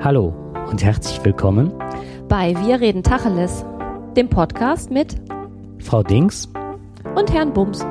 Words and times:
Hallo 0.00 0.28
und 0.70 0.84
herzlich 0.84 1.24
willkommen 1.24 1.72
bei 2.28 2.54
Wir 2.64 2.80
reden 2.80 3.02
Tacheles, 3.02 3.64
dem 4.16 4.30
Podcast 4.30 4.92
mit 4.92 5.16
Frau 5.80 6.04
Dings 6.04 6.48
und 7.16 7.32
Herrn 7.32 7.52
Bums. 7.52 7.84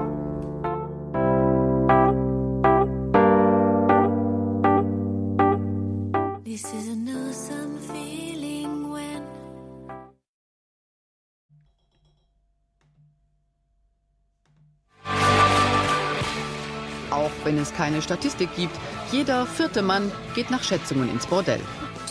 Auch 17.11 17.31
wenn 17.43 17.57
es 17.57 17.73
keine 17.73 18.01
Statistik 18.01 18.47
gibt, 18.55 18.71
jeder 19.11 19.45
vierte 19.45 19.81
Mann 19.81 20.09
geht 20.35 20.49
nach 20.49 20.63
Schätzungen 20.63 21.09
ins 21.09 21.27
Bordell. 21.27 21.59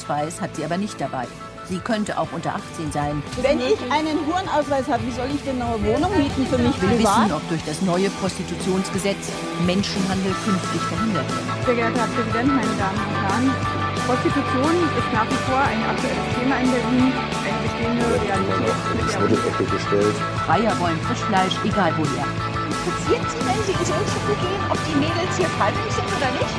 Ausweis 0.06 0.40
hat 0.40 0.54
sie 0.54 0.64
aber 0.64 0.76
nicht 0.76 1.00
dabei. 1.00 1.26
Sie 1.68 1.78
könnte 1.78 2.16
auch 2.16 2.30
unter 2.30 2.54
18 2.54 2.92
sein. 2.92 3.22
Wenn 3.42 3.58
ich 3.58 3.74
einen 3.90 4.22
Hurenausweis 4.22 4.86
habe, 4.86 5.02
wie 5.02 5.10
soll 5.10 5.26
ich 5.34 5.42
denn 5.42 5.60
eine 5.60 5.74
Wohnung 5.82 6.16
mieten 6.16 6.46
für 6.46 6.58
mich 6.58 6.80
Wir 6.80 6.94
wissen, 7.02 7.32
ob 7.34 7.42
durch 7.48 7.64
das 7.66 7.82
neue 7.82 8.08
Prostitutionsgesetz 8.22 9.34
Menschenhandel 9.66 10.30
künftig 10.46 10.80
verhindert 10.86 11.26
wird. 11.26 11.66
Sehr 11.66 11.74
geehrter 11.74 12.06
Herr 12.06 12.12
Präsident, 12.14 12.54
meine 12.54 12.74
Damen 12.78 13.02
und 13.02 13.18
Herren, 13.18 13.50
Prostitution 14.06 14.74
ist 14.94 15.10
nach 15.10 15.26
wie 15.26 15.42
vor 15.50 15.58
ein 15.58 15.82
aktuelles 15.90 16.28
Thema 16.38 16.54
in 16.62 16.70
Berlin, 16.70 17.10
eine 17.10 17.58
bestehende 17.66 18.06
Realität. 18.14 19.70
gestellt. 19.74 20.16
Freier 20.46 20.70
wollen 20.78 21.00
Frischfleisch, 21.10 21.58
egal 21.66 21.90
woher. 21.98 22.26
Interessiert 22.70 23.26
Sie, 23.26 23.42
wenn 23.42 23.60
Sie 23.66 23.74
ins 23.74 23.90
Unzug 23.90 24.22
gehen, 24.38 24.62
ob 24.70 24.78
die 24.86 24.94
Mädels 25.02 25.34
hier 25.34 25.50
freiwillig 25.58 25.90
sind 25.90 26.06
oder 26.14 26.30
nicht? 26.30 26.54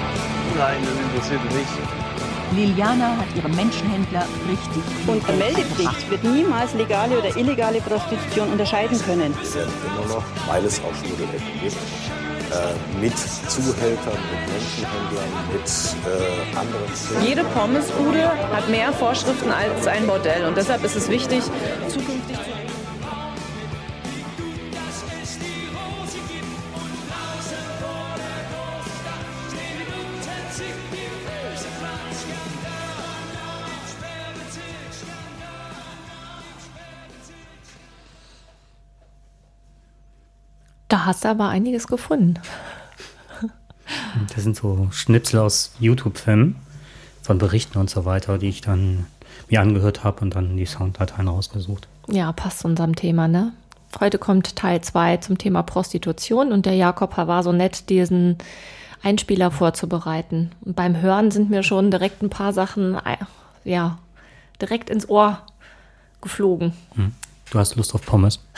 Nein, 0.60 0.84
das 0.84 1.00
interessiert 1.00 1.44
mich 1.48 1.64
nicht. 1.64 2.07
Liliana 2.54 3.18
hat 3.18 3.28
ihre 3.36 3.50
Menschenhändler 3.50 4.26
richtig 4.50 4.84
eingebracht. 5.08 5.38
Meldepflicht 5.38 6.10
wird 6.10 6.24
niemals 6.24 6.74
legale 6.74 7.18
oder 7.20 7.36
illegale 7.36 7.82
Prostitution 7.82 8.50
unterscheiden 8.52 9.00
können. 9.02 9.34
Es 9.42 9.56
werden 9.56 9.72
immer 9.86 10.16
noch, 10.16 10.24
weil 10.48 10.66
es 10.66 10.80
auch 10.80 10.94
Schmuddelecken 10.96 11.60
gibt, 11.62 11.76
äh, 11.76 13.02
mit 13.02 13.18
Zuhältern, 13.18 14.20
mit 14.32 14.42
Menschenhändlern, 14.54 15.32
mit 15.52 15.68
äh, 16.06 16.58
anderen 16.58 16.88
Firmen. 16.94 17.28
Jede 17.28 17.44
Pommesbude 17.44 18.32
hat 18.54 18.70
mehr 18.70 18.94
Vorschriften 18.94 19.52
als 19.52 19.88
ein 19.88 20.08
Bordell 20.08 20.46
und 20.46 20.56
deshalb 20.56 20.84
ist 20.84 20.96
es 20.96 21.10
wichtig, 21.10 21.44
zukünftig 21.88 22.38
hast 41.08 41.24
du 41.24 41.30
aber 41.30 41.48
einiges 41.50 41.88
gefunden. 41.88 42.36
Das 44.36 44.44
sind 44.44 44.56
so 44.56 44.90
Schnipsel 44.92 45.40
aus 45.40 45.72
YouTube-Filmen 45.80 46.58
von 47.22 47.38
Berichten 47.38 47.78
und 47.78 47.90
so 47.90 48.04
weiter, 48.04 48.38
die 48.38 48.50
ich 48.50 48.62
dann 48.62 49.08
mir 49.50 49.62
angehört 49.62 50.04
habe 50.04 50.22
und 50.22 50.36
dann 50.36 50.58
die 50.58 50.66
Sounddateien 50.66 51.28
rausgesucht. 51.28 51.88
Ja, 52.10 52.32
passt 52.34 52.60
zu 52.60 52.68
unserem 52.68 52.96
Thema, 52.96 53.28
ne? 53.28 53.54
Heute 54.00 54.18
kommt 54.18 54.58
Teil 54.58 54.82
2 54.82 55.18
zum 55.18 55.38
Thema 55.38 55.64
Prostitution 55.64 56.52
und 56.52 56.66
der 56.66 56.76
Jakob 56.76 57.16
war 57.16 57.42
so 57.44 57.54
nett, 57.54 57.90
diesen 57.90 58.38
Einspieler 59.02 59.52
vorzubereiten. 59.52 60.52
Und 60.66 60.76
beim 60.76 61.00
Hören 61.02 61.32
sind 61.32 61.50
mir 61.50 61.64
schon 61.64 61.90
direkt 61.90 62.22
ein 62.22 62.30
paar 62.30 62.52
Sachen, 62.52 62.96
äh, 62.96 63.18
ja, 63.64 63.98
direkt 64.62 64.90
ins 64.90 65.08
Ohr 65.08 65.42
geflogen. 66.22 66.74
Hm. 66.96 67.14
Du 67.52 67.60
hast 67.60 67.76
Lust 67.76 67.94
auf 67.96 68.06
Pommes? 68.06 68.46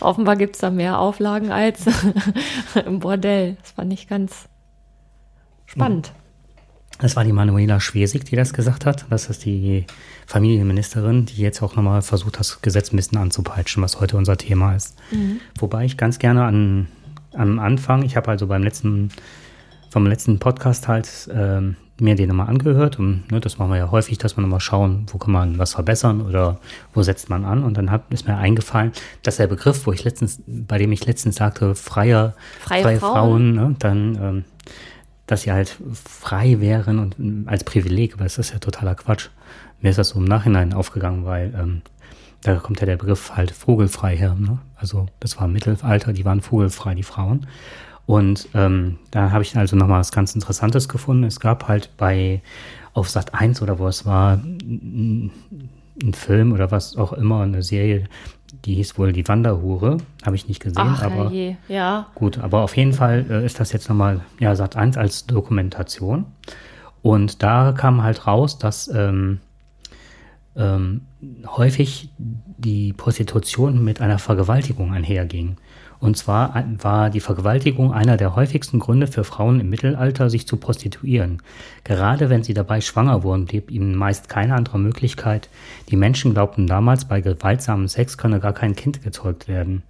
Offenbar 0.00 0.36
gibt 0.36 0.54
es 0.54 0.60
da 0.60 0.70
mehr 0.70 0.98
Auflagen 0.98 1.50
als 1.50 1.84
im 2.86 3.00
Bordell. 3.00 3.56
Das 3.60 3.72
fand 3.72 3.92
ich 3.92 4.08
ganz 4.08 4.48
spannend. 5.66 6.12
Das 7.00 7.16
war 7.16 7.24
die 7.24 7.32
Manuela 7.32 7.80
Schwesig, 7.80 8.24
die 8.24 8.36
das 8.36 8.52
gesagt 8.52 8.86
hat. 8.86 9.06
Das 9.10 9.30
ist 9.30 9.44
die 9.44 9.84
Familienministerin, 10.26 11.26
die 11.26 11.42
jetzt 11.42 11.62
auch 11.62 11.76
nochmal 11.76 12.02
versucht, 12.02 12.38
das 12.38 12.60
Gesetz 12.60 12.92
ein 12.92 12.96
bisschen 12.96 13.18
anzupeitschen, 13.18 13.82
was 13.82 14.00
heute 14.00 14.16
unser 14.16 14.36
Thema 14.36 14.74
ist. 14.74 14.96
Wobei 15.58 15.84
ich 15.84 15.96
ganz 15.96 16.18
gerne 16.18 16.44
an, 16.44 16.88
am 17.34 17.60
Anfang, 17.60 18.02
ich 18.02 18.16
habe 18.16 18.30
also 18.30 18.48
beim 18.48 18.64
letzten, 18.64 19.10
vom 19.90 20.06
letzten 20.06 20.40
Podcast 20.40 20.88
halt 20.88 21.28
ähm, 21.32 21.76
mir 22.00 22.14
den 22.14 22.28
nochmal 22.28 22.48
angehört. 22.48 22.98
Und 22.98 23.30
ne, 23.30 23.40
das 23.40 23.58
machen 23.58 23.70
wir 23.70 23.78
ja 23.78 23.90
häufig, 23.90 24.18
dass 24.18 24.36
wir 24.36 24.42
nochmal 24.42 24.60
schauen, 24.60 25.06
wo 25.12 25.18
kann 25.18 25.32
man 25.32 25.58
was 25.58 25.74
verbessern 25.74 26.20
oder 26.20 26.58
wo 26.94 27.02
setzt 27.02 27.28
man 27.28 27.44
an. 27.44 27.64
Und 27.64 27.76
dann 27.76 27.90
hat, 27.90 28.02
ist 28.10 28.26
mir 28.26 28.36
eingefallen, 28.36 28.92
dass 29.22 29.36
der 29.36 29.46
Begriff, 29.46 29.86
wo 29.86 29.92
ich 29.92 30.04
letztens, 30.04 30.40
bei 30.46 30.78
dem 30.78 30.92
ich 30.92 31.06
letztens 31.06 31.36
sagte, 31.36 31.74
freier, 31.74 32.34
Freie 32.60 32.98
Frauen. 32.98 33.14
Frauen 33.14 33.54
ne, 33.54 33.76
dann 33.78 34.18
ähm, 34.20 34.44
dass 35.28 35.42
sie 35.42 35.52
halt 35.52 35.76
frei 35.92 36.58
wären 36.58 36.98
und 36.98 37.18
ähm, 37.18 37.44
als 37.46 37.62
Privileg, 37.62 38.14
aber 38.14 38.24
das 38.24 38.38
ist 38.38 38.52
ja 38.52 38.58
totaler 38.58 38.94
Quatsch. 38.94 39.28
Mir 39.80 39.90
ist 39.90 39.98
das 39.98 40.08
so 40.08 40.18
im 40.18 40.24
Nachhinein 40.24 40.72
aufgegangen, 40.72 41.24
weil 41.24 41.54
ähm, 41.56 41.82
da 42.42 42.56
kommt 42.56 42.80
ja 42.80 42.86
der 42.86 42.96
Begriff 42.96 43.36
halt 43.36 43.50
vogelfrei 43.50 44.16
her. 44.16 44.34
Ne? 44.34 44.58
Also 44.74 45.06
das 45.20 45.36
war 45.36 45.44
im 45.44 45.52
Mittelalter, 45.52 46.12
die 46.12 46.24
waren 46.24 46.40
vogelfrei, 46.40 46.94
die 46.94 47.02
Frauen. 47.02 47.46
Und 48.08 48.48
ähm, 48.54 48.96
da 49.10 49.32
habe 49.32 49.42
ich 49.42 49.54
also 49.54 49.76
nochmal 49.76 50.00
was 50.00 50.12
ganz 50.12 50.34
Interessantes 50.34 50.88
gefunden. 50.88 51.24
Es 51.24 51.40
gab 51.40 51.68
halt 51.68 51.90
bei 51.98 52.40
auf 52.94 53.10
Sat 53.10 53.34
1 53.34 53.60
oder 53.60 53.78
wo 53.78 53.86
es 53.86 54.06
war, 54.06 54.38
ein 54.38 55.30
Film 56.14 56.54
oder 56.54 56.70
was 56.70 56.96
auch 56.96 57.12
immer, 57.12 57.42
eine 57.42 57.62
Serie, 57.62 58.04
die 58.64 58.76
hieß 58.76 58.96
wohl 58.96 59.12
Die 59.12 59.28
Wanderhure. 59.28 59.98
Habe 60.24 60.36
ich 60.36 60.48
nicht 60.48 60.60
gesehen, 60.62 60.78
Ach, 60.78 61.02
aber 61.02 61.30
je. 61.30 61.56
ja. 61.68 62.06
Gut, 62.14 62.38
aber 62.38 62.62
auf 62.62 62.78
jeden 62.78 62.94
Fall 62.94 63.26
äh, 63.28 63.44
ist 63.44 63.60
das 63.60 63.72
jetzt 63.72 63.90
nochmal, 63.90 64.22
ja, 64.40 64.56
Sat 64.56 64.74
1 64.74 64.96
als 64.96 65.26
Dokumentation. 65.26 66.24
Und 67.02 67.42
da 67.42 67.72
kam 67.72 68.02
halt 68.02 68.26
raus, 68.26 68.58
dass 68.58 68.88
ähm, 68.88 69.40
ähm, 70.56 71.02
häufig 71.46 72.08
die 72.16 72.94
Prostitution 72.94 73.84
mit 73.84 74.00
einer 74.00 74.18
Vergewaltigung 74.18 74.94
einherging. 74.94 75.58
Und 76.00 76.16
zwar 76.16 76.64
war 76.80 77.10
die 77.10 77.20
Vergewaltigung 77.20 77.92
einer 77.92 78.16
der 78.16 78.36
häufigsten 78.36 78.78
Gründe 78.78 79.08
für 79.08 79.24
Frauen 79.24 79.58
im 79.58 79.68
Mittelalter, 79.68 80.30
sich 80.30 80.46
zu 80.46 80.56
prostituieren. 80.56 81.42
Gerade 81.82 82.30
wenn 82.30 82.44
sie 82.44 82.54
dabei 82.54 82.80
schwanger 82.80 83.24
wurden, 83.24 83.46
blieb 83.46 83.70
ihnen 83.70 83.96
meist 83.96 84.28
keine 84.28 84.54
andere 84.54 84.78
Möglichkeit. 84.78 85.48
Die 85.88 85.96
Menschen 85.96 86.34
glaubten 86.34 86.68
damals, 86.68 87.06
bei 87.06 87.20
gewaltsamem 87.20 87.88
Sex 87.88 88.16
könne 88.16 88.38
gar 88.38 88.52
kein 88.52 88.76
Kind 88.76 89.02
gezeugt 89.02 89.48
werden. 89.48 89.82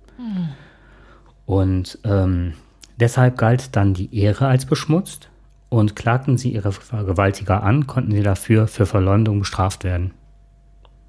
Und 1.45 1.99
ähm, 2.05 2.55
deshalb 2.99 3.37
galt 3.37 3.77
dann 3.77 3.93
die 3.93 4.15
Ehre 4.19 4.47
als 4.47 4.65
beschmutzt 4.65 5.29
und 5.69 5.95
klagten 5.95 6.39
sie 6.39 6.53
ihre 6.53 6.73
Vergewaltiger 6.73 7.63
an, 7.63 7.87
konnten 7.87 8.13
sie 8.13 8.23
dafür 8.23 8.67
für 8.67 8.87
Verleumdung 8.87 9.41
bestraft 9.41 9.85
werden. 9.85 10.13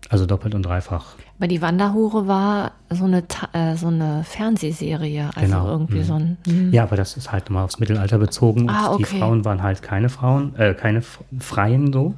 Also 0.10 0.26
doppelt 0.26 0.56
und 0.56 0.64
dreifach. 0.64 1.16
Aber 1.40 1.48
die 1.48 1.62
Wanderhure 1.62 2.28
war 2.28 2.74
so 2.90 3.06
eine, 3.06 3.24
äh, 3.54 3.76
so 3.78 3.88
eine 3.88 4.26
Fernsehserie. 4.26 5.30
Also 5.36 5.40
Genau. 5.40 5.68
irgendwie 5.70 6.00
Mhm. 6.00 6.04
so 6.04 6.14
ein. 6.16 6.38
mhm. 6.46 6.74
Ja, 6.74 6.84
aber 6.84 6.98
das 6.98 7.16
ist 7.16 7.32
halt 7.32 7.46
nochmal 7.46 7.64
aufs 7.64 7.80
Mittelalter 7.80 8.18
bezogen. 8.18 8.70
Ah, 8.70 8.88
Und 8.88 9.00
Die 9.00 9.06
okay. 9.06 9.20
Frauen 9.20 9.46
waren 9.46 9.64
halt 9.64 9.82
keine 9.82 10.10
Frauen, 10.10 10.54
äh, 10.58 10.74
keine 10.74 11.02
Freien 11.40 11.94
so. 11.94 12.14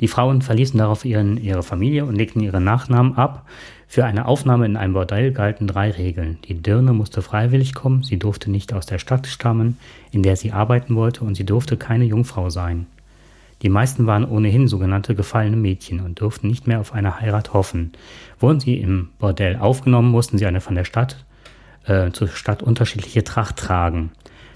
Die 0.00 0.08
Frauen 0.08 0.42
verließen 0.42 0.76
darauf 0.78 1.04
ihren, 1.04 1.36
ihre 1.36 1.62
Familie 1.62 2.04
und 2.04 2.16
legten 2.16 2.40
ihre 2.40 2.60
Nachnamen 2.60 3.16
ab. 3.16 3.46
Für 3.86 4.06
eine 4.06 4.26
Aufnahme 4.26 4.66
in 4.66 4.76
ein 4.76 4.92
Bordell 4.92 5.30
galten 5.30 5.68
drei 5.68 5.92
Regeln. 5.92 6.38
Die 6.48 6.54
Dirne 6.54 6.92
musste 6.92 7.22
freiwillig 7.22 7.74
kommen, 7.74 8.02
sie 8.02 8.18
durfte 8.18 8.50
nicht 8.50 8.72
aus 8.74 8.86
der 8.86 8.98
Stadt 8.98 9.28
stammen, 9.28 9.78
in 10.10 10.24
der 10.24 10.34
sie 10.34 10.50
arbeiten 10.50 10.96
wollte, 10.96 11.22
und 11.22 11.36
sie 11.36 11.44
durfte 11.46 11.76
keine 11.76 12.04
Jungfrau 12.04 12.50
sein. 12.50 12.86
Die 13.64 13.70
meisten 13.70 14.06
waren 14.06 14.26
ohnehin 14.28 14.68
sogenannte 14.68 15.14
gefallene 15.14 15.56
Mädchen 15.56 16.00
und 16.00 16.20
durften 16.20 16.48
nicht 16.48 16.66
mehr 16.66 16.80
auf 16.80 16.92
eine 16.92 17.18
Heirat 17.20 17.54
hoffen. 17.54 17.92
Wurden 18.38 18.60
sie 18.60 18.76
im 18.76 19.08
Bordell 19.18 19.56
aufgenommen, 19.56 20.10
mussten 20.10 20.36
sie 20.36 20.44
eine 20.46 20.60
von 20.60 20.74
der 20.74 20.84
Stadt 20.84 21.24
äh, 21.86 22.10
zur 22.10 22.28
Stadt 22.28 22.62
unterschiedliche 22.62 23.24
Tracht 23.24 23.56
tragen, 23.56 24.12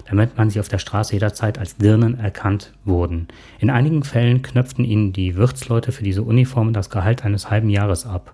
damit 0.07 0.37
man 0.37 0.51
sie 0.51 0.59
auf 0.59 0.67
der 0.67 0.77
Straße 0.77 1.13
jederzeit 1.13 1.57
als 1.57 1.75
Dirnen 1.77 2.19
erkannt 2.19 2.71
wurden. 2.85 3.27
In 3.57 3.71
einigen 3.71 4.03
Fällen 4.03 4.43
knöpften 4.43 4.85
ihnen 4.85 5.11
die 5.11 5.35
Wirtsleute 5.35 5.91
für 5.91 6.03
diese 6.03 6.21
Uniformen 6.21 6.73
das 6.73 6.91
Gehalt 6.91 7.25
eines 7.25 7.49
halben 7.49 7.69
Jahres 7.71 8.05
ab. 8.05 8.33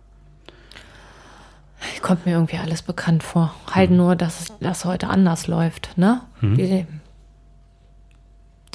Kommt 2.01 2.25
mir 2.25 2.33
irgendwie 2.33 2.57
alles 2.57 2.81
bekannt 2.81 3.23
vor. 3.23 3.53
Halt 3.71 3.91
Mhm. 3.91 3.97
nur, 3.97 4.15
dass 4.15 4.41
es- 4.41 4.53
das 4.59 4.83
heute 4.85 5.07
anders 5.07 5.47
läuft, 5.47 5.97
ne? 5.97 6.21
Die, 6.41 6.85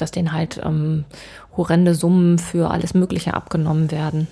dass 0.01 0.11
denen 0.11 0.31
halt 0.31 0.59
ähm, 0.63 1.05
horrende 1.55 1.95
Summen 1.95 2.39
für 2.39 2.71
alles 2.71 2.93
Mögliche 2.93 3.33
abgenommen 3.33 3.91
werden. 3.91 4.27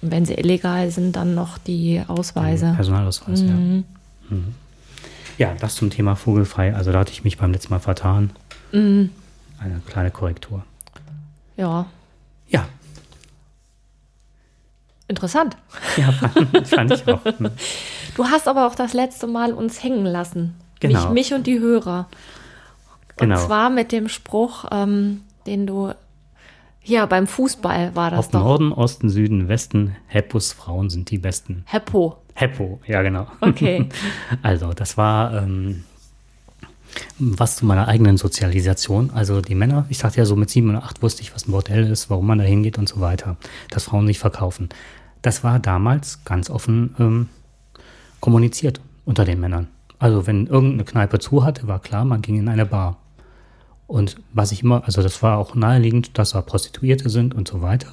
Wenn 0.00 0.24
sie 0.24 0.34
illegal 0.34 0.90
sind, 0.90 1.16
dann 1.16 1.34
noch 1.34 1.58
die 1.58 2.02
Ausweise. 2.06 2.72
Personalausweise, 2.76 3.44
mhm. 3.44 3.84
ja. 4.30 4.36
Mhm. 4.36 4.54
Ja, 5.38 5.54
das 5.58 5.76
zum 5.76 5.90
Thema 5.90 6.16
vogelfrei. 6.16 6.74
Also 6.74 6.92
da 6.92 7.00
hatte 7.00 7.12
ich 7.12 7.24
mich 7.24 7.38
beim 7.38 7.52
letzten 7.52 7.72
Mal 7.72 7.78
vertan. 7.78 8.30
Mhm. 8.72 9.10
Eine 9.58 9.80
kleine 9.86 10.10
Korrektur. 10.10 10.64
Ja. 11.56 11.86
Ja. 12.48 12.68
Interessant. 15.06 15.56
Ja, 15.96 16.12
fand, 16.64 16.92
ich 16.92 17.08
auch. 17.08 17.20
Du 18.14 18.24
hast 18.24 18.46
aber 18.46 18.66
auch 18.66 18.74
das 18.74 18.92
letzte 18.92 19.26
Mal 19.26 19.52
uns 19.52 19.82
hängen 19.82 20.04
lassen. 20.04 20.54
Genau. 20.80 21.06
Mich, 21.06 21.30
mich 21.30 21.34
und 21.34 21.46
die 21.46 21.58
Hörer. 21.58 22.08
Genau. 23.18 23.40
Und 23.40 23.46
zwar 23.46 23.70
mit 23.70 23.92
dem 23.92 24.08
Spruch, 24.08 24.64
ähm, 24.70 25.22
den 25.46 25.66
du 25.66 25.92
hier 26.80 27.06
beim 27.06 27.26
Fußball 27.26 27.94
war 27.94 28.10
das 28.10 28.20
Auf 28.20 28.30
doch. 28.30 28.40
Norden, 28.40 28.72
Osten, 28.72 29.10
Süden, 29.10 29.48
Westen, 29.48 29.96
Heppos 30.06 30.52
Frauen 30.52 30.88
sind 30.88 31.10
die 31.10 31.18
besten. 31.18 31.64
Heppo. 31.66 32.16
Heppo, 32.34 32.80
ja 32.86 33.02
genau. 33.02 33.26
Okay. 33.40 33.88
Also 34.42 34.72
das 34.72 34.96
war 34.96 35.34
ähm, 35.42 35.84
was 37.18 37.56
zu 37.56 37.66
meiner 37.66 37.88
eigenen 37.88 38.16
Sozialisation. 38.16 39.10
Also 39.10 39.40
die 39.40 39.54
Männer, 39.54 39.86
ich 39.88 39.98
sagte 39.98 40.18
ja 40.18 40.24
so 40.24 40.36
mit 40.36 40.48
sieben 40.50 40.70
oder 40.70 40.82
acht 40.82 41.02
wusste 41.02 41.22
ich, 41.22 41.34
was 41.34 41.46
ein 41.46 41.52
Bordell 41.52 41.90
ist, 41.90 42.10
warum 42.10 42.26
man 42.26 42.38
da 42.38 42.44
hingeht 42.44 42.78
und 42.78 42.88
so 42.88 43.00
weiter. 43.00 43.36
Dass 43.70 43.84
Frauen 43.84 44.06
sich 44.06 44.18
verkaufen. 44.18 44.68
Das 45.20 45.44
war 45.44 45.58
damals 45.58 46.24
ganz 46.24 46.48
offen 46.48 46.94
ähm, 46.98 47.28
kommuniziert 48.20 48.80
unter 49.04 49.24
den 49.24 49.40
Männern. 49.40 49.68
Also 49.98 50.26
wenn 50.26 50.46
irgendeine 50.46 50.84
Kneipe 50.84 51.18
zu 51.18 51.44
hatte, 51.44 51.66
war 51.66 51.80
klar, 51.80 52.04
man 52.04 52.22
ging 52.22 52.38
in 52.38 52.48
eine 52.48 52.66
Bar. 52.66 52.96
Und 53.88 54.16
was 54.34 54.52
ich 54.52 54.62
immer, 54.62 54.84
also 54.84 55.02
das 55.02 55.22
war 55.22 55.38
auch 55.38 55.54
naheliegend, 55.56 56.16
dass 56.18 56.30
da 56.30 56.42
Prostituierte 56.42 57.08
sind 57.08 57.34
und 57.34 57.48
so 57.48 57.62
weiter. 57.62 57.88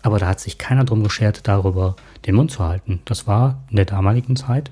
Aber 0.00 0.18
da 0.18 0.28
hat 0.28 0.40
sich 0.40 0.56
keiner 0.56 0.84
drum 0.84 1.02
geschert, 1.02 1.46
darüber 1.48 1.96
den 2.26 2.36
Mund 2.36 2.50
zu 2.52 2.64
halten. 2.64 3.00
Das 3.04 3.26
war 3.26 3.60
in 3.68 3.76
der 3.76 3.84
damaligen 3.84 4.36
Zeit, 4.36 4.70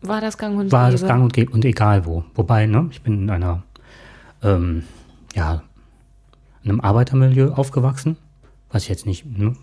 War 0.00 0.20
das 0.20 0.38
Gang 0.38 0.58
und 0.58 0.72
war 0.72 0.86
Gäbe? 0.90 0.98
das 1.00 1.06
gang 1.08 1.22
und 1.22 1.32
gäbe 1.32 1.52
und 1.52 1.64
egal 1.64 2.06
wo. 2.06 2.24
Wobei, 2.34 2.66
ne, 2.66 2.88
ich 2.90 3.02
bin 3.02 3.24
in 3.24 3.30
einer, 3.30 3.62
ähm, 4.42 4.84
ja, 5.34 5.62
in 6.62 6.70
einem 6.70 6.80
Arbeitermilieu 6.80 7.52
aufgewachsen, 7.52 8.16
was 8.70 8.84
ich 8.84 8.88
jetzt 8.88 9.06
nicht 9.06 9.26
ne, 9.26 9.56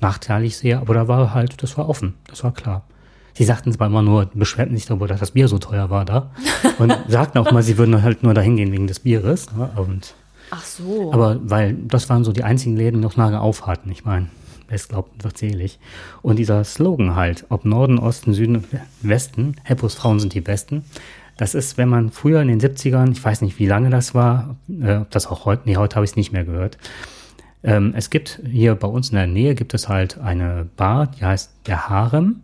nachteilig 0.00 0.56
sehe, 0.56 0.78
aber 0.78 0.94
da 0.94 1.08
war 1.08 1.32
halt, 1.34 1.62
das 1.62 1.78
war 1.78 1.88
offen, 1.88 2.14
das 2.26 2.42
war 2.44 2.52
klar. 2.52 2.84
Sie 3.38 3.44
sagten 3.44 3.72
zwar 3.72 3.86
immer 3.86 4.02
nur, 4.02 4.26
beschwerten 4.34 4.74
sich 4.74 4.86
darüber, 4.86 5.06
dass 5.06 5.20
das 5.20 5.30
Bier 5.30 5.46
so 5.46 5.58
teuer 5.58 5.90
war 5.90 6.04
da 6.04 6.32
und 6.80 6.92
sagten 7.06 7.38
auch 7.38 7.52
mal, 7.52 7.62
sie 7.62 7.78
würden 7.78 8.02
halt 8.02 8.24
nur 8.24 8.34
dahin 8.34 8.56
gehen 8.56 8.72
wegen 8.72 8.88
des 8.88 8.98
Bieres. 8.98 9.46
Ne, 9.54 9.70
und 9.76 10.16
Ach 10.50 10.64
so. 10.64 11.12
aber 11.12 11.38
weil 11.48 11.74
das 11.74 12.08
waren 12.08 12.24
so 12.24 12.32
die 12.32 12.42
einzigen 12.42 12.76
Läden, 12.76 12.96
die 12.96 13.06
noch 13.06 13.14
lange 13.14 13.40
auf 13.40 13.68
hatten. 13.68 13.92
Ich 13.92 14.04
meine, 14.04 14.26
wer 14.66 14.74
es 14.74 14.88
glaubt, 14.88 15.22
wird 15.22 15.38
selig. 15.38 15.78
Und 16.20 16.40
dieser 16.40 16.64
Slogan 16.64 17.14
halt, 17.14 17.44
ob 17.48 17.64
Norden, 17.64 18.00
Osten, 18.00 18.34
Süden, 18.34 18.64
Westen, 19.02 19.54
Heppos 19.62 19.94
Frauen 19.94 20.18
sind 20.18 20.34
die 20.34 20.40
Besten. 20.40 20.84
Das 21.36 21.54
ist, 21.54 21.78
wenn 21.78 21.88
man 21.88 22.10
früher 22.10 22.42
in 22.42 22.48
den 22.48 22.60
70ern, 22.60 23.12
ich 23.12 23.24
weiß 23.24 23.42
nicht, 23.42 23.60
wie 23.60 23.66
lange 23.66 23.88
das 23.90 24.16
war, 24.16 24.56
äh, 24.82 24.96
ob 24.96 25.10
das 25.12 25.28
auch 25.28 25.44
heute, 25.44 25.62
nee, 25.66 25.76
heute 25.76 25.94
habe 25.94 26.04
ich 26.04 26.10
es 26.10 26.16
nicht 26.16 26.32
mehr 26.32 26.42
gehört. 26.42 26.76
Ähm, 27.62 27.92
es 27.96 28.10
gibt 28.10 28.40
hier 28.50 28.74
bei 28.74 28.88
uns 28.88 29.10
in 29.10 29.14
der 29.14 29.28
Nähe 29.28 29.54
gibt 29.54 29.74
es 29.74 29.88
halt 29.88 30.18
eine 30.18 30.66
Bar, 30.76 31.06
die 31.06 31.24
heißt 31.24 31.52
der 31.68 31.88
Harem. 31.88 32.42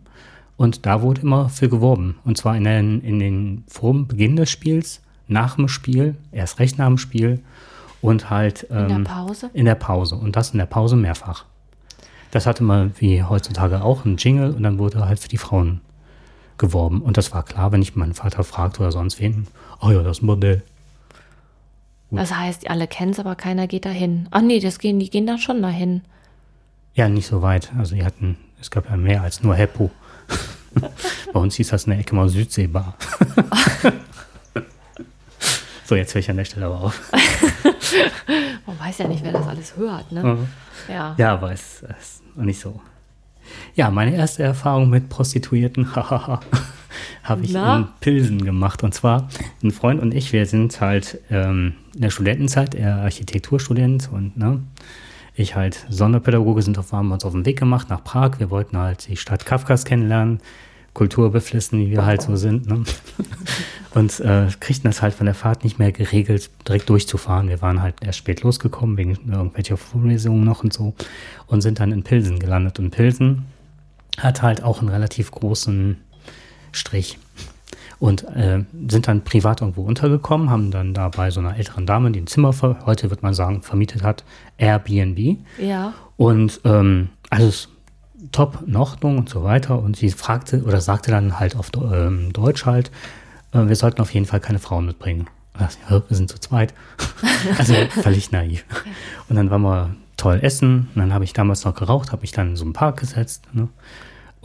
Und 0.57 0.85
da 0.85 1.01
wurde 1.01 1.21
immer 1.21 1.49
für 1.49 1.69
geworben. 1.69 2.17
Und 2.23 2.37
zwar 2.37 2.55
in 2.55 2.63
den, 2.63 3.01
in 3.01 3.19
den 3.19 3.63
vor 3.67 3.93
Beginn 3.93 4.35
des 4.35 4.49
Spiels, 4.49 5.01
nach 5.27 5.55
dem 5.55 5.67
Spiel, 5.67 6.15
erst 6.31 6.59
recht 6.59 6.77
nach 6.77 6.87
dem 6.87 6.97
Spiel 6.97 7.41
und 8.01 8.29
halt 8.29 8.67
ähm, 8.69 8.89
in 8.89 9.03
der 9.03 9.09
Pause? 9.09 9.49
in 9.53 9.65
der 9.65 9.75
Pause. 9.75 10.15
Und 10.15 10.35
das 10.35 10.51
in 10.51 10.59
der 10.59 10.65
Pause 10.65 10.95
mehrfach. 10.95 11.45
Das 12.31 12.45
hatte 12.45 12.63
man 12.63 12.93
wie 12.99 13.23
heutzutage 13.23 13.81
auch 13.81 14.05
einen 14.05 14.17
Jingle 14.17 14.53
und 14.53 14.63
dann 14.63 14.77
wurde 14.77 15.05
halt 15.05 15.19
für 15.19 15.29
die 15.29 15.37
Frauen 15.37 15.81
geworben. 16.57 17.01
Und 17.01 17.17
das 17.17 17.33
war 17.33 17.43
klar, 17.43 17.71
wenn 17.71 17.81
ich 17.81 17.95
meinen 17.95 18.13
Vater 18.13 18.43
fragt 18.43 18.79
oder 18.79 18.91
sonst 18.91 19.19
wen, 19.19 19.47
oh 19.81 19.89
ja, 19.89 20.03
das 20.03 20.17
ist 20.17 20.23
ein 20.23 20.27
Modell. 20.27 20.63
Das 22.11 22.33
heißt, 22.33 22.69
alle 22.69 22.87
kennen 22.87 23.11
es, 23.11 23.19
aber 23.19 23.35
keiner 23.35 23.67
geht 23.67 23.85
dahin. 23.85 24.27
Ach 24.31 24.41
nee, 24.41 24.59
das 24.59 24.79
gehen, 24.79 24.99
die 24.99 25.09
gehen 25.09 25.27
dann 25.27 25.39
schon 25.39 25.61
dahin. 25.61 26.01
Ja, 26.93 27.09
nicht 27.09 27.27
so 27.27 27.41
weit. 27.41 27.71
Also 27.77 27.95
die 27.95 28.05
hatten, 28.05 28.37
es 28.61 28.71
gab 28.71 28.89
ja 28.89 28.95
mehr 28.95 29.21
als 29.21 29.43
nur 29.43 29.55
Heppo. 29.55 29.91
Bei 31.33 31.39
uns 31.39 31.55
hieß 31.55 31.69
das 31.69 31.85
in 31.85 31.91
der 31.91 31.99
Ecke 31.99 32.15
mal 32.15 32.29
Südseebar. 32.29 32.95
so, 35.85 35.95
jetzt 35.95 36.13
höre 36.13 36.19
ich 36.19 36.29
an 36.29 36.37
der 36.37 36.45
Stelle 36.45 36.65
aber 36.67 36.81
auf. 36.81 37.01
Man 38.65 38.79
weiß 38.79 38.99
ja 38.99 39.07
nicht, 39.07 39.23
wer 39.23 39.31
das 39.31 39.47
alles 39.47 39.75
hört, 39.77 40.11
ne? 40.11 40.23
Mhm. 40.23 40.47
Ja. 40.89 41.15
Ja, 41.17 41.33
aber 41.33 41.51
es 41.51 41.83
ist 41.99 42.23
nicht 42.35 42.59
so. 42.59 42.81
Ja, 43.75 43.91
meine 43.91 44.15
erste 44.15 44.43
Erfahrung 44.43 44.89
mit 44.89 45.09
Prostituierten 45.09 45.95
hahaha, 45.95 46.39
habe 47.23 47.43
ich 47.43 47.53
Na? 47.53 47.77
in 47.77 47.87
Pilsen 47.99 48.43
gemacht. 48.43 48.83
Und 48.83 48.93
zwar, 48.93 49.29
ein 49.63 49.71
Freund 49.71 50.01
und 50.01 50.13
ich, 50.13 50.33
wir 50.33 50.45
sind 50.45 50.79
halt 50.81 51.19
ähm, 51.29 51.73
in 51.93 52.01
der 52.01 52.09
Studentenzeit, 52.09 52.75
er 52.75 52.97
Architekturstudent 52.97 54.09
und 54.11 54.37
ne, 54.37 54.61
ich 55.35 55.55
halt 55.55 55.85
Sonderpädagoge, 55.89 56.61
sind 56.61 56.77
auf, 56.77 56.91
haben 56.91 57.11
uns 57.11 57.25
auf 57.25 57.33
den 57.33 57.45
Weg 57.45 57.59
gemacht 57.59 57.89
nach 57.89 58.03
Prag. 58.03 58.39
Wir 58.39 58.49
wollten 58.49 58.77
halt 58.77 59.07
die 59.07 59.17
Stadt 59.17 59.45
Kafkas 59.45 59.83
kennenlernen, 59.83 60.39
kulturbeflissen, 60.93 61.79
wie 61.79 61.91
wir 61.91 62.05
halt 62.05 62.21
so 62.21 62.35
sind. 62.35 62.67
Ne? 62.67 62.83
Und 63.93 64.19
äh, 64.19 64.47
kriegten 64.59 64.89
das 64.89 65.01
halt 65.01 65.13
von 65.13 65.25
der 65.25 65.35
Fahrt 65.35 65.63
nicht 65.63 65.79
mehr 65.79 65.91
geregelt, 65.91 66.49
direkt 66.67 66.89
durchzufahren. 66.89 67.49
Wir 67.49 67.61
waren 67.61 67.81
halt 67.81 67.95
erst 68.01 68.17
spät 68.17 68.41
losgekommen, 68.41 68.97
wegen 68.97 69.11
irgendwelcher 69.29 69.77
Vorlesungen 69.77 70.43
noch 70.43 70.63
und 70.63 70.73
so. 70.73 70.93
Und 71.47 71.61
sind 71.61 71.79
dann 71.79 71.91
in 71.91 72.03
Pilsen 72.03 72.39
gelandet. 72.39 72.79
Und 72.79 72.91
Pilsen 72.91 73.45
hat 74.17 74.41
halt 74.41 74.63
auch 74.63 74.79
einen 74.79 74.89
relativ 74.89 75.31
großen 75.31 75.97
Strich. 76.71 77.17
Und 77.99 78.23
äh, 78.35 78.63
sind 78.89 79.07
dann 79.07 79.23
privat 79.23 79.61
irgendwo 79.61 79.83
untergekommen, 79.83 80.49
haben 80.49 80.71
dann 80.71 80.93
da 80.93 81.09
bei 81.09 81.31
so 81.31 81.39
einer 81.39 81.57
älteren 81.57 81.85
Dame, 81.85 82.11
die 82.11 82.21
ein 82.21 82.27
Zimmer, 82.27 82.53
heute 82.85 83.09
wird 83.09 83.23
man 83.23 83.33
sagen, 83.33 83.61
vermietet 83.61 84.03
hat, 84.03 84.23
Airbnb. 84.57 85.37
Ja. 85.57 85.93
Und 86.17 86.61
ähm, 86.65 87.09
alles 87.29 87.69
top 88.31 88.59
in 88.65 88.75
Ordnung 88.75 89.17
und 89.17 89.29
so 89.29 89.43
weiter. 89.43 89.79
Und 89.79 89.95
sie 89.95 90.09
fragte 90.09 90.63
oder 90.63 90.81
sagte 90.81 91.11
dann 91.11 91.39
halt 91.39 91.55
auf 91.55 91.71
ähm, 91.75 92.33
Deutsch 92.33 92.65
halt, 92.65 92.91
äh, 93.53 93.67
wir 93.67 93.75
sollten 93.75 94.01
auf 94.01 94.13
jeden 94.13 94.25
Fall 94.25 94.39
keine 94.39 94.59
Frauen 94.59 94.85
mitbringen. 94.85 95.27
Und 95.53 95.61
dachte, 95.61 95.77
wir 96.07 96.17
sind 96.17 96.29
zu 96.29 96.39
zweit. 96.39 96.73
also 97.57 97.73
völlig 98.01 98.31
naiv. 98.31 98.65
Und 99.29 99.37
dann 99.37 99.49
waren 99.49 99.61
wir 99.61 99.95
toll 100.17 100.39
essen. 100.41 100.89
Und 100.93 101.01
dann 101.01 101.13
habe 101.13 101.23
ich 101.23 101.33
damals 101.33 101.63
noch 101.65 101.75
geraucht, 101.75 102.11
habe 102.11 102.21
mich 102.21 102.31
dann 102.31 102.49
in 102.49 102.55
so 102.55 102.65
einen 102.65 102.73
Park 102.73 102.99
gesetzt. 102.99 103.47
Ne? 103.53 103.69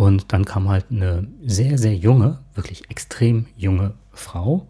Und 0.00 0.32
dann 0.32 0.46
kam 0.46 0.66
halt 0.70 0.86
eine 0.90 1.26
sehr, 1.44 1.76
sehr 1.76 1.94
junge, 1.94 2.38
wirklich 2.54 2.88
extrem 2.88 3.44
junge 3.54 3.92
Frau 4.14 4.66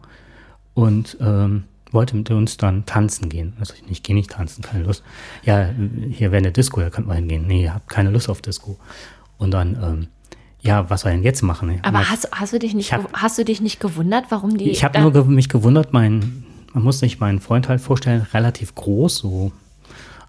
und 0.75 1.17
ähm, 1.21 1.65
wollte 1.93 2.17
mit 2.17 2.29
uns 2.33 2.57
dann 2.57 2.85
tanzen 2.85 3.29
gehen. 3.29 3.53
Also 3.61 3.75
ich 3.89 4.03
gehe 4.03 4.17
nicht 4.17 4.31
tanzen, 4.33 4.63
keine 4.63 4.83
Lust. 4.83 5.05
Ja, 5.45 5.71
hier 6.11 6.33
wäre 6.33 6.39
eine 6.43 6.51
Disco, 6.51 6.81
da 6.81 6.91
könnt 6.91 7.07
man 7.07 7.17
hingehen. 7.17 7.47
Nee, 7.47 7.63
ihr 7.63 7.75
habt 7.75 7.89
keine 7.89 8.11
Lust 8.11 8.29
auf 8.29 8.43
Disco. 8.43 8.77
Und 9.39 9.53
dann, 9.53 9.79
ähm, 9.81 10.07
ja, 10.63 10.91
was 10.91 11.03
soll 11.03 11.13
ich 11.13 11.19
denn 11.19 11.25
jetzt 11.25 11.43
machen? 11.43 11.79
Aber 11.83 12.11
hast, 12.11 12.29
hast, 12.33 12.53
du 12.53 12.59
dich 12.59 12.75
nicht, 12.75 12.87
Ich 12.89 12.93
hab- 12.93 13.13
hast 13.13 13.39
du 13.39 13.45
dich 13.45 13.61
nicht 13.61 13.79
gewundert, 13.79 14.25
warum 14.31 14.57
die. 14.59 14.69
ich 14.69 14.83
habe 14.83 15.01
nur 15.01 15.13
ge 15.13 15.23
mich 15.27 15.49
gewundert, 15.49 15.93
mein, 15.93 16.45
man 16.75 16.83
muss 16.83 16.99
sich 16.99 17.21
meinen 17.21 17.39
Freund 17.39 17.69
halt 17.69 17.81
vorstellen, 17.81 18.27
relativ 18.35 18.75
groß, 18.75 19.15
so 19.19 19.53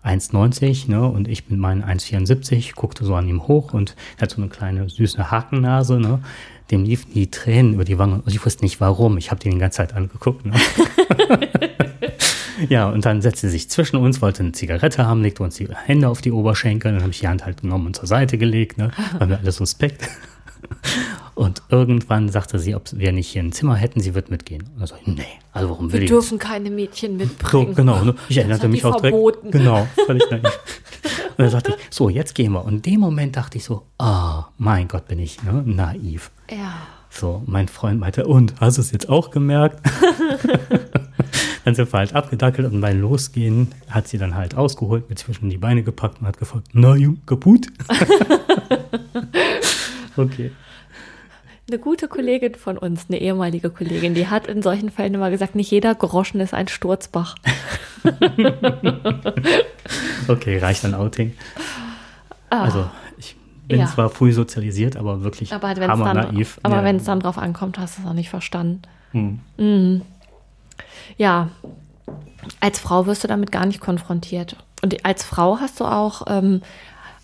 1,90, 0.03 0.89
ne, 0.89 1.05
und 1.05 1.27
ich 1.27 1.50
mit 1.50 1.60
meinen 1.60 1.84
1,74 1.84 2.74
guckte 2.75 3.05
so 3.05 3.15
an 3.15 3.27
ihm 3.27 3.48
hoch 3.48 3.74
und 3.74 3.96
er 4.17 4.24
hat 4.24 4.31
so 4.31 4.41
eine 4.41 4.50
kleine 4.50 4.89
süße 4.89 5.31
Hakennase, 5.31 6.00
ne, 6.00 6.20
dem 6.72 6.84
liefen 6.84 7.13
die 7.13 7.29
Tränen 7.29 7.74
über 7.74 7.86
die 7.86 7.98
Wangen 7.98 8.22
und 8.22 8.34
ich 8.34 8.43
wusste 8.46 8.63
nicht 8.63 8.81
warum, 8.81 9.17
ich 9.17 9.31
habe 9.31 9.39
den 9.41 9.53
die 9.53 9.58
ganze 9.60 9.77
Zeit 9.77 9.93
angeguckt, 9.93 10.46
ne. 10.46 10.53
Ja, 12.70 12.89
und 12.89 13.05
dann 13.05 13.22
setzte 13.22 13.48
sie 13.48 13.53
sich 13.53 13.70
zwischen 13.70 13.96
uns, 13.98 14.22
wollte 14.22 14.43
eine 14.43 14.51
Zigarette 14.51 15.05
haben, 15.08 15.22
legte 15.22 15.41
uns 15.41 15.55
die 15.55 15.67
Hände 15.86 16.10
auf 16.10 16.22
die 16.22 16.31
Oberschenkel, 16.31 16.91
dann 16.91 17.01
habe 17.01 17.12
ich 17.12 17.20
die 17.20 17.27
Hand 17.27 17.46
halt 17.46 17.62
genommen 17.62 17.88
und 17.88 17.96
zur 17.96 18.08
Seite 18.08 18.38
gelegt, 18.38 18.77
ne, 18.77 18.91
war 19.17 19.27
mir 19.27 19.39
alles 19.39 19.55
suspekt. 19.55 20.08
Und 21.34 21.64
irgendwann 21.70 22.30
sagte 22.30 22.60
sie, 22.60 22.76
ob 22.76 22.84
wir 22.94 23.12
nicht 23.12 23.30
hier 23.30 23.42
ein 23.42 23.52
Zimmer 23.52 23.76
hätten, 23.76 24.02
sie 24.02 24.14
wird 24.14 24.30
mitgehen. 24.30 24.64
Und 24.74 24.80
dann 24.80 24.88
sag 24.88 25.02
ich, 25.02 25.08
nee, 25.08 25.24
also 25.54 25.70
warum 25.70 25.92
will 25.92 26.00
wir 26.00 26.04
ich 26.04 26.10
dürfen 26.10 26.38
keine 26.40 26.70
Mädchen 26.70 27.18
so, 27.18 27.26
mitbringen. 27.26 27.76
genau, 27.76 28.04
ne? 28.04 28.16
ich 28.30 28.38
erinnerte 28.38 28.68
mich 28.68 28.84
auch 28.84 28.98
direkt. 28.98 29.16
verboten. 29.16 29.52
Genau, 29.52 29.88
völlig 30.06 30.30
naiv. 30.30 30.44
Und 30.44 31.40
dann 31.40 31.50
sagte 31.50 31.76
ich, 31.78 31.88
so, 31.90 32.10
jetzt 32.10 32.36
gehen 32.36 32.52
wir. 32.52 32.66
Und 32.66 32.86
in 32.86 32.94
dem 32.94 33.00
Moment 33.00 33.36
dachte 33.36 33.58
ich 33.58 33.64
so, 33.64 33.84
ah, 33.98 34.48
mein 34.58 34.88
Gott, 34.88 35.08
bin 35.08 35.20
ich 35.20 35.42
ne, 35.44 35.64
naiv. 35.66 36.32
Ja. 36.50 36.74
So, 37.10 37.44
mein 37.46 37.68
Freund 37.68 38.00
meinte, 38.00 38.26
und, 38.26 38.54
hast 38.60 38.78
du 38.78 38.82
es 38.82 38.92
jetzt 38.92 39.10
auch 39.10 39.32
gemerkt? 39.32 39.86
dann 41.66 41.76
sind 41.76 41.92
wir 41.92 42.00
halt 42.00 42.16
abgedackelt 42.16 42.72
und 42.72 42.82
beim 42.82 43.00
Losgehen 43.00 43.70
hat 43.90 44.08
sie 44.08 44.18
dann 44.18 44.36
halt 44.36 44.56
ausgeholt, 44.56 45.10
mir 45.10 45.16
zwischen 45.16 45.50
die 45.50 45.58
Beine 45.58 45.84
gepackt 45.84 46.22
und 46.22 46.28
hat 46.28 46.38
gefragt, 46.38 46.68
na, 46.74 46.96
Jung, 46.96 47.22
kaputt? 47.26 47.68
okay. 50.18 50.52
Eine 51.72 51.80
gute 51.80 52.10
Kollegin 52.10 52.56
von 52.56 52.78
uns, 52.78 53.06
eine 53.08 53.18
ehemalige 53.22 53.70
Kollegin, 53.70 54.13
die 54.13 54.28
hat 54.28 54.46
in 54.48 54.62
solchen 54.62 54.90
Fällen 54.90 55.13
immer 55.13 55.30
gesagt, 55.30 55.56
nicht 55.56 55.72
jeder 55.72 55.96
Groschen 55.96 56.42
ist 56.42 56.54
ein 56.54 56.68
Sturzbach. 56.68 57.36
Okay, 60.28 60.58
reicht 60.60 60.86
ein 60.86 60.94
Outing. 60.94 61.34
Also, 62.50 62.90
ich 63.18 63.36
bin 63.68 63.80
Ja. 63.80 63.86
zwar 63.88 64.10
früh 64.10 64.32
sozialisiert, 64.34 64.96
aber 64.98 65.24
wirklich 65.24 65.51
Aber 65.54 65.70
hammer 65.70 66.13
dann, 66.13 66.34
naiv. 66.34 66.60
aber 66.63 66.78
Ja. 66.78 66.84
wenn 66.84 66.98
es 66.98 67.04
dann 67.06 67.20
drauf 67.22 67.38
ankommt, 67.38 67.78
hast 67.80 67.98
du 67.98 68.01
es 68.04 68.08
auch 68.08 68.13
nicht 68.13 68.30
verstanden. 68.30 68.82
Hm. 69.12 69.40
Mhm. 69.58 70.01
Ja, 71.18 71.50
als 72.60 72.80
Frau 72.80 73.06
wirst 73.06 73.24
du 73.24 73.28
damit 73.28 73.51
gar 73.51 73.66
nicht 73.66 73.80
konfrontiert. 73.82 74.56
Und 74.84 75.06
als 75.06 75.24
Frau 75.24 75.60
hast 75.60 75.80
du 75.80 75.86
auch, 75.86 76.24
ähm, 76.28 76.62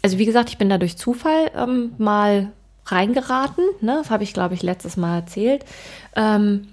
Also 0.04 0.20
wie 0.20 0.26
gesagt, 0.26 0.50
ich 0.50 0.58
bin 0.58 0.70
da 0.70 0.78
durch 0.78 0.96
Zufall 0.98 1.52
ähm, 1.56 1.92
mal 1.98 2.50
reingeraten. 2.92 3.64
Ne? 3.82 3.98
Das 4.00 4.10
habe 4.10 4.24
ich, 4.24 4.34
glaube 4.34 4.54
ich, 4.54 4.64
letztes 4.64 4.98
Mal 4.98 5.18
erzählt. 5.20 5.66
Ähm, 6.16 6.68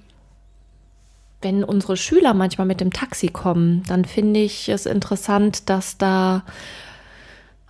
wenn 1.42 1.62
unsere 1.62 1.96
Schüler 1.96 2.34
manchmal 2.34 2.66
mit 2.66 2.80
dem 2.80 2.92
Taxi 2.92 3.28
kommen, 3.28 3.82
dann 3.86 4.04
finde 4.04 4.40
ich 4.40 4.68
es 4.68 4.86
interessant, 4.86 5.68
dass 5.68 5.98
da 5.98 6.42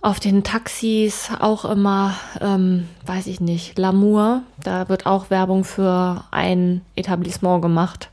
auf 0.01 0.19
den 0.19 0.43
Taxis 0.43 1.29
auch 1.39 1.65
immer, 1.65 2.15
ähm, 2.39 2.87
weiß 3.05 3.27
ich 3.27 3.41
nicht, 3.41 3.77
L'amour, 3.77 4.41
da 4.63 4.87
wird 4.87 5.05
auch 5.07 5.29
Werbung 5.29 5.63
für 5.63 6.23
ein 6.31 6.81
Etablissement 6.95 7.61
gemacht. 7.61 8.09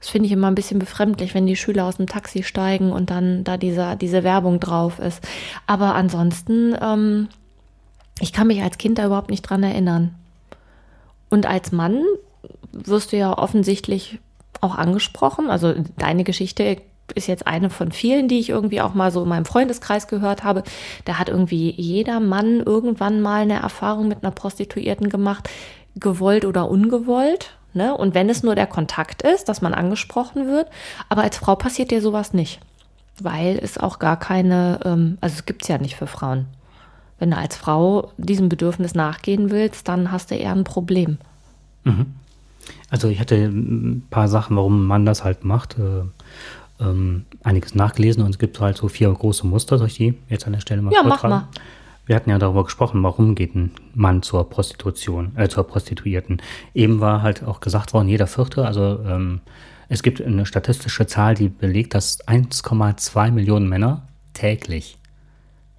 Das 0.00 0.08
finde 0.08 0.26
ich 0.26 0.32
immer 0.32 0.48
ein 0.48 0.54
bisschen 0.54 0.78
befremdlich, 0.78 1.34
wenn 1.34 1.46
die 1.46 1.56
Schüler 1.56 1.84
aus 1.84 1.98
dem 1.98 2.06
Taxi 2.06 2.42
steigen 2.42 2.92
und 2.92 3.10
dann 3.10 3.44
da 3.44 3.56
dieser, 3.56 3.94
diese 3.94 4.24
Werbung 4.24 4.58
drauf 4.58 4.98
ist. 4.98 5.20
Aber 5.66 5.94
ansonsten, 5.94 6.74
ähm, 6.80 7.28
ich 8.20 8.32
kann 8.32 8.46
mich 8.46 8.62
als 8.62 8.78
Kind 8.78 8.98
da 8.98 9.06
überhaupt 9.06 9.30
nicht 9.30 9.42
dran 9.42 9.62
erinnern. 9.62 10.14
Und 11.28 11.46
als 11.46 11.72
Mann 11.72 12.02
wirst 12.72 13.12
du 13.12 13.16
ja 13.16 13.36
offensichtlich 13.36 14.18
auch 14.60 14.74
angesprochen. 14.76 15.50
Also 15.50 15.74
deine 15.98 16.24
Geschichte 16.24 16.78
ist 17.14 17.28
jetzt 17.28 17.46
eine 17.46 17.70
von 17.70 17.92
vielen, 17.92 18.28
die 18.28 18.38
ich 18.38 18.48
irgendwie 18.48 18.80
auch 18.80 18.94
mal 18.94 19.10
so 19.10 19.22
in 19.22 19.28
meinem 19.28 19.44
Freundeskreis 19.44 20.08
gehört 20.08 20.44
habe. 20.44 20.62
Da 21.04 21.18
hat 21.18 21.28
irgendwie 21.28 21.70
jeder 21.70 22.20
Mann 22.20 22.60
irgendwann 22.60 23.20
mal 23.20 23.42
eine 23.42 23.60
Erfahrung 23.60 24.08
mit 24.08 24.22
einer 24.22 24.32
Prostituierten 24.32 25.08
gemacht, 25.08 25.48
gewollt 25.94 26.44
oder 26.44 26.68
ungewollt. 26.68 27.56
Ne? 27.74 27.96
Und 27.96 28.14
wenn 28.14 28.30
es 28.30 28.42
nur 28.42 28.54
der 28.54 28.66
Kontakt 28.66 29.22
ist, 29.22 29.48
dass 29.48 29.60
man 29.60 29.74
angesprochen 29.74 30.46
wird, 30.46 30.68
aber 31.08 31.22
als 31.22 31.36
Frau 31.36 31.54
passiert 31.56 31.90
dir 31.90 32.00
sowas 32.00 32.32
nicht. 32.32 32.60
Weil 33.20 33.58
es 33.62 33.78
auch 33.78 33.98
gar 33.98 34.18
keine, 34.18 34.80
ähm, 34.84 35.18
also 35.20 35.34
es 35.34 35.46
gibt 35.46 35.62
es 35.62 35.68
ja 35.68 35.78
nicht 35.78 35.96
für 35.96 36.06
Frauen. 36.06 36.46
Wenn 37.18 37.30
du 37.30 37.36
als 37.36 37.56
Frau 37.56 38.12
diesem 38.18 38.48
Bedürfnis 38.48 38.94
nachgehen 38.94 39.50
willst, 39.50 39.88
dann 39.88 40.12
hast 40.12 40.30
du 40.30 40.34
eher 40.34 40.52
ein 40.52 40.64
Problem. 40.64 41.18
Mhm. 41.84 42.06
Also 42.90 43.08
ich 43.08 43.20
hatte 43.20 43.36
ein 43.36 44.06
paar 44.10 44.28
Sachen, 44.28 44.56
warum 44.56 44.86
man 44.86 45.06
das 45.06 45.24
halt 45.24 45.44
macht. 45.44 45.78
Äh, 45.78 46.02
ähm, 46.78 47.24
einiges 47.42 47.74
nachgelesen 47.74 48.22
und 48.22 48.30
es 48.30 48.38
gibt 48.38 48.60
halt 48.60 48.76
so 48.76 48.88
vier 48.88 49.10
große 49.10 49.46
Muster. 49.46 49.78
Soll 49.78 49.86
ich 49.86 49.96
die 49.96 50.14
jetzt 50.28 50.46
an 50.46 50.52
der 50.52 50.60
Stelle 50.60 50.82
mal 50.82 50.92
Ja, 50.92 51.02
mach 51.02 51.22
mal. 51.22 51.48
Wir 52.04 52.14
hatten 52.14 52.30
ja 52.30 52.38
darüber 52.38 52.62
gesprochen, 52.64 53.02
warum 53.02 53.34
geht 53.34 53.56
ein 53.56 53.72
Mann 53.94 54.22
zur 54.22 54.48
Prostitution, 54.48 55.32
äh, 55.36 55.48
zur 55.48 55.64
Prostituierten. 55.64 56.40
Eben 56.72 57.00
war 57.00 57.22
halt 57.22 57.42
auch 57.42 57.58
gesagt 57.60 57.94
worden, 57.94 58.08
jeder 58.08 58.28
Vierte, 58.28 58.64
also 58.64 59.00
ähm, 59.04 59.40
es 59.88 60.02
gibt 60.02 60.22
eine 60.22 60.46
statistische 60.46 61.06
Zahl, 61.06 61.34
die 61.34 61.48
belegt, 61.48 61.94
dass 61.94 62.24
1,2 62.26 63.32
Millionen 63.32 63.68
Männer 63.68 64.06
täglich 64.34 64.98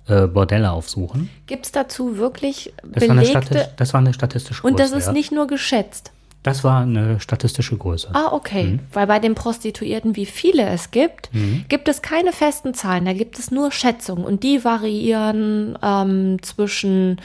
äh, 0.07 0.27
Bordelle 0.27 0.71
aufsuchen. 0.71 1.29
Gibt 1.45 1.65
es 1.65 1.71
dazu 1.71 2.17
wirklich 2.17 2.73
Das 2.83 3.07
war, 3.07 3.15
belegte... 3.15 3.69
Das 3.77 3.93
war 3.93 3.99
eine 3.99 4.13
statistische 4.13 4.65
und 4.65 4.79
das 4.79 4.91
Größe, 4.91 4.99
ist 4.99 5.07
ja. 5.07 5.13
nicht 5.13 5.31
nur 5.31 5.47
geschätzt. 5.47 6.11
Das 6.47 6.63
war 6.63 6.81
eine 6.81 7.19
statistische 7.19 7.75
Größe. 7.77 8.09
Ah, 8.13 8.31
okay. 8.31 8.79
Weil 8.93 9.05
bei 9.05 9.19
den 9.19 9.35
Prostituierten, 9.35 10.15
wie 10.15 10.25
viele 10.25 10.63
es 10.69 10.91
gibt, 10.91 11.29
gibt 11.67 11.89
es 11.89 12.01
keine 12.01 12.31
festen 12.31 12.73
Zahlen. 12.73 13.03
Da 13.03 13.11
gibt 13.11 13.37
es 13.37 13.51
nur 13.51 13.69
Schätzungen. 13.69 14.23
Und 14.23 14.43
die 14.43 14.63
variieren 14.63 15.77
ähm, 15.83 16.41
zwischen, 16.41 17.19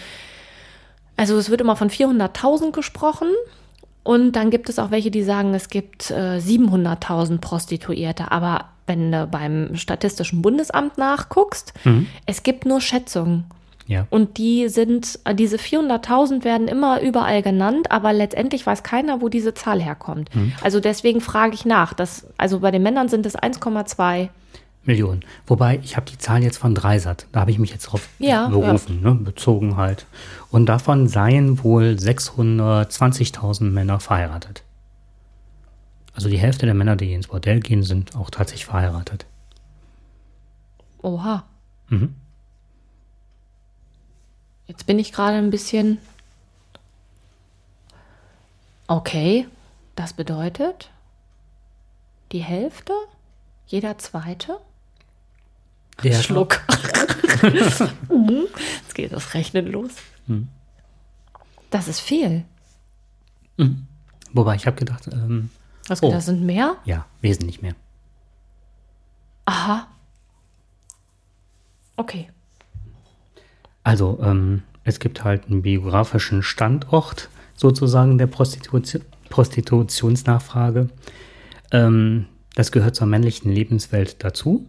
also 1.16 1.36
es 1.36 1.50
wird 1.50 1.60
immer 1.60 1.76
von 1.76 1.88
400.000 1.88 2.72
gesprochen. 2.72 3.28
Und 4.02 4.32
dann 4.32 4.50
gibt 4.50 4.68
es 4.68 4.80
auch 4.80 4.90
welche, 4.90 5.12
die 5.12 5.22
sagen, 5.22 5.54
es 5.54 5.68
gibt 5.68 6.10
äh, 6.10 6.38
700.000 6.38 7.38
Prostituierte. 7.38 8.32
Aber 8.32 8.71
wenn 8.86 9.12
du 9.12 9.26
beim 9.26 9.76
Statistischen 9.76 10.42
Bundesamt 10.42 10.98
nachguckst, 10.98 11.72
es 12.26 12.42
gibt 12.42 12.66
nur 12.66 12.80
Schätzungen. 12.80 13.44
Ja. 13.86 14.06
Und 14.10 14.38
die 14.38 14.68
sind, 14.68 15.18
äh, 15.24 15.34
diese 15.34 15.56
400.000 15.58 16.44
werden 16.44 16.68
immer 16.68 17.00
überall 17.00 17.42
genannt, 17.42 17.90
aber 17.90 18.12
letztendlich 18.12 18.64
weiß 18.64 18.82
keiner, 18.84 19.20
wo 19.20 19.28
diese 19.28 19.54
Zahl 19.54 19.82
herkommt. 19.82 20.30
Also 20.62 20.78
deswegen 20.80 21.20
frage 21.20 21.54
ich 21.54 21.64
nach. 21.64 21.92
Das, 21.92 22.26
also 22.38 22.60
bei 22.60 22.70
den 22.70 22.82
Männern 22.82 23.08
sind 23.08 23.26
es 23.26 23.36
1,2. 23.36 24.28
Millionen. 24.84 25.20
Wobei, 25.46 25.78
ich 25.82 25.96
habe 25.96 26.06
die 26.10 26.18
Zahl 26.18 26.42
jetzt 26.42 26.58
von 26.58 26.74
Dreisat. 26.74 27.26
Da 27.32 27.40
habe 27.40 27.50
ich 27.52 27.58
mich 27.58 27.70
jetzt 27.70 27.86
drauf 27.86 28.08
Ja, 28.18 28.48
berufen, 28.48 29.00
Ne, 29.02 29.14
bezogen 29.14 29.76
halt. 29.76 30.06
Und 30.50 30.66
davon 30.66 31.06
seien 31.06 31.62
wohl 31.62 31.96
620.000 31.98 33.64
Männer 33.64 34.00
verheiratet. 34.00 34.62
Also 36.14 36.28
die 36.28 36.38
Hälfte 36.38 36.66
der 36.66 36.75
Männer, 36.75 36.97
die 36.97 37.12
ins 37.12 37.28
Bordell 37.28 37.61
gehen, 37.61 37.83
sind 37.83 38.14
auch 38.16 38.31
tatsächlich 38.31 38.66
verheiratet. 38.66 39.26
Oha. 41.00 41.45
Mhm. 41.88 42.14
Jetzt 44.66 44.87
bin 44.87 44.99
ich 44.99 45.12
gerade 45.12 45.37
ein 45.37 45.50
bisschen. 45.50 45.99
Okay, 48.87 49.47
das 49.97 50.12
bedeutet 50.12 50.90
die 52.33 52.42
Hälfte, 52.42 52.92
jeder 53.66 53.99
zweite. 53.99 54.59
Der 56.02 56.23
Schluck. 56.23 56.61
Mhm. 58.09 58.47
Jetzt 58.83 58.95
geht 58.95 59.12
das 59.12 59.35
Rechnen 59.35 59.66
los. 59.66 59.90
Das 61.71 61.88
ist 61.88 61.99
viel. 61.99 62.45
Wobei, 64.33 64.54
ich 64.54 64.66
habe 64.66 64.76
gedacht, 64.76 65.09
ähm, 65.11 65.50
Du 65.88 66.06
Oh. 66.06 66.10
das 66.10 66.26
sind 66.26 66.42
mehr? 66.42 66.76
ja, 66.84 67.06
wesentlich 67.20 67.60
mehr. 67.62 67.74
Aha. 69.44 69.88
Okay. 71.96 72.30
Also, 73.84 74.18
ähm, 74.22 74.62
es 74.84 74.98
gibt 75.00 75.24
halt 75.24 75.46
einen 75.46 75.62
biografischen 75.62 76.42
Standort 76.42 77.28
sozusagen 77.54 78.18
der 78.18 78.26
Prostitution, 78.28 79.02
Prostitutionsnachfrage. 79.28 80.88
Ähm, 81.72 82.26
das 82.54 82.70
gehört 82.72 82.94
zur 82.94 83.06
männlichen 83.06 83.50
Lebenswelt 83.50 84.22
dazu. 84.24 84.66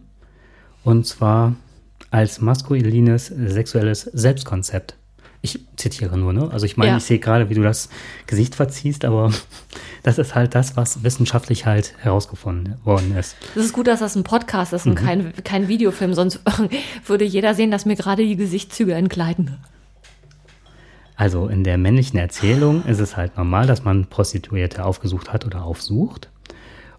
Und 0.84 1.06
zwar 1.06 1.54
als 2.10 2.40
maskulines 2.40 3.26
sexuelles 3.26 4.02
Selbstkonzept. 4.02 4.96
Ich 5.44 5.60
zitiere 5.76 6.16
nur, 6.16 6.32
ne? 6.32 6.48
Also 6.50 6.64
ich 6.64 6.78
meine, 6.78 6.92
Ja. 6.92 6.96
ich 6.96 7.04
sehe 7.04 7.18
gerade, 7.18 7.50
wie 7.50 7.54
du 7.54 7.62
das 7.62 7.90
Gesicht 8.26 8.54
verziehst, 8.54 9.04
aber 9.04 9.30
das 10.02 10.16
ist 10.16 10.34
halt 10.34 10.54
das, 10.54 10.74
was 10.78 11.04
wissenschaftlich 11.04 11.66
halt 11.66 11.92
herausgefunden 11.98 12.76
worden 12.82 13.14
ist. 13.14 13.36
Es 13.54 13.66
ist 13.66 13.74
gut, 13.74 13.86
dass 13.86 14.00
das 14.00 14.16
ein 14.16 14.24
Podcast 14.24 14.72
ist 14.72 14.86
und 14.86 14.94
kein, 14.94 15.34
kein 15.44 15.68
Videofilm, 15.68 16.14
sonst 16.14 16.40
würde 17.06 17.26
jeder 17.26 17.52
sehen, 17.54 17.70
dass 17.70 17.84
mir 17.84 17.94
gerade 17.94 18.22
die 18.24 18.36
Gesichtszüge 18.36 18.94
entgleiten. 18.94 19.58
Also 21.14 21.46
in 21.48 21.62
der 21.62 21.76
männlichen 21.76 22.18
Erzählung 22.18 22.82
ist 22.86 22.98
es 23.00 23.14
halt 23.14 23.36
normal, 23.36 23.66
dass 23.66 23.84
man 23.84 24.06
Prostituierte 24.06 24.82
aufgesucht 24.82 25.30
hat 25.30 25.44
oder 25.44 25.62
aufsucht. 25.62 26.30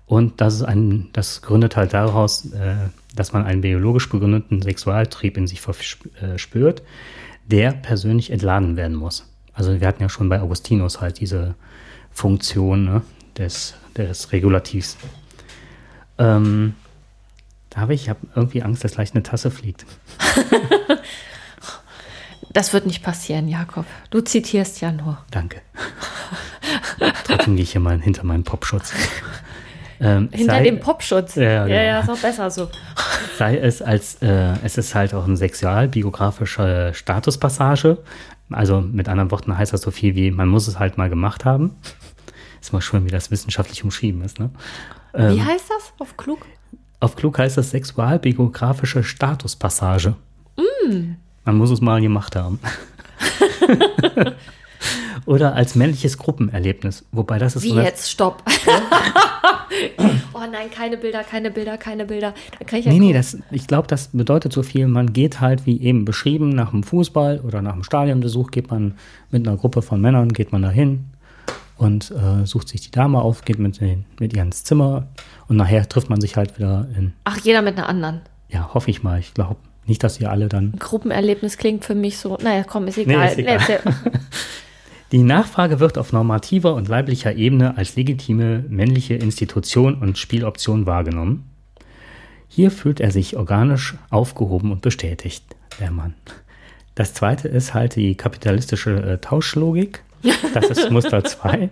Und 0.06 0.40
das, 0.40 0.54
ist 0.54 0.62
ein, 0.62 1.10
das 1.14 1.42
gründet 1.42 1.76
halt 1.76 1.94
daraus, 1.94 2.46
äh, 2.54 2.76
dass 3.16 3.34
man 3.34 3.44
einen 3.44 3.62
biologisch 3.62 4.08
begründeten 4.08 4.62
Sexualtrieb 4.62 5.36
in 5.36 5.48
sich 5.48 5.62
verspürt, 5.62 6.84
der 7.46 7.72
persönlich 7.72 8.32
entladen 8.32 8.76
werden 8.76 8.96
muss. 8.96 9.32
Also 9.54 9.80
wir 9.80 9.88
hatten 9.88 10.02
ja 10.02 10.10
schon 10.10 10.30
bei 10.30 10.42
Augustinus 10.42 11.02
halt 11.02 11.20
diese 11.20 11.56
Funktion 12.12 12.86
ne, 12.86 13.02
des, 13.38 13.76
des 13.96 14.32
Regulativs. 14.32 14.98
Ähm, 16.18 16.76
da 17.70 17.82
habe 17.82 17.94
ich, 17.94 18.08
ich 18.08 18.16
irgendwie 18.36 18.64
Angst, 18.64 18.84
dass 18.84 18.94
gleich 18.94 19.14
eine 19.14 19.24
Tasse 19.24 19.52
fliegt. 19.52 19.86
Das 22.56 22.72
wird 22.72 22.86
nicht 22.86 23.04
passieren, 23.04 23.50
Jakob. 23.50 23.86
Du 24.12 24.22
zitierst 24.22 24.80
ja 24.80 24.90
nur. 24.90 25.18
Danke. 25.30 25.62
Trotzdem 27.26 27.58
gehe 27.58 27.64
ich 27.64 27.74
hier 27.74 27.82
mal 27.82 28.00
hinter 28.00 28.24
meinen 28.24 28.46
Popschutz. 28.46 28.94
Ähm, 30.00 30.30
Hinter 30.32 30.54
sei, 30.56 30.64
dem 30.64 30.80
Popschutz. 30.80 31.36
Ja, 31.36 31.44
Ja, 31.44 31.64
genau. 31.66 31.76
ja, 31.78 32.00
ist 32.00 32.10
auch 32.10 32.18
besser 32.18 32.52
so. 32.52 32.70
sei 33.38 33.58
es 33.58 33.82
als, 33.82 34.16
äh, 34.22 34.54
es 34.64 34.78
ist 34.78 34.96
halt 34.96 35.14
auch 35.14 35.26
eine 35.26 35.38
sexualbiografische 35.38 36.92
Statuspassage. 36.94 37.98
Also 38.52 38.82
mit 38.82 39.10
anderen 39.10 39.32
Worten 39.32 39.58
heißt 39.58 39.74
das 39.74 39.82
so 39.82 39.92
viel 39.92 40.16
wie, 40.16 40.32
man 40.32 40.48
muss 40.48 40.68
es 40.68 40.80
halt 40.80 40.98
mal 40.98 41.10
gemacht 41.10 41.46
haben. 41.46 41.76
Ist 42.62 42.74
mal 42.74 42.82
schön, 42.82 43.06
wie 43.06 43.12
das 43.12 43.32
wissenschaftlich 43.32 43.84
umschrieben 43.84 44.22
ist. 44.22 44.40
Ne? 44.40 44.50
Wie 45.14 45.42
heißt 45.42 45.70
das 45.70 45.94
auf 46.00 46.18
klug? 46.18 46.46
Auf 47.00 47.16
klug 47.16 47.40
heißt 47.40 47.58
das 47.58 47.72
sexualbiografische 47.72 49.04
Statuspassage. 49.04 50.16
Mm. 50.58 51.14
Man 51.44 51.58
muss 51.58 51.70
es 51.72 51.82
mal 51.82 52.02
gemacht 52.02 52.36
haben. 52.36 52.60
Oder 55.26 55.56
als 55.56 55.76
männliches 55.76 56.18
Gruppenerlebnis. 56.18 57.06
Wobei 57.12 57.40
das 57.40 57.56
ist 57.56 57.64
Wie 57.64 57.74
jetzt? 57.74 58.10
Stopp. 58.10 58.44
oh 60.34 60.40
nein, 60.52 60.70
keine 60.72 60.98
Bilder, 60.98 61.24
keine 61.24 61.52
Bilder, 61.52 61.78
keine 61.78 62.06
Bilder. 62.06 62.34
Da 62.60 62.66
kann 62.66 62.80
ich 62.80 62.86
ja 62.86 62.92
Nee, 62.92 63.00
nee, 63.00 63.14
gucken. 63.14 63.18
das, 63.18 63.38
ich 63.52 63.68
glaube, 63.68 63.88
das 63.88 64.10
bedeutet 64.10 64.54
so 64.54 64.64
viel. 64.64 64.88
Man 64.88 65.14
geht 65.14 65.42
halt, 65.42 65.66
wie 65.66 65.82
eben 65.82 66.06
beschrieben, 66.06 66.50
nach 66.50 66.72
dem 66.72 66.84
Fußball 66.84 67.40
oder 67.42 67.62
nach 67.62 67.74
dem 67.74 67.84
Stadionbesuch, 67.84 68.52
geht 68.52 68.70
man 68.72 68.96
mit 69.32 69.48
einer 69.48 69.58
Gruppe 69.58 69.82
von 69.82 70.00
Männern, 70.02 70.30
geht 70.30 70.52
man 70.52 70.62
da 70.62 70.70
hin 70.70 71.06
und 71.78 72.12
äh, 72.12 72.46
sucht 72.46 72.70
sich 72.70 72.82
die 72.82 72.92
Dame 72.92 73.22
auf, 73.22 73.44
geht 73.44 73.60
mit, 73.60 73.82
den, 73.82 74.06
mit 74.20 74.34
ihr 74.34 74.42
ins 74.42 74.64
Zimmer 74.64 75.08
und 75.48 75.58
nachher 75.58 75.88
trifft 75.90 76.10
man 76.10 76.22
sich 76.22 76.38
halt 76.38 76.58
wieder 76.58 76.88
in, 76.98 77.14
Ach, 77.26 77.38
jeder 77.40 77.62
mit 77.62 77.78
einer 77.78 77.90
anderen. 77.90 78.22
ja, 78.50 78.74
hoffe 78.74 78.90
ich 78.92 79.04
mal, 79.04 79.20
ich 79.20 79.34
glaube, 79.34 79.58
Nicht, 79.88 80.04
dass 80.04 80.20
ihr 80.20 80.32
alle 80.32 80.48
dann. 80.50 80.74
Gruppenerlebnis 80.80 81.58
klingt 81.58 81.86
für 81.86 81.94
mich 81.96 82.18
so, 82.18 82.38
naja, 82.42 82.64
komm, 82.64 82.88
ist 82.88 82.98
egal. 82.98 83.26
Nee, 83.36 83.56
ist 83.58 83.70
egal. 83.70 83.82
Die 85.12 85.24
Nachfrage 85.24 85.80
wird 85.80 85.98
auf 85.98 86.14
normativer 86.14 86.74
und 86.74 86.88
leiblicher 86.88 87.36
Ebene 87.36 87.78
als 87.78 87.96
legitime 87.96 88.66
männliche 88.68 89.14
Institution 89.14 89.96
und 89.96 90.18
Spieloption 90.18 90.86
wahrgenommen. 90.88 91.50
Hier 92.48 92.72
fühlt 92.72 93.00
er 93.00 93.12
sich 93.12 93.38
organisch 93.38 93.96
aufgehoben 94.10 94.72
und 94.72 94.82
bestätigt, 94.82 95.44
der 95.80 95.92
Mann. 95.92 96.16
Das 96.96 97.14
zweite 97.14 97.48
ist 97.48 97.74
halt 97.74 97.96
die 97.98 98.16
kapitalistische 98.16 98.92
äh, 98.92 99.18
Tauschlogik. 99.20 100.02
Das 100.54 100.70
ist 100.70 100.90
Muster 100.90 101.24
2. 101.24 101.70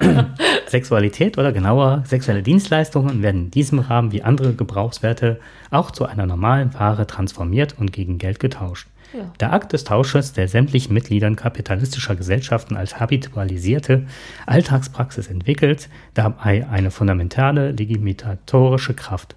Sexualität 0.66 1.38
oder 1.38 1.52
genauer 1.52 2.02
sexuelle 2.06 2.42
Dienstleistungen 2.42 3.22
werden 3.22 3.44
in 3.44 3.50
diesem 3.50 3.78
Rahmen 3.78 4.10
wie 4.10 4.22
andere 4.22 4.54
Gebrauchswerte 4.54 5.38
auch 5.70 5.90
zu 5.90 6.06
einer 6.06 6.26
normalen 6.26 6.74
Ware 6.74 7.06
transformiert 7.06 7.76
und 7.78 7.92
gegen 7.92 8.18
Geld 8.18 8.40
getauscht. 8.40 8.88
Ja. 9.16 9.30
Der 9.40 9.52
Akt 9.52 9.72
des 9.72 9.84
Tausches 9.84 10.32
der 10.32 10.48
sämtlichen 10.48 10.92
Mitgliedern 10.92 11.36
kapitalistischer 11.36 12.16
Gesellschaften 12.16 12.76
als 12.76 12.98
habitualisierte 13.00 14.06
Alltagspraxis 14.46 15.28
entwickelt 15.28 15.88
dabei 16.14 16.66
eine 16.68 16.90
fundamentale 16.90 17.70
legitimatorische 17.72 18.94
Kraft. 18.94 19.36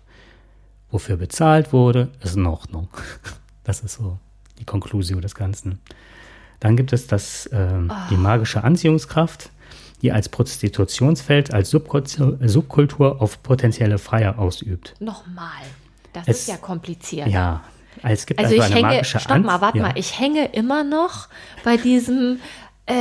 Wofür 0.90 1.18
bezahlt 1.18 1.74
wurde, 1.74 2.10
ist 2.24 2.36
in 2.36 2.46
Ordnung. 2.46 2.88
Das 3.64 3.82
ist 3.82 3.96
so 3.96 4.18
die 4.60 4.64
Konklusion 4.64 5.22
des 5.22 5.36
Ganzen. 5.36 5.80
Dann 6.62 6.78
gibt 6.78 6.94
es 6.94 7.06
das, 7.06 7.50
ähm, 7.52 7.92
die 8.10 8.16
magische 8.16 8.64
Anziehungskraft, 8.64 9.52
die 10.02 10.14
als 10.14 10.30
Prostitutionsfeld, 10.30 11.54
als 11.54 11.70
Subkultur, 11.72 12.38
Subkultur 12.42 13.22
auf 13.22 13.44
potenzielle 13.44 13.98
Freier 13.98 14.40
ausübt. 14.40 14.96
Nochmal. 15.02 15.50
Das 16.14 16.28
Es- 16.30 16.40
ist 16.40 16.48
ja 16.48 16.56
kompliziert. 16.56 17.28
Ja, 17.28 17.62
es 18.04 18.25
gibt 18.25 18.39
Also 18.39 18.56
also, 18.60 18.68
ich 18.74 18.75
hänge, 18.75 19.04
stopp 19.04 19.44
mal, 19.44 19.62
warte 19.62 19.77
ja. 19.80 19.84
mal, 19.84 19.94
ich 19.98 20.20
hänge 20.20 20.46
immer 20.54 20.84
noch 20.84 21.27
bei 21.63 21.77
diesem, 21.77 22.39
äh, 22.86 22.94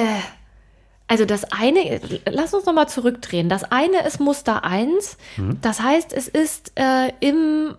also 1.08 1.24
das 1.24 1.44
eine, 1.52 2.00
lass 2.30 2.52
uns 2.54 2.66
nochmal 2.66 2.88
zurückdrehen. 2.88 3.48
Das 3.48 3.64
eine 3.64 4.04
ist 4.06 4.20
Muster 4.20 4.64
1, 4.64 5.16
Mhm. 5.36 5.58
das 5.62 5.80
heißt, 5.80 6.12
es 6.12 6.28
ist 6.28 6.72
äh, 6.76 7.12
im, 7.20 7.74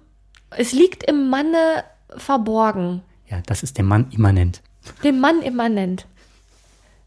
es 0.52 0.72
liegt 0.72 1.04
im 1.04 1.30
Manne 1.30 1.84
verborgen, 2.16 3.02
Ja, 3.30 3.42
das 3.46 3.64
ist 3.64 3.78
dem 3.78 3.86
Mann 3.88 4.08
immanent. 4.12 4.62
dem 5.04 5.20
Mann 5.20 5.42
immanent, 5.42 6.06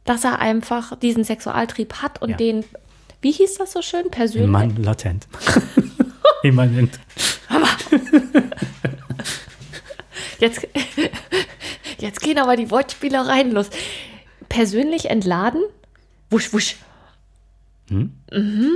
dass 0.05 0.25
er 0.25 0.39
einfach 0.41 0.97
diesen 0.99 1.25
Sexualtrieb 1.25 1.95
hat 2.03 2.21
und 2.21 2.31
Ja. 2.31 2.37
den, 2.37 2.65
wie 3.23 3.33
hieß 3.33 3.55
das 3.59 3.73
so 3.73 3.81
schön, 3.83 4.11
persönlich? 4.11 4.49
Mann 4.51 4.77
latent. 4.83 5.27
immanent. 6.43 6.99
Jetzt, 10.41 10.67
jetzt 11.99 12.21
gehen 12.21 12.39
aber 12.39 12.57
die 12.57 12.71
Wortspielereien 12.71 13.53
los. 13.53 13.71
Persönlich 14.49 15.11
entladen? 15.11 15.63
Wusch, 16.31 16.53
wusch. 16.53 16.77
Hm? 17.89 18.13
Mhm. 18.33 18.71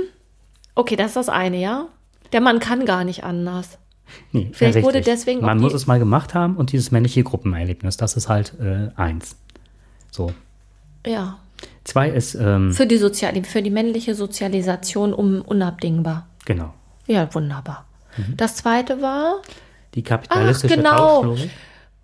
Okay, 0.75 0.95
das 0.95 1.07
ist 1.07 1.15
das 1.15 1.29
eine, 1.29 1.57
ja? 1.59 1.87
Der 2.31 2.41
Mann 2.41 2.59
kann 2.59 2.85
gar 2.85 3.03
nicht 3.03 3.23
anders. 3.23 3.77
Nee, 4.31 4.49
Vielleicht 4.53 4.77
ja, 4.77 4.83
wurde 4.83 4.99
richtig. 4.99 5.13
deswegen 5.13 5.41
Man 5.41 5.59
muss 5.59 5.73
es 5.73 5.87
mal 5.87 5.99
gemacht 5.99 6.33
haben 6.33 6.57
und 6.57 6.71
dieses 6.71 6.91
männliche 6.91 7.23
Gruppenerlebnis, 7.23 7.97
das 7.97 8.15
ist 8.15 8.29
halt 8.29 8.53
äh, 8.59 8.89
eins. 8.95 9.35
So. 10.11 10.31
Ja. 11.05 11.39
Zwei 11.83 12.09
ist, 12.09 12.35
ähm, 12.35 12.71
Für 12.71 12.85
die, 12.85 12.97
Sozial 12.97 13.41
für 13.43 13.61
die 13.61 13.69
männliche 13.69 14.13
Sozialisation 14.15 15.13
um, 15.13 15.41
unabdingbar. 15.41 16.27
genau, 16.45 16.73
Ja, 17.07 17.33
wunderbar. 17.33 17.85
Mhm. 18.17 18.37
Das 18.37 18.55
zweite 18.57 19.01
war, 19.01 19.41
die 19.95 20.03
kapitalistische 20.03 20.75
genau. 20.77 21.21
Tauschlogik. 21.23 21.49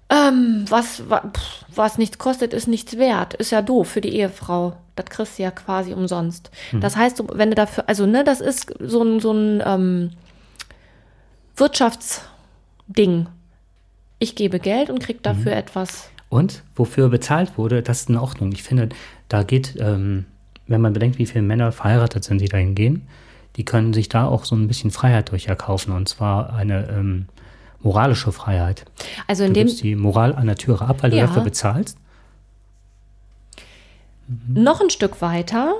ähm, 0.10 0.65
was, 0.69 1.10
wa- 1.10 1.29
pff, 1.33 1.65
was 1.75 1.98
nichts 1.98 2.17
kostet, 2.17 2.53
ist 2.53 2.67
nichts 2.67 2.98
wert. 2.98 3.33
Ist 3.36 3.51
ja 3.51 3.62
doof 3.62 3.89
für 3.89 4.01
die 4.01 4.15
Ehefrau. 4.15 4.77
Das 4.95 5.06
kriegst 5.06 5.38
du 5.39 5.43
ja 5.43 5.51
quasi 5.51 5.93
umsonst. 5.93 6.51
Mhm. 6.71 6.82
Das 6.82 6.95
heißt, 6.95 7.23
wenn 7.34 7.49
du 7.49 7.56
dafür, 7.56 7.86
also 7.88 8.06
ne, 8.06 8.23
das 8.23 8.41
ist 8.41 8.73
so 8.80 9.04
ein, 9.04 9.19
so 9.19 9.32
ein 9.32 9.62
ähm, 9.65 10.12
Wirtschaftsding. 11.56 13.27
Ich 14.19 14.36
gebe 14.36 14.60
Geld 14.60 14.89
und 14.89 14.99
krieg 14.99 15.23
dafür 15.23 15.54
etwas. 15.54 16.10
Und 16.30 16.63
wofür 16.75 17.10
bezahlt 17.10 17.58
wurde, 17.58 17.82
das 17.82 18.01
ist 18.01 18.10
in 18.10 18.17
Ordnung. 18.17 18.51
Ich 18.51 18.63
finde, 18.63 18.89
da 19.30 19.43
geht, 19.43 19.75
ähm, 19.80 20.25
wenn 20.67 20.82
man 20.82 20.93
bedenkt, 20.93 21.17
wie 21.17 21.25
viele 21.25 21.41
Männer 21.43 21.71
verheiratet 21.71 22.23
sind, 22.23 22.39
die 22.39 22.47
dahin 22.47 22.75
gehen, 22.75 23.08
die 23.58 23.65
können 23.65 23.93
sich 23.93 24.10
da 24.10 24.25
auch 24.27 24.45
so 24.45 24.56
ein 24.56 24.67
bisschen 24.67 24.91
Freiheit 24.91 25.32
durch 25.32 25.47
erkaufen. 25.47 25.91
Und 25.91 26.08
zwar 26.08 26.54
eine 26.54 26.88
ähm, 26.89 27.27
moralische 27.84 28.32
Freiheit. 28.32 28.86
Also 29.28 29.44
in 29.44 29.54
Du 29.54 29.60
dem, 29.62 29.67
gibst 29.67 29.84
die 29.84 29.96
Moral 29.96 30.36
an 30.36 30.48
der 30.48 30.56
Türe 30.56 30.86
ab, 30.86 30.98
weil 31.02 31.13
Ja. 31.13 31.22
du 31.22 31.28
dafür 31.28 31.44
bezahlst. 31.44 31.98
Noch 34.48 34.80
ein 34.82 34.89
Stück 34.89 35.22
weiter, 35.22 35.74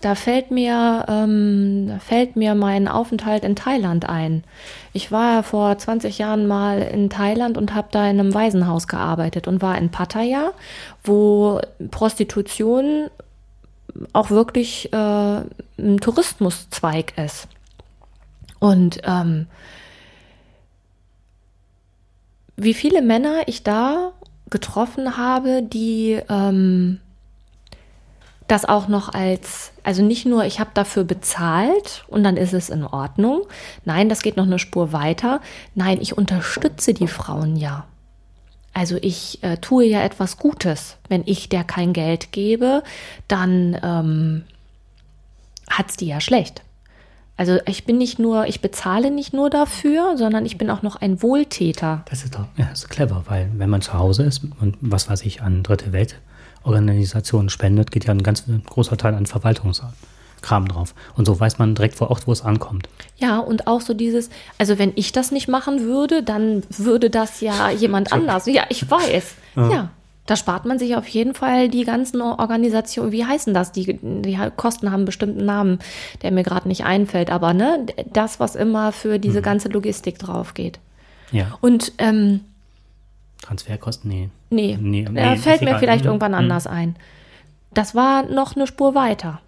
da 0.00 0.14
fällt 0.14 0.50
mir, 0.50 1.04
ähm, 1.08 1.98
fällt 2.00 2.36
mir 2.36 2.54
mein 2.54 2.88
Aufenthalt 2.88 3.44
in 3.44 3.56
Thailand 3.56 4.08
ein. 4.08 4.44
Ich 4.92 5.10
war 5.12 5.34
ja 5.34 5.42
vor 5.42 5.76
20 5.76 6.18
Jahren 6.18 6.46
mal 6.46 6.80
in 6.80 7.10
Thailand 7.10 7.58
und 7.58 7.74
habe 7.74 7.88
da 7.90 8.04
in 8.08 8.18
einem 8.20 8.32
Waisenhaus 8.32 8.86
gearbeitet 8.86 9.46
und 9.48 9.60
war 9.60 9.76
in 9.76 9.90
Pattaya, 9.90 10.52
wo 11.04 11.60
Prostitution 11.90 13.08
auch 14.12 14.30
wirklich 14.30 14.92
äh, 14.92 14.96
ein 14.96 15.98
Tourismuszweig 16.00 17.18
ist. 17.18 17.48
Und 18.60 19.00
ähm, 19.04 19.46
wie 22.58 22.74
viele 22.74 23.02
Männer 23.02 23.42
ich 23.46 23.62
da 23.62 24.12
getroffen 24.50 25.16
habe, 25.16 25.62
die 25.62 26.20
ähm, 26.28 27.00
das 28.48 28.64
auch 28.64 28.88
noch 28.88 29.10
als, 29.10 29.72
also 29.84 30.02
nicht 30.02 30.26
nur, 30.26 30.44
ich 30.44 30.58
habe 30.58 30.70
dafür 30.74 31.04
bezahlt 31.04 32.04
und 32.08 32.24
dann 32.24 32.36
ist 32.36 32.54
es 32.54 32.68
in 32.70 32.82
Ordnung. 32.82 33.42
Nein, 33.84 34.08
das 34.08 34.22
geht 34.22 34.36
noch 34.36 34.46
eine 34.46 34.58
Spur 34.58 34.92
weiter. 34.92 35.40
Nein, 35.74 35.98
ich 36.00 36.16
unterstütze 36.16 36.94
die 36.94 37.06
Frauen 37.06 37.56
ja. 37.56 37.86
Also 38.74 38.96
ich 39.00 39.42
äh, 39.42 39.58
tue 39.58 39.84
ja 39.84 40.02
etwas 40.02 40.38
Gutes. 40.38 40.96
Wenn 41.08 41.22
ich 41.26 41.48
der 41.48 41.62
kein 41.62 41.92
Geld 41.92 42.32
gebe, 42.32 42.82
dann 43.28 43.78
ähm, 43.82 44.44
hat's 45.70 45.96
die 45.96 46.06
ja 46.06 46.20
schlecht. 46.20 46.62
Also 47.38 47.58
ich 47.66 47.86
bin 47.86 47.98
nicht 47.98 48.18
nur, 48.18 48.46
ich 48.46 48.60
bezahle 48.60 49.12
nicht 49.12 49.32
nur 49.32 49.48
dafür, 49.48 50.16
sondern 50.16 50.44
ich 50.44 50.58
bin 50.58 50.68
auch 50.70 50.82
noch 50.82 50.96
ein 50.96 51.22
Wohltäter. 51.22 52.02
Das 52.10 52.24
ist 52.24 52.34
doch 52.34 52.46
ja, 52.56 52.66
ist 52.66 52.90
clever, 52.90 53.22
weil 53.28 53.48
wenn 53.54 53.70
man 53.70 53.80
zu 53.80 53.94
Hause 53.94 54.24
ist 54.24 54.42
und 54.60 54.76
was 54.80 55.08
weiß 55.08 55.22
ich 55.22 55.40
an 55.40 55.62
dritte 55.62 55.92
Weltorganisationen 55.92 57.48
spendet, 57.48 57.92
geht 57.92 58.06
ja 58.06 58.12
ein 58.12 58.24
ganz 58.24 58.44
großer 58.66 58.96
Teil 58.96 59.14
an 59.14 59.26
Verwaltungskram 59.26 60.66
drauf. 60.66 60.96
Und 61.16 61.26
so 61.26 61.38
weiß 61.38 61.58
man 61.58 61.76
direkt 61.76 61.94
vor 61.94 62.10
Ort, 62.10 62.26
wo 62.26 62.32
es 62.32 62.42
ankommt. 62.42 62.88
Ja, 63.18 63.38
und 63.38 63.68
auch 63.68 63.82
so 63.82 63.94
dieses, 63.94 64.30
also 64.58 64.80
wenn 64.80 64.90
ich 64.96 65.12
das 65.12 65.30
nicht 65.30 65.46
machen 65.46 65.84
würde, 65.84 66.24
dann 66.24 66.64
würde 66.70 67.08
das 67.08 67.40
ja 67.40 67.70
jemand 67.70 68.12
anders. 68.12 68.46
Ja, 68.46 68.64
ich 68.68 68.90
weiß. 68.90 69.34
Ja. 69.54 69.70
Ja. 69.70 69.90
Da 70.28 70.36
spart 70.36 70.66
man 70.66 70.78
sich 70.78 70.94
auf 70.94 71.08
jeden 71.08 71.32
Fall 71.32 71.70
die 71.70 71.84
ganzen 71.84 72.20
Organisationen, 72.20 73.12
wie 73.12 73.24
heißen 73.24 73.54
das? 73.54 73.72
Die, 73.72 73.98
die 74.02 74.38
Kosten 74.56 74.88
haben 74.88 74.96
einen 74.96 75.04
bestimmten 75.06 75.46
Namen, 75.46 75.78
der 76.20 76.32
mir 76.32 76.42
gerade 76.42 76.68
nicht 76.68 76.84
einfällt, 76.84 77.30
aber 77.30 77.54
ne, 77.54 77.86
das, 78.12 78.38
was 78.38 78.54
immer 78.54 78.92
für 78.92 79.18
diese 79.18 79.40
ganze 79.40 79.70
Logistik 79.70 80.18
drauf 80.18 80.52
geht. 80.52 80.80
Ja, 81.32 81.56
Und 81.62 81.92
ähm, 81.96 82.40
Transferkosten, 83.40 84.10
nee. 84.10 84.28
nee, 84.50 84.76
Nee, 84.78 85.06
nee, 85.10 85.36
fällt 85.36 85.62
mir 85.62 85.78
vielleicht 85.78 86.04
Mhm. 86.04 86.08
irgendwann 86.10 86.32
Mhm. 86.32 86.38
anders 86.38 86.66
ein. 86.66 86.96
Das 87.72 87.94
war 87.94 88.24
noch 88.24 88.54
eine 88.54 88.66
Spur 88.66 88.94
weiter. 88.94 89.40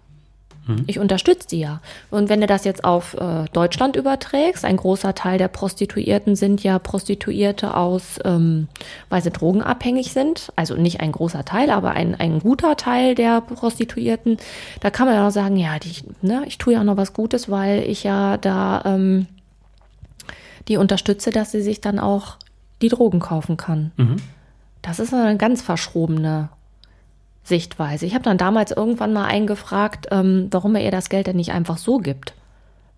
Mhm. 0.67 0.83
Ich 0.87 0.99
unterstütze 0.99 1.47
die 1.47 1.59
ja. 1.59 1.81
Und 2.09 2.29
wenn 2.29 2.41
du 2.41 2.47
das 2.47 2.65
jetzt 2.65 2.83
auf 2.83 3.15
äh, 3.15 3.45
Deutschland 3.53 3.95
überträgst, 3.95 4.65
ein 4.65 4.77
großer 4.77 5.15
Teil 5.15 5.37
der 5.37 5.47
Prostituierten 5.47 6.35
sind 6.35 6.63
ja 6.63 6.79
Prostituierte 6.79 7.75
aus, 7.75 8.19
ähm, 8.23 8.67
weil 9.09 9.21
sie 9.21 9.31
drogenabhängig 9.31 10.13
sind. 10.13 10.51
Also 10.55 10.75
nicht 10.75 10.99
ein 10.99 11.11
großer 11.11 11.45
Teil, 11.45 11.69
aber 11.69 11.91
ein, 11.91 12.15
ein 12.15 12.39
guter 12.39 12.75
Teil 12.75 13.15
der 13.15 13.41
Prostituierten. 13.41 14.37
Da 14.79 14.89
kann 14.89 15.07
man 15.07 15.15
ja 15.15 15.27
auch 15.27 15.31
sagen, 15.31 15.57
ja, 15.57 15.79
die, 15.79 15.91
ne, 16.21 16.43
ich 16.45 16.57
tue 16.57 16.73
ja 16.73 16.81
auch 16.81 16.85
noch 16.85 16.97
was 16.97 17.13
Gutes, 17.13 17.49
weil 17.49 17.83
ich 17.83 18.03
ja 18.03 18.37
da 18.37 18.83
ähm, 18.85 19.27
die 20.67 20.77
unterstütze, 20.77 21.31
dass 21.31 21.51
sie 21.51 21.61
sich 21.61 21.81
dann 21.81 21.99
auch 21.99 22.37
die 22.81 22.89
Drogen 22.89 23.19
kaufen 23.19 23.57
kann. 23.57 23.91
Mhm. 23.97 24.17
Das 24.81 24.99
ist 24.99 25.13
eine 25.13 25.37
ganz 25.37 25.61
verschrobene 25.61 26.49
Sichtweise. 27.43 28.05
Ich 28.05 28.13
habe 28.13 28.23
dann 28.23 28.37
damals 28.37 28.71
irgendwann 28.71 29.13
mal 29.13 29.25
eingefragt, 29.25 30.07
ähm, 30.11 30.47
warum 30.51 30.75
er 30.75 30.83
ihr 30.83 30.91
das 30.91 31.09
Geld 31.09 31.27
denn 31.27 31.35
nicht 31.37 31.51
einfach 31.51 31.77
so 31.77 31.97
gibt. 31.97 32.33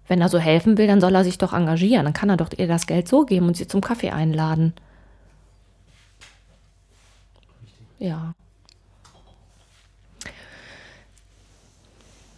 Wenn 0.08 0.20
er 0.22 0.30
so 0.30 0.38
helfen 0.38 0.78
will, 0.78 0.88
dann 0.88 1.00
soll 1.00 1.16
er 1.16 1.24
sich 1.24 1.38
doch 1.38 1.54
engagieren. 1.54 2.04
Dann 2.04 2.14
kann 2.14 2.30
er 2.30 2.38
doch 2.38 2.50
ihr 2.56 2.68
das 2.68 2.88
Geld 2.88 3.08
so 3.08 3.26
geben 3.26 3.48
und 3.48 3.56
sie 3.58 3.68
zum 3.68 3.82
Kaffee 3.82 4.12
einladen. 4.12 4.74
Ja. 8.00 8.34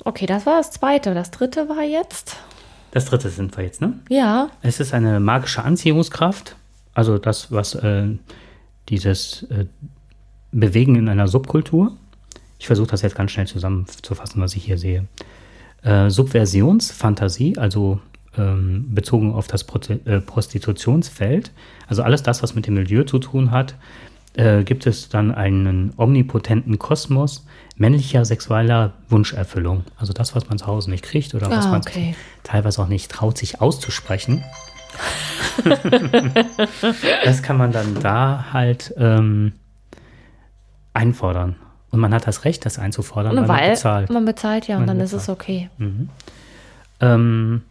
Okay, 0.04 0.28
das 0.28 0.46
war 0.46 0.58
das 0.58 0.70
zweite. 0.70 1.16
Das 1.16 1.32
dritte 1.32 1.68
war 1.68 1.82
jetzt. 1.82 2.38
Das 2.92 3.06
dritte 3.06 3.30
sind 3.30 3.58
wir 3.58 3.64
jetzt, 3.64 3.82
ne? 3.82 4.00
Ja, 4.10 4.50
Es 4.62 4.80
ist 4.80 4.94
eine 4.94 5.20
magische 5.20 5.64
Anziehungskraft, 5.64 6.56
Also 6.94 7.18
das, 7.18 7.52
was 7.52 7.74
äh, 7.76 8.08
dieses 8.88 9.44
äh, 9.44 9.66
Bewegen 10.60 10.96
in 10.96 11.10
einer 11.10 11.28
Subkultur. 11.28 11.92
Ich 12.60 12.68
versuche 12.68 12.88
das 12.88 13.02
jetzt 13.02 13.16
ganz 13.16 13.32
schnell 13.32 13.48
zusammenzufassen, 13.48 14.42
was 14.42 14.56
ich 14.56 14.64
hier 14.64 14.78
sehe. 14.78 15.06
Äh, 15.84 16.10
Subversionsfantasie, 16.10 17.58
also 17.58 18.00
ähm, 18.38 18.88
bezogen 18.94 19.34
auf 19.34 19.48
das 19.48 19.66
Pro 19.66 19.80
äh, 19.80 20.22
Prostitutionsfeld, 20.22 21.52
also 21.88 22.04
alles 22.04 22.24
das, 22.24 22.42
was 22.42 22.56
mit 22.56 22.68
dem 22.68 22.76
Milieu 22.76 23.04
zu 23.04 23.20
tun 23.20 23.52
hat, 23.52 23.76
äh, 24.36 24.64
gibt 24.64 24.88
es 24.88 25.10
dann 25.10 25.34
einen 25.34 25.94
omnipotenten 25.98 26.80
Kosmos 26.80 27.46
männlicher 27.78 28.24
sexueller 28.26 28.94
Wunscherfüllung. 29.10 29.84
Also 29.98 30.14
das, 30.14 30.36
was 30.36 30.48
man 30.50 30.58
zu 30.58 30.68
Hause 30.68 30.90
nicht 30.90 31.04
kriegt 31.04 31.34
oder 31.36 31.50
was 31.50 31.66
Ah, 31.66 31.72
man 31.72 31.82
okay. 31.82 32.16
teilweise 32.44 32.82
auch 32.82 32.88
nicht 32.88 33.12
traut, 33.12 33.38
sich 33.38 33.62
auszusprechen. 33.62 34.44
das 37.26 37.44
kann 37.44 37.58
man 37.58 37.72
dann 37.72 38.00
da 38.02 38.46
halt 38.54 38.94
ähm, 38.98 39.54
einfordern. 40.96 41.56
Und 41.92 42.00
man 42.00 42.14
hat 42.14 42.28
das 42.28 42.44
Recht, 42.46 42.66
das 42.66 42.78
einzufordern, 42.80 43.36
weil, 43.36 43.42
man 43.48 43.50
Weil 43.50 43.70
bezahlt. 43.72 44.10
man 44.10 44.26
bezahlt 44.26 44.68
ja 44.68 44.76
und 44.78 44.86
Man 44.86 44.98
dann 44.98 45.00
ist 45.06 45.14
es 45.14 45.24
bezahlt. 45.24 45.40
okay. 45.40 45.70
Mhm. 45.78 46.10
Ähm, 47.00 47.62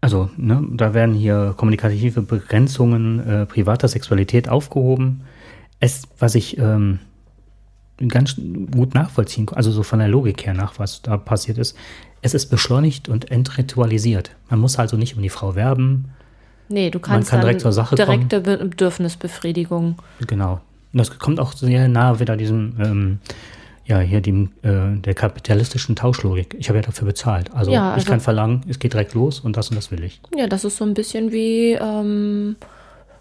also, 0.00 0.30
ne, 0.36 0.62
da 0.72 0.94
werden 0.94 1.14
hier 1.14 1.54
kommunikative 1.56 2.22
Begrenzungen 2.22 3.26
äh, 3.26 3.46
privater 3.46 3.88
Sexualität 3.88 4.48
aufgehoben. 4.48 5.22
Es, 5.80 6.08
was 6.18 6.34
ich 6.34 6.58
ähm, 6.58 7.00
ganz 8.08 8.36
gut 8.36 8.94
nachvollziehen 8.94 9.46
kann, 9.46 9.56
also 9.56 9.70
so 9.70 9.82
von 9.82 9.98
der 9.98 10.08
Logik 10.08 10.44
her 10.46 10.54
nach, 10.54 10.78
was 10.78 11.02
da 11.02 11.16
passiert 11.16 11.58
ist, 11.58 11.76
es 12.22 12.34
ist 12.34 12.46
beschleunigt 12.46 13.08
und 13.08 13.30
entritualisiert. 13.30 14.30
Man 14.48 14.60
muss 14.60 14.78
also 14.78 14.96
nicht 14.96 15.16
um 15.16 15.22
die 15.22 15.28
Frau 15.28 15.54
werben. 15.54 16.10
Nee, 16.68 16.90
du 16.90 16.98
kannst 16.98 17.30
kann 17.30 17.40
dann 17.40 17.46
direkt 17.46 17.60
zur 17.60 17.72
Sache 17.72 17.94
direkte 17.94 18.40
Be 18.40 18.56
Bedürfnisbefriedigung. 18.58 19.96
Genau. 20.26 20.60
Und 20.92 20.98
das 20.98 21.18
kommt 21.18 21.40
auch 21.40 21.52
sehr 21.52 21.88
nahe 21.88 22.20
wieder 22.20 22.36
diesem, 22.36 22.76
ähm, 22.80 23.18
ja, 23.84 23.98
hier 23.98 24.20
dem, 24.20 24.50
äh, 24.62 24.96
der 24.98 25.14
kapitalistischen 25.14 25.94
Tauschlogik. 25.96 26.56
Ich 26.58 26.68
habe 26.68 26.78
ja 26.78 26.82
dafür 26.82 27.06
bezahlt. 27.06 27.52
Also 27.52 27.70
Ja, 27.70 27.90
ich 27.90 27.96
also- 27.96 28.10
kann 28.10 28.20
verlangen, 28.20 28.62
es 28.68 28.78
geht 28.78 28.92
direkt 28.94 29.14
los 29.14 29.40
und 29.40 29.56
das 29.56 29.68
und 29.68 29.76
das 29.76 29.90
will 29.90 30.02
ich. 30.04 30.20
Ja, 30.34 30.46
das 30.46 30.64
ist 30.64 30.76
so 30.78 30.84
ein 30.84 30.94
bisschen 30.94 31.32
wie, 31.32 31.72
ähm, 31.72 32.56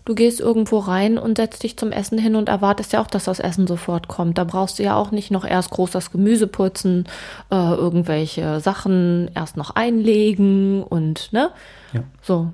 du 0.06 0.16
gehst 0.16 0.40
irgendwo 0.40 0.80
rein 0.80 1.18
und 1.18 1.38
setzt 1.38 1.64
dich 1.64 1.78
zum 1.78 1.92
Essen 1.92 2.18
hin 2.18 2.36
und 2.36 2.48
erwartest 2.48 2.94
ja 2.94 3.02
auch, 3.02 3.08
dass 3.08 3.26
das 3.26 3.40
Essen 3.40 3.68
sofort 3.68 4.08
kommt. 4.08 4.38
Da 4.38 4.44
brauchst 4.46 4.80
du 4.80 4.84
ja 4.84 4.96
auch 4.96 5.12
nicht 5.12 5.32
noch 5.32 5.46
erst 5.46 5.72
groß 5.72 5.92
das 5.92 6.12
Gemüse 6.12 6.48
putzen, 6.48 7.06
äh, 7.52 7.56
irgendwelche 7.56 8.60
Sachen 8.62 9.32
erst 9.36 9.58
noch 9.58 9.72
einlegen 9.72 10.84
und, 10.84 11.34
ne? 11.34 11.50
Ja. 11.94 12.04
So. 12.22 12.54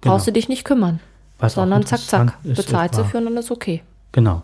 Brauchst 0.00 0.24
Genau. 0.24 0.24
du 0.24 0.32
dich 0.32 0.48
nicht 0.48 0.64
kümmern. 0.64 1.00
Was 1.38 1.54
sondern 1.54 1.86
zack, 1.86 2.00
zack. 2.00 2.42
Bezahlt 2.42 2.94
sie 2.94 3.04
für 3.04 3.18
und 3.18 3.26
dann 3.26 3.36
ist 3.36 3.50
okay. 3.50 3.82
Genau. 4.12 4.42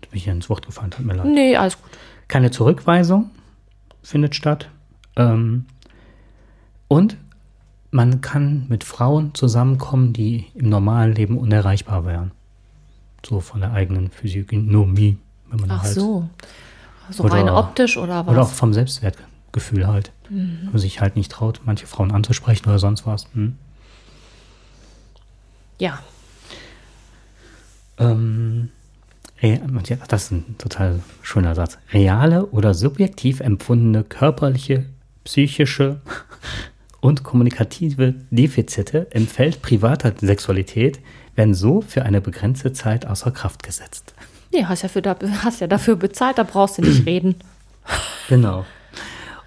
Jetzt 0.00 0.10
bin 0.10 0.18
ich 0.18 0.24
hier 0.24 0.32
ins 0.32 0.48
Wort 0.50 0.66
gefallen, 0.66 0.90
tut 0.90 1.04
mir 1.06 1.14
leid. 1.14 1.26
Nee, 1.26 1.56
alles 1.56 1.80
gut. 1.80 1.90
Keine 2.28 2.50
Zurückweisung 2.50 3.30
findet 4.02 4.34
statt. 4.34 4.68
Ähm, 5.16 5.66
und 6.88 7.16
man 7.90 8.20
kann 8.20 8.66
mit 8.68 8.84
Frauen 8.84 9.34
zusammenkommen, 9.34 10.12
die 10.12 10.46
im 10.54 10.68
normalen 10.68 11.14
Leben 11.14 11.38
unerreichbar 11.38 12.04
wären. 12.06 12.32
So 13.24 13.40
von 13.40 13.60
der 13.60 13.72
eigenen 13.72 14.10
Physiognomie, 14.10 15.18
wenn 15.50 15.60
man 15.60 15.70
Ach 15.70 15.82
halt 15.84 15.94
so. 15.94 16.28
So 17.10 17.24
Oder- 17.24 17.34
rein 17.34 17.48
optisch 17.48 17.96
oder 17.96 18.26
was? 18.26 18.32
Oder 18.32 18.42
auch 18.42 18.48
vom 18.50 18.72
Selbstwertgefühl 18.72 19.86
halt. 19.86 20.10
Mhm. 20.30 20.58
Wenn 20.62 20.70
man 20.72 20.78
sich 20.78 21.00
halt 21.00 21.14
nicht 21.16 21.30
traut, 21.30 21.60
manche 21.64 21.86
Frauen 21.86 22.10
anzusprechen 22.12 22.68
oder 22.68 22.78
sonst 22.78 23.06
was. 23.06 23.26
Hm. 23.34 23.56
Ja. 25.78 25.98
Ähm, 27.98 28.70
das 30.08 30.24
ist 30.24 30.30
ein 30.30 30.56
total 30.58 31.00
schöner 31.22 31.54
Satz. 31.54 31.78
Reale 31.92 32.46
oder 32.46 32.74
subjektiv 32.74 33.40
empfundene 33.40 34.04
körperliche, 34.04 34.86
psychische 35.24 36.00
und 37.00 37.24
kommunikative 37.24 38.14
Defizite 38.30 39.08
im 39.10 39.26
Feld 39.26 39.62
privater 39.62 40.12
Sexualität 40.20 41.00
werden 41.34 41.54
so 41.54 41.80
für 41.80 42.04
eine 42.04 42.20
begrenzte 42.20 42.72
Zeit 42.72 43.06
außer 43.06 43.30
Kraft 43.32 43.62
gesetzt. 43.62 44.14
Nee, 44.52 44.64
hast 44.64 44.82
ja, 44.82 44.88
für, 44.88 45.02
hast 45.42 45.60
ja 45.60 45.66
dafür 45.66 45.96
bezahlt, 45.96 46.38
da 46.38 46.44
brauchst 46.44 46.78
du 46.78 46.82
nicht 46.82 47.06
reden. 47.06 47.36
Genau. 48.28 48.64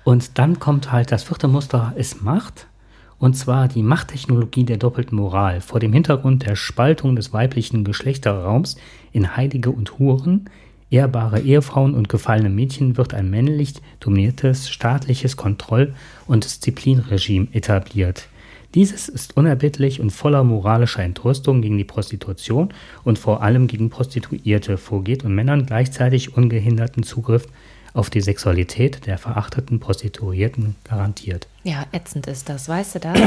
Und 0.04 0.38
dann 0.38 0.60
kommt 0.60 0.92
halt 0.92 1.12
das 1.12 1.24
vierte 1.24 1.48
Muster 1.48 1.94
ist 1.96 2.22
Macht. 2.22 2.68
Und 3.17 3.36
zwar 3.36 3.67
die 3.67 3.84
Machttechnologie 3.84 4.65
der 4.65 4.78
doppelten 4.78 5.17
Moral. 5.17 5.62
Vor 5.62 5.80
dem 5.80 5.93
Hintergrund 5.93 6.45
der 6.45 6.56
Spaltung 6.56 7.15
des 7.15 7.34
weiblichen 7.34 7.84
Geschlechterraums 7.84 8.75
in 9.12 9.36
Heilige 9.38 9.71
und 9.71 9.99
Huren, 9.99 10.49
ehrbare 10.89 11.39
Ehefrauen 11.41 11.93
und 11.93 12.10
gefallene 12.10 12.49
Mädchen 12.49 12.97
wird 12.97 13.13
ein 13.13 13.30
männlich 13.30 13.73
dominiertes 13.99 14.69
staatliches 14.69 15.38
Kontroll- 15.38 15.93
und 16.28 16.43
Disziplinregime 16.43 17.47
etabliert. 17.54 18.28
Dieses 18.75 19.08
ist 19.08 19.38
unerbittlich 19.38 20.01
und 20.01 20.10
voller 20.10 20.43
moralischer 20.43 21.01
Entrüstung 21.01 21.62
gegen 21.62 21.78
die 21.78 21.86
Prostitution 21.86 22.73
und 23.06 23.17
vor 23.17 23.41
allem 23.41 23.67
gegen 23.67 23.89
Prostituierte 23.89 24.78
vorgeht 24.78 25.23
und 25.23 25.34
Männern 25.34 25.65
gleichzeitig 25.65 26.36
ungehinderten 26.36 27.04
Zugriff 27.04 27.47
auf 27.96 28.10
die 28.10 28.22
Sexualität 28.22 29.06
der 29.08 29.18
verachteten 29.18 29.80
Prostituierten 29.80 30.76
garantiert. 30.84 31.48
Ja, 31.64 31.86
ätzend 31.92 32.28
ist 32.28 32.50
das, 32.50 32.70
weißt 32.70 32.96
du 32.96 33.00
das? 33.00 33.20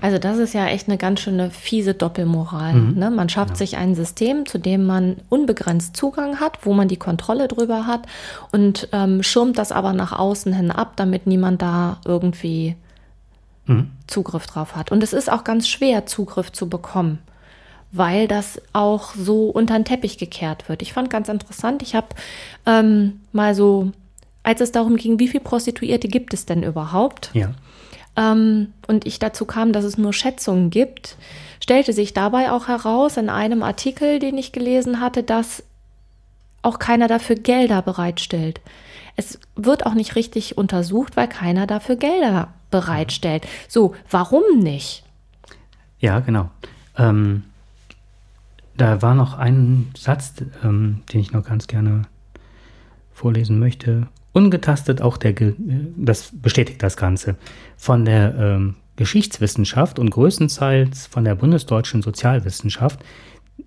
Also 0.00 0.18
das 0.18 0.38
ist 0.38 0.54
ja 0.54 0.66
echt 0.66 0.88
eine 0.88 0.98
ganz 0.98 1.20
schöne 1.20 1.50
fiese 1.50 1.94
Doppelmoral. 1.94 2.74
Mhm. 2.74 2.98
Ne? 2.98 3.10
Man 3.10 3.28
schafft 3.28 3.56
sich 3.56 3.76
ein 3.76 3.94
System, 3.94 4.44
zu 4.44 4.58
dem 4.58 4.84
man 4.84 5.18
unbegrenzt 5.28 5.96
Zugang 5.96 6.40
hat, 6.40 6.66
wo 6.66 6.72
man 6.74 6.88
die 6.88 6.96
Kontrolle 6.96 7.46
drüber 7.46 7.86
hat 7.86 8.02
und 8.50 8.88
ähm, 8.90 9.22
schirmt 9.22 9.56
das 9.56 9.70
aber 9.70 9.92
nach 9.92 10.12
außen 10.12 10.52
hin 10.52 10.72
ab, 10.72 10.94
damit 10.96 11.28
niemand 11.28 11.62
da 11.62 12.00
irgendwie 12.04 12.74
Mhm. 13.66 13.90
Zugriff 14.06 14.46
drauf 14.46 14.76
hat. 14.76 14.92
Und 14.92 15.02
es 15.02 15.12
ist 15.12 15.30
auch 15.30 15.44
ganz 15.44 15.68
schwer, 15.68 16.06
Zugriff 16.06 16.52
zu 16.52 16.68
bekommen, 16.68 17.18
weil 17.94 18.26
das 18.26 18.60
auch 18.72 19.14
so 19.14 19.44
unter 19.44 19.78
den 19.78 19.84
Teppich 19.84 20.18
gekehrt 20.18 20.68
wird. 20.68 20.82
Ich 20.82 20.92
fand 20.92 21.10
ganz 21.10 21.28
interessant, 21.28 21.80
ich 21.80 21.94
habe 21.94 22.08
ähm, 22.66 23.20
mal 23.30 23.54
so, 23.54 23.92
als 24.42 24.60
es 24.60 24.72
darum 24.72 24.96
ging, 24.96 25.20
wie 25.20 25.28
viele 25.28 25.44
Prostituierte 25.44 26.08
gibt 26.08 26.34
es 26.34 26.44
denn 26.44 26.64
überhaupt? 26.64 27.30
Ja. 27.34 27.52
ähm, 28.16 28.72
und 28.88 29.06
ich 29.06 29.20
dazu 29.20 29.44
kam, 29.44 29.72
dass 29.72 29.84
es 29.84 29.96
nur 29.96 30.12
Schätzungen 30.12 30.70
gibt, 30.70 31.16
stellte 31.62 31.92
sich 31.92 32.12
dabei 32.12 32.50
auch 32.50 32.66
heraus 32.66 33.16
in 33.16 33.28
einem 33.30 33.62
Artikel, 33.62 34.18
den 34.18 34.36
ich 34.38 34.50
gelesen 34.50 35.00
hatte, 35.00 35.22
dass 35.22 35.62
auch 36.62 36.80
keiner 36.80 37.06
dafür 37.06 37.36
Gelder 37.36 37.80
bereitstellt. 37.80 38.60
Es 39.14 39.38
wird 39.54 39.86
auch 39.86 39.94
nicht 39.94 40.16
richtig 40.16 40.58
untersucht, 40.58 41.16
weil 41.16 41.28
keiner 41.28 41.68
dafür 41.68 41.94
Gelder 41.94 42.48
bereitstellt. 42.72 43.46
So, 43.68 43.94
warum 44.10 44.58
nicht? 44.58 45.04
Ja, 46.00 46.18
genau. 46.18 46.50
Ähm, 46.98 47.44
da 48.76 49.02
war 49.02 49.14
noch 49.14 49.38
ein 49.38 49.90
Satz, 49.96 50.34
ähm, 50.62 51.02
den 51.12 51.20
ich 51.20 51.32
noch 51.32 51.44
ganz 51.44 51.66
gerne 51.66 52.02
vorlesen 53.12 53.58
möchte. 53.58 54.08
Ungetastet 54.32 55.00
auch 55.00 55.16
der, 55.16 55.32
Ge 55.32 55.50
äh, 55.50 55.54
das 55.96 56.30
bestätigt 56.32 56.82
das 56.82 56.96
Ganze, 56.96 57.36
von 57.76 58.04
der 58.04 58.34
ähm, 58.36 58.76
Geschichtswissenschaft 58.96 59.98
und 59.98 60.10
größtenteils 60.10 61.06
von 61.06 61.24
der 61.24 61.34
bundesdeutschen 61.34 62.02
Sozialwissenschaft 62.02 63.04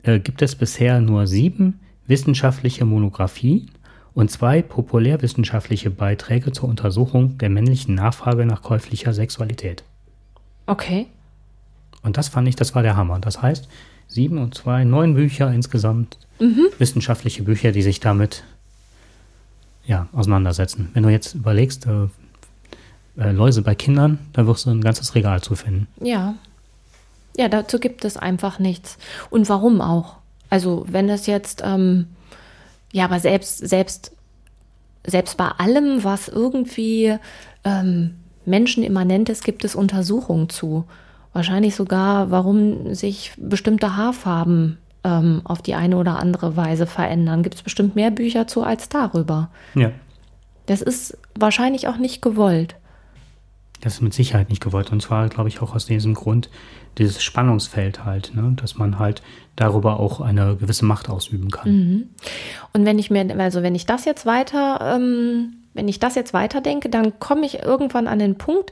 äh, 0.04 0.20
gibt 0.20 0.42
es 0.42 0.56
bisher 0.56 1.02
nur 1.02 1.28
sieben 1.28 1.80
wissenschaftliche 2.08 2.86
Monographien 2.86 3.72
und 4.14 4.32
zwei 4.32 4.62
populärwissenschaftliche 4.62 5.90
Beiträge 5.90 6.52
zur 6.52 6.70
Untersuchung 6.70 7.38
der 7.38 7.50
männlichen 7.50 7.96
Nachfrage 7.96 8.46
nach 8.46 8.62
käuflicher 8.62 9.14
Sexualität. 9.14 9.84
Okay. 10.66 11.08
Und 12.02 12.18
das 12.18 12.30
fand 12.30 12.48
ich, 12.48 12.56
das 12.56 12.74
war 12.74 12.84
der 12.84 12.96
Hammer. 12.96 13.20
Das 13.20 13.42
heißt, 13.42 13.68
sieben 14.08 14.38
und 14.38 14.56
zwei, 14.56 14.84
neun 14.84 15.14
Bücher 15.16 15.52
insgesamt, 15.54 16.18
Mhm. 16.40 16.68
wissenschaftliche 16.78 17.44
Bücher, 17.44 17.72
die 17.72 17.82
sich 17.82 18.00
damit 18.00 18.44
ja, 19.86 20.08
auseinandersetzen. 20.14 20.90
Wenn 20.94 21.04
du 21.04 21.10
jetzt 21.10 21.34
überlegst, 21.34 21.88
äh, 21.88 22.08
äh, 23.22 23.32
Läuse 23.32 23.62
bei 23.62 23.74
Kindern, 23.74 24.20
da 24.34 24.46
wirst 24.46 24.66
du 24.66 24.70
ein 24.70 24.82
ganzes 24.82 25.16
Regal 25.16 25.42
zu 25.42 25.56
finden. 25.56 25.88
Ja. 26.02 26.36
Ja, 27.38 27.48
dazu 27.50 27.80
gibt 27.80 28.04
es 28.06 28.18
einfach 28.18 28.60
nichts. 28.60 28.98
Und 29.30 29.48
warum 29.50 29.80
auch? 29.82 30.18
Also, 30.50 30.86
wenn 30.90 31.10
es 31.10 31.26
jetzt, 31.26 31.62
ähm, 31.66 32.08
ja, 32.92 33.06
aber 33.06 33.20
selbst, 33.20 33.60
selbst, 33.68 34.12
selbst 35.06 35.38
bei 35.38 35.48
allem, 35.48 36.04
was 36.04 36.28
irgendwie 36.28 37.16
ähm, 37.64 38.16
menschenimmanent 38.46 39.30
ist, 39.30 39.44
gibt 39.44 39.64
es 39.64 39.76
Untersuchungen 39.76 40.50
zu. 40.50 40.86
Wahrscheinlich 41.38 41.76
sogar, 41.76 42.32
warum 42.32 42.96
sich 42.96 43.32
bestimmte 43.38 43.96
Haarfarben 43.96 44.80
ähm, 45.04 45.42
auf 45.44 45.62
die 45.62 45.76
eine 45.76 45.98
oder 45.98 46.18
andere 46.18 46.58
Weise 46.58 46.88
verändern. 46.88 47.44
Gibt 47.44 47.54
es 47.54 47.62
bestimmt 47.62 47.96
mehr 47.96 48.10
Bücher 48.10 48.48
zu 48.48 48.64
als 48.64 48.90
darüber. 48.90 49.52
Ja. 49.76 49.92
Das 50.66 50.82
ist 50.82 51.16
wahrscheinlich 51.38 51.88
auch 51.88 51.98
nicht 51.98 52.24
gewollt. 52.24 52.76
Das 53.82 53.94
ist 53.94 54.02
mit 54.02 54.16
Sicherheit 54.16 54.50
nicht 54.50 54.64
gewollt. 54.64 54.92
Und 54.92 55.04
zwar, 55.04 55.30
glaube 55.30 55.50
ich, 55.50 55.62
auch 55.62 55.76
aus 55.76 55.86
diesem 55.86 56.16
Grund, 56.16 56.50
dieses 56.98 57.22
Spannungsfeld 57.22 58.04
halt, 58.04 58.34
ne? 58.34 58.54
dass 58.56 58.80
man 58.80 58.98
halt 58.98 59.22
darüber 59.56 60.00
auch 60.00 60.20
eine 60.22 60.56
gewisse 60.56 60.86
Macht 60.86 61.08
ausüben 61.08 61.52
kann. 61.52 61.72
Mhm. 61.72 62.10
Und 62.74 62.84
wenn 62.84 62.98
ich 62.98 63.12
mir, 63.12 63.40
also 63.40 63.62
wenn 63.62 63.76
ich 63.76 63.86
das 63.86 64.06
jetzt 64.06 64.26
weiter, 64.26 64.80
ähm, 64.82 65.58
wenn 65.76 65.88
ich 65.88 66.00
das 66.00 66.16
jetzt 66.16 66.34
weiterdenke, 66.34 66.90
dann 66.90 67.20
komme 67.20 67.46
ich 67.46 67.60
irgendwann 67.62 68.08
an 68.08 68.18
den 68.18 68.40
Punkt, 68.40 68.72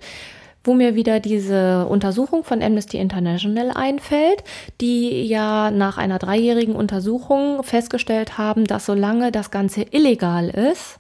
wo 0.65 0.73
mir 0.73 0.95
wieder 0.95 1.19
diese 1.19 1.87
Untersuchung 1.87 2.43
von 2.43 2.61
Amnesty 2.61 2.97
International 2.97 3.71
einfällt, 3.71 4.43
die 4.81 5.23
ja 5.23 5.71
nach 5.71 5.97
einer 5.97 6.19
dreijährigen 6.19 6.75
Untersuchung 6.75 7.63
festgestellt 7.63 8.37
haben, 8.37 8.65
dass 8.65 8.85
solange 8.85 9.31
das 9.31 9.51
Ganze 9.51 9.85
illegal 9.91 10.49
ist, 10.49 10.99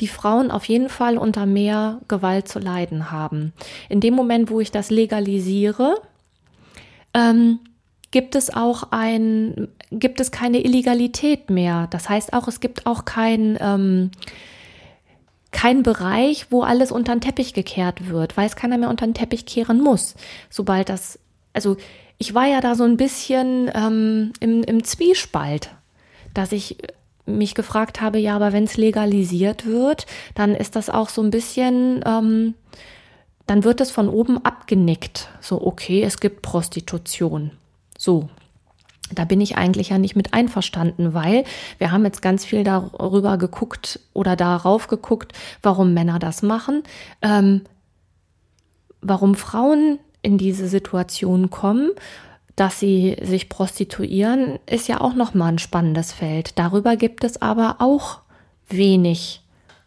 die 0.00 0.08
Frauen 0.08 0.50
auf 0.50 0.64
jeden 0.66 0.88
Fall 0.88 1.18
unter 1.18 1.46
mehr 1.46 2.00
Gewalt 2.08 2.46
zu 2.48 2.58
leiden 2.58 3.10
haben. 3.10 3.52
In 3.88 4.00
dem 4.00 4.14
Moment, 4.14 4.50
wo 4.50 4.60
ich 4.60 4.70
das 4.70 4.90
legalisiere, 4.90 5.96
ähm, 7.14 7.60
gibt 8.10 8.34
es 8.34 8.54
auch 8.54 8.92
ein, 8.92 9.68
gibt 9.90 10.20
es 10.20 10.30
keine 10.30 10.64
Illegalität 10.64 11.50
mehr. 11.50 11.88
Das 11.90 12.08
heißt 12.08 12.32
auch, 12.32 12.48
es 12.48 12.60
gibt 12.60 12.86
auch 12.86 13.04
kein, 13.04 13.58
ähm, 13.60 14.10
kein 15.52 15.82
Bereich, 15.82 16.46
wo 16.50 16.62
alles 16.62 16.92
unter 16.92 17.14
den 17.14 17.20
Teppich 17.20 17.54
gekehrt 17.54 18.08
wird, 18.08 18.36
weil 18.36 18.46
es 18.46 18.56
keiner 18.56 18.78
mehr 18.78 18.90
unter 18.90 19.06
den 19.06 19.14
Teppich 19.14 19.46
kehren 19.46 19.80
muss. 19.80 20.14
Sobald 20.50 20.88
das, 20.88 21.18
also 21.52 21.76
ich 22.18 22.34
war 22.34 22.46
ja 22.46 22.60
da 22.60 22.74
so 22.74 22.84
ein 22.84 22.96
bisschen 22.96 23.70
ähm, 23.74 24.32
im, 24.40 24.62
im 24.62 24.84
Zwiespalt, 24.84 25.70
dass 26.34 26.52
ich 26.52 26.76
mich 27.26 27.54
gefragt 27.54 28.00
habe, 28.00 28.18
ja, 28.18 28.36
aber 28.36 28.52
wenn 28.52 28.64
es 28.64 28.76
legalisiert 28.76 29.66
wird, 29.66 30.06
dann 30.34 30.54
ist 30.54 30.76
das 30.76 30.90
auch 30.90 31.08
so 31.08 31.22
ein 31.22 31.30
bisschen, 31.30 32.02
ähm, 32.06 32.54
dann 33.46 33.64
wird 33.64 33.80
es 33.80 33.90
von 33.90 34.08
oben 34.08 34.44
abgenickt. 34.44 35.28
So, 35.40 35.64
okay, 35.64 36.02
es 36.02 36.20
gibt 36.20 36.42
Prostitution. 36.42 37.52
So. 37.98 38.28
Da 39.14 39.24
bin 39.24 39.40
ich 39.40 39.56
eigentlich 39.56 39.90
ja 39.90 39.98
nicht 39.98 40.16
mit 40.16 40.34
einverstanden, 40.34 41.14
weil 41.14 41.44
wir 41.78 41.92
haben 41.92 42.04
jetzt 42.04 42.22
ganz 42.22 42.44
viel 42.44 42.64
darüber 42.64 43.38
geguckt 43.38 44.00
oder 44.14 44.34
darauf 44.34 44.88
geguckt, 44.88 45.32
warum 45.62 45.94
Männer 45.94 46.18
das 46.18 46.42
machen, 46.42 46.82
ähm, 47.22 47.62
warum 49.00 49.36
Frauen 49.36 50.00
in 50.22 50.38
diese 50.38 50.66
Situation 50.66 51.50
kommen 51.50 51.90
dass 52.56 52.80
sie 52.80 53.16
sich 53.20 53.50
prostituieren, 53.50 54.58
ist 54.64 54.88
ja 54.88 55.00
auch 55.02 55.14
nochmal 55.14 55.52
ein 55.52 55.58
spannendes 55.58 56.12
Feld. 56.12 56.58
Darüber 56.58 56.96
gibt 56.96 57.22
es 57.22 57.40
aber 57.40 57.76
auch 57.80 58.20
wenig, 58.68 59.42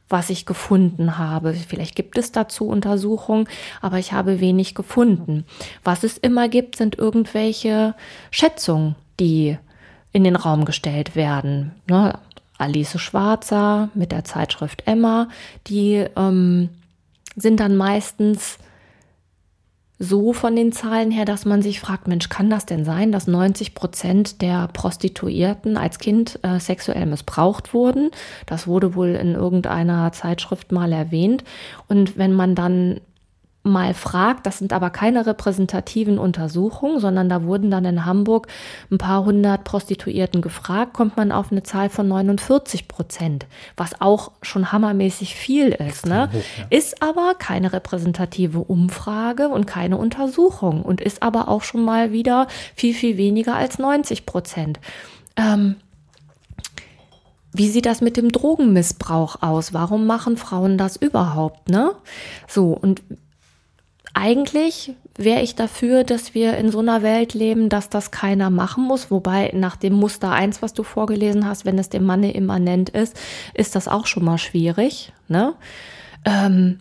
was 0.08 0.30
ich 0.30 0.46
gefunden 0.46 1.18
habe. 1.18 1.56
Vielleicht 1.56 1.96
gibt 1.96 2.18
es 2.18 2.32
dazu 2.32 2.68
Untersuchungen, 2.68 3.48
aber 3.82 3.98
ich 3.98 4.14
habe 4.14 4.40
wenig 4.40 4.76
gefunden. 4.76 5.46
Was 5.84 6.04
es 6.04 6.20
immer 6.20 6.48
gibt, 6.48 6.76
sind 6.76 6.98
irgendwelche 6.98 7.96
Schätzungen, 8.30 8.96
die 9.20 9.58
in 10.12 10.24
den 10.24 10.36
Raum 10.36 10.66
gestellt 10.66 11.16
werden. 11.16 11.74
Ne? 11.88 12.18
Alice 12.58 13.00
Schwarzer 13.00 13.90
mit 13.94 14.12
der 14.12 14.26
Zeitschrift 14.26 14.84
Emma, 14.86 15.30
die 15.68 16.06
ähm, 16.16 16.70
sind 17.36 17.60
dann 17.60 17.78
meistens 17.78 18.58
so 20.02 20.32
von 20.32 20.56
den 20.56 20.72
Zahlen 20.72 21.12
her, 21.12 21.26
dass 21.26 21.46
man 21.46 21.62
sich 21.62 21.82
fragt, 21.82 22.08
Mensch, 22.08 22.30
kann 22.30 22.50
das 22.50 22.66
denn 22.66 22.86
sein, 22.86 23.12
dass 23.12 23.28
90 23.28 23.76
Prozent 23.76 24.42
der 24.42 24.70
Prostituierten 24.70 25.76
als 25.76 26.00
Kind 26.00 26.40
äh, 26.42 26.60
sexuell 26.60 27.06
missbraucht 27.06 27.74
wurden? 27.74 28.12
Das 28.46 28.66
wurde 28.66 28.96
wohl 28.96 29.10
in 29.10 29.36
irgendeiner 29.36 30.14
Zeitschrift 30.14 30.72
mal 30.72 30.94
erwähnt. 30.94 31.44
Und 31.90 32.18
wenn 32.18 32.34
man 32.34 32.56
dann 32.56 33.02
mal 33.64 33.94
fragt, 33.94 34.46
das 34.46 34.58
sind 34.60 34.72
aber 34.72 34.90
keine 34.90 35.26
repräsentativen 35.26 36.18
Untersuchungen, 36.18 37.00
sondern 37.00 37.28
da 37.28 37.44
wurden 37.44 37.70
dann 37.70 37.84
in 37.86 38.06
Hamburg 38.06 38.48
ein 38.90 38.98
paar 38.98 39.26
hundert 39.26 39.66
Prostituierten 39.66 40.42
gefragt, 40.42 40.94
kommt 40.94 41.18
man 41.18 41.32
auf 41.32 41.52
eine 41.52 41.64
Zahl 41.64 41.90
von 41.90 42.08
49 42.08 42.88
Prozent, 42.88 43.48
was 43.76 44.00
auch 44.00 44.32
schon 44.42 44.72
hammermäßig 44.72 45.36
viel 45.36 45.70
ist. 45.70 46.06
Ne? 46.06 46.30
Ist 46.70 47.04
aber 47.04 47.36
keine 47.38 47.74
repräsentative 47.74 48.60
Umfrage 48.60 49.50
und 49.50 49.68
keine 49.68 49.98
Untersuchung 49.98 50.82
und 50.82 51.02
ist 51.02 51.22
aber 51.22 51.50
auch 51.50 51.64
schon 51.64 51.84
mal 51.84 52.12
wieder 52.12 52.48
viel, 52.76 52.94
viel 52.94 53.18
weniger 53.18 53.56
als 53.56 53.78
90 53.78 54.26
Prozent. 54.26 54.80
Ähm, 55.36 55.76
wie 57.52 57.68
sieht 57.68 57.88
das 57.88 58.00
mit 58.00 58.16
dem 58.16 58.32
Drogenmissbrauch 58.32 59.42
aus? 59.42 59.74
Warum 59.74 60.06
machen 60.06 60.38
Frauen 60.38 60.78
das 60.78 60.96
überhaupt, 60.96 61.70
ne? 61.70 61.94
So, 62.48 62.74
und 62.74 63.02
eigentlich 64.14 64.94
wäre 65.16 65.42
ich 65.42 65.56
dafür, 65.56 66.04
dass 66.04 66.34
wir 66.34 66.58
in 66.58 66.72
so 66.72 66.80
einer 66.80 67.04
Welt 67.04 67.34
leben, 67.34 67.70
dass 67.70 67.90
das 67.90 68.12
keiner 68.12 68.50
machen 68.50 68.84
muss. 68.84 69.12
Wobei 69.12 69.52
nach 69.54 69.76
dem 69.76 69.94
Muster 69.94 70.32
1, 70.32 70.62
was 70.62 70.74
du 70.74 70.84
vorgelesen 70.84 71.46
hast, 71.46 71.66
wenn 71.66 71.78
es 71.78 71.90
dem 71.90 72.06
Manne 72.06 72.32
immanent 72.32 72.90
ist, 72.90 73.20
ist 73.54 73.76
das 73.76 73.88
auch 73.88 74.08
schon 74.08 74.24
mal 74.24 74.38
schwierig. 74.38 75.12
Ne? 75.28 75.56
Ähm, 76.26 76.80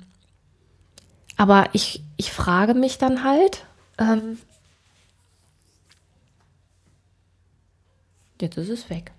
aber 1.36 1.66
ich, 1.72 2.02
ich 2.16 2.32
frage 2.32 2.74
mich 2.74 2.98
dann 2.98 3.24
halt, 3.24 3.64
ähm, 3.98 4.38
jetzt 8.40 8.56
ist 8.56 8.70
es 8.70 8.90
weg, 8.90 9.12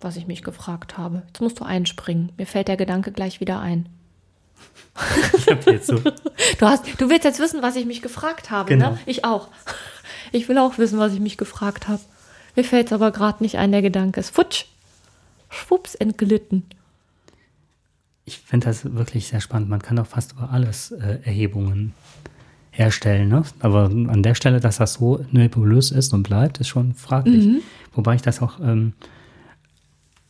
was 0.00 0.16
ich 0.16 0.26
mich 0.26 0.42
gefragt 0.42 0.96
habe. 0.98 1.22
Jetzt 1.26 1.40
musst 1.40 1.60
du 1.60 1.64
einspringen. 1.64 2.32
Mir 2.36 2.46
fällt 2.46 2.68
der 2.68 2.76
Gedanke 2.76 3.12
gleich 3.12 3.40
wieder 3.40 3.60
ein. 3.60 3.88
Ich 5.36 5.48
hab 5.48 5.66
jetzt 5.66 5.86
so. 5.86 6.00
Du, 6.58 6.66
hast, 6.66 6.84
du 7.00 7.08
willst 7.10 7.24
jetzt 7.24 7.40
wissen, 7.40 7.62
was 7.62 7.76
ich 7.76 7.86
mich 7.86 8.02
gefragt 8.02 8.50
habe, 8.50 8.70
ne? 8.70 8.76
genau. 8.76 8.90
ne? 8.92 8.98
Ich 9.06 9.24
auch. 9.24 9.48
Ich 10.32 10.48
will 10.48 10.58
auch 10.58 10.78
wissen, 10.78 10.98
was 10.98 11.12
ich 11.12 11.20
mich 11.20 11.36
gefragt 11.36 11.88
habe. 11.88 12.00
Mir 12.56 12.64
fällt 12.64 12.88
es 12.88 12.92
aber 12.92 13.10
gerade 13.10 13.42
nicht 13.42 13.58
ein, 13.58 13.72
der 13.72 13.82
Gedanke 13.82 14.20
ist 14.20 14.30
futsch. 14.30 14.66
Schwupps, 15.48 15.94
entglitten. 15.94 16.64
Ich 18.24 18.38
finde 18.38 18.66
das 18.66 18.94
wirklich 18.94 19.28
sehr 19.28 19.40
spannend. 19.40 19.68
Man 19.68 19.82
kann 19.82 19.96
doch 19.96 20.06
fast 20.06 20.32
über 20.32 20.50
alles 20.50 20.92
äh, 20.92 21.18
Erhebungen 21.24 21.92
herstellen. 22.70 23.28
Ne? 23.28 23.44
Aber 23.60 23.84
an 23.84 24.22
der 24.22 24.34
Stelle, 24.34 24.60
dass 24.60 24.78
das 24.78 24.94
so 24.94 25.24
nebulös 25.30 25.90
ist 25.90 26.12
und 26.12 26.22
bleibt, 26.22 26.58
ist 26.58 26.68
schon 26.68 26.94
fraglich. 26.94 27.44
Mhm. 27.44 27.60
Wobei 27.92 28.14
ich 28.14 28.22
das 28.22 28.42
auch 28.42 28.58
ähm, 28.60 28.94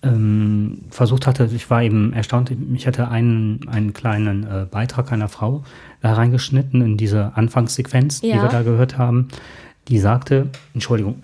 ähm, 0.04 0.82
versucht 0.90 1.26
hatte, 1.26 1.48
ich 1.54 1.68
war 1.70 1.82
eben 1.82 2.12
erstaunt, 2.12 2.52
ich 2.74 2.86
hatte 2.86 3.08
einen, 3.08 3.66
einen 3.68 3.92
kleinen 3.92 4.44
äh, 4.44 4.66
Beitrag 4.70 5.12
einer 5.12 5.28
Frau 5.28 5.64
da 6.00 6.14
reingeschnitten 6.14 6.82
in 6.82 6.96
diese 6.96 7.36
Anfangssequenz, 7.36 8.20
ja. 8.22 8.36
die 8.36 8.42
wir 8.42 8.48
da 8.48 8.62
gehört 8.62 8.98
haben, 8.98 9.28
die 9.88 9.98
sagte, 9.98 10.48
Entschuldigung, 10.72 11.22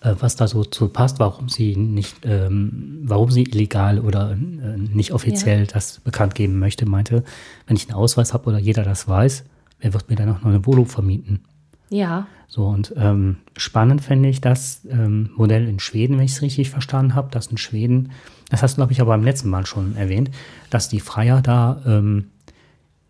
äh, 0.00 0.14
was 0.18 0.36
da 0.36 0.46
so 0.46 0.64
zu 0.64 0.88
passt, 0.88 1.18
warum 1.18 1.48
sie 1.48 1.76
nicht, 1.76 2.18
ähm, 2.24 3.00
warum 3.04 3.30
sie 3.30 3.44
illegal 3.44 3.98
oder 3.98 4.32
äh, 4.32 4.36
nicht 4.76 5.12
offiziell 5.12 5.60
ja. 5.60 5.66
das 5.66 6.00
bekannt 6.00 6.34
geben 6.34 6.58
möchte, 6.58 6.86
meinte, 6.86 7.24
wenn 7.66 7.76
ich 7.76 7.88
einen 7.88 7.96
Ausweis 7.96 8.32
habe 8.32 8.48
oder 8.48 8.58
jeder 8.58 8.82
das 8.82 9.08
weiß, 9.08 9.44
wer 9.80 9.94
wird 9.94 10.08
mir 10.10 10.16
dann 10.16 10.30
auch 10.30 10.40
noch 10.40 10.50
eine 10.50 10.66
Wohnung 10.66 10.86
vermieten? 10.86 11.40
Ja. 11.88 12.26
So, 12.48 12.66
und 12.66 12.94
ähm, 12.96 13.38
spannend 13.56 14.02
fände 14.02 14.28
ich 14.28 14.40
das 14.40 14.80
ähm, 14.88 15.30
Modell 15.36 15.68
in 15.68 15.80
Schweden, 15.80 16.16
wenn 16.16 16.24
ich 16.24 16.32
es 16.32 16.42
richtig 16.42 16.70
verstanden 16.70 17.14
habe, 17.14 17.28
dass 17.30 17.48
in 17.48 17.58
Schweden, 17.58 18.12
das 18.50 18.62
hast 18.62 18.74
du, 18.74 18.76
glaube 18.76 18.92
ich, 18.92 19.00
aber 19.00 19.10
beim 19.10 19.24
letzten 19.24 19.50
Mal 19.50 19.66
schon 19.66 19.96
erwähnt, 19.96 20.30
dass 20.70 20.88
die 20.88 21.00
Freier 21.00 21.42
da, 21.42 21.82
ähm, 21.86 22.30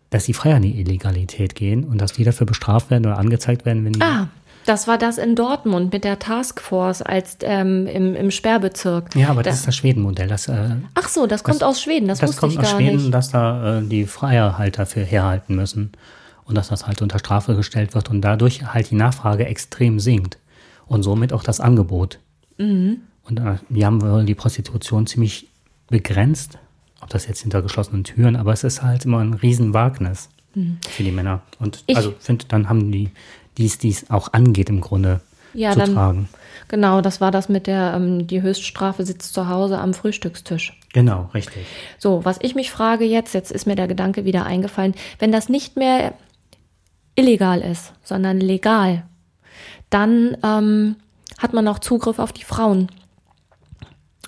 dass 0.09 0.25
die 0.25 0.33
Freier 0.33 0.57
in 0.57 0.63
die 0.63 0.79
Illegalität 0.79 1.55
gehen 1.55 1.83
und 1.83 1.99
dass 1.99 2.13
die 2.13 2.23
dafür 2.23 2.47
bestraft 2.47 2.89
werden 2.89 3.05
oder 3.05 3.17
angezeigt 3.17 3.65
werden, 3.65 3.85
wenn 3.85 3.93
die. 3.93 4.01
Ah. 4.01 4.27
Das 4.65 4.85
war 4.85 4.97
das 4.97 5.17
in 5.17 5.37
Dortmund 5.37 5.93
mit 5.93 6.03
der 6.03 6.19
Taskforce 6.19 7.01
als 7.01 7.37
ähm, 7.41 7.87
im, 7.87 8.15
im 8.15 8.31
Sperrbezirk. 8.31 9.15
Ja, 9.15 9.29
aber 9.29 9.41
das, 9.41 9.53
das 9.53 9.59
ist 9.59 9.67
das 9.67 9.75
Schwedenmodell. 9.77 10.27
Das, 10.27 10.49
äh, 10.49 10.71
Ach 10.93 11.07
so, 11.07 11.25
das 11.25 11.45
kommt 11.45 11.61
das, 11.61 11.69
aus 11.69 11.81
Schweden. 11.81 12.09
Das, 12.09 12.19
das 12.19 12.31
wusste 12.31 12.47
ich 12.47 12.55
gar 12.55 12.63
nicht. 12.63 12.63
Das 12.63 12.71
kommt 12.73 12.83
aus 12.83 12.97
Schweden, 12.97 13.11
dass 13.13 13.29
da 13.29 13.77
äh, 13.77 13.83
die 13.83 14.05
Freier 14.05 14.57
halt 14.57 14.77
dafür 14.77 15.05
herhalten 15.05 15.55
müssen 15.55 15.93
und 16.47 16.55
dass 16.55 16.69
das 16.69 16.87
halt 16.87 17.01
unter 17.01 17.19
Strafe 17.19 17.55
gestellt 17.55 17.93
wird 17.93 18.09
und 18.09 18.21
dadurch 18.21 18.73
halt 18.73 18.89
die 18.89 18.95
Nachfrage 18.95 19.45
extrem 19.45 19.99
sinkt 19.99 20.37
und 20.87 21.03
somit 21.03 21.33
auch 21.33 21.43
das 21.43 21.59
Angebot. 21.59 22.19
Mhm. 22.57 23.01
Und 23.23 23.39
äh, 23.39 23.57
wir 23.69 23.85
haben 23.85 24.01
wohl 24.01 24.25
die 24.25 24.35
Prostitution 24.35 25.05
ziemlich 25.05 25.49
begrenzt, 25.89 26.57
ob 27.01 27.09
das 27.09 27.27
jetzt 27.27 27.41
hinter 27.41 27.61
geschlossenen 27.61 28.03
Türen, 28.03 28.35
aber 28.35 28.53
es 28.53 28.63
ist 28.63 28.81
halt 28.81 29.05
immer 29.05 29.19
ein 29.19 29.33
Riesenwagnis 29.33 30.29
mhm. 30.55 30.79
für 30.89 31.03
die 31.03 31.11
Männer. 31.11 31.41
Und 31.59 31.83
ich 31.87 31.97
also 31.97 32.13
finde, 32.19 32.45
dann 32.47 32.69
haben 32.69 32.91
die 32.91 33.11
dies, 33.57 33.77
dies 33.77 34.09
auch 34.09 34.33
angeht 34.33 34.69
im 34.69 34.81
Grunde 34.81 35.21
ja, 35.53 35.71
zu 35.71 35.79
dann, 35.79 35.93
tragen. 35.93 36.29
Genau, 36.69 37.01
das 37.01 37.21
war 37.21 37.31
das 37.31 37.49
mit 37.49 37.67
der, 37.67 37.93
ähm, 37.95 38.27
die 38.27 38.41
Höchststrafe 38.41 39.05
sitzt 39.05 39.33
zu 39.33 39.47
Hause 39.47 39.79
am 39.79 39.93
Frühstückstisch. 39.93 40.79
Genau, 40.93 41.29
richtig. 41.33 41.65
So, 41.97 42.23
was 42.23 42.37
ich 42.41 42.55
mich 42.55 42.71
frage 42.71 43.05
jetzt, 43.05 43.33
jetzt 43.33 43.51
ist 43.51 43.67
mir 43.67 43.75
der 43.75 43.87
Gedanke 43.87 44.25
wieder 44.25 44.45
eingefallen, 44.45 44.95
wenn 45.19 45.31
das 45.31 45.49
nicht 45.49 45.75
mehr 45.75 46.13
illegal 47.17 47.59
ist, 47.61 47.91
sondern 48.03 48.39
legal, 48.39 49.03
dann 49.89 50.37
ähm, 50.43 50.95
hat 51.37 51.53
man 51.53 51.67
auch 51.67 51.79
Zugriff 51.79 52.19
auf 52.19 52.31
die 52.31 52.43
Frauen, 52.43 52.89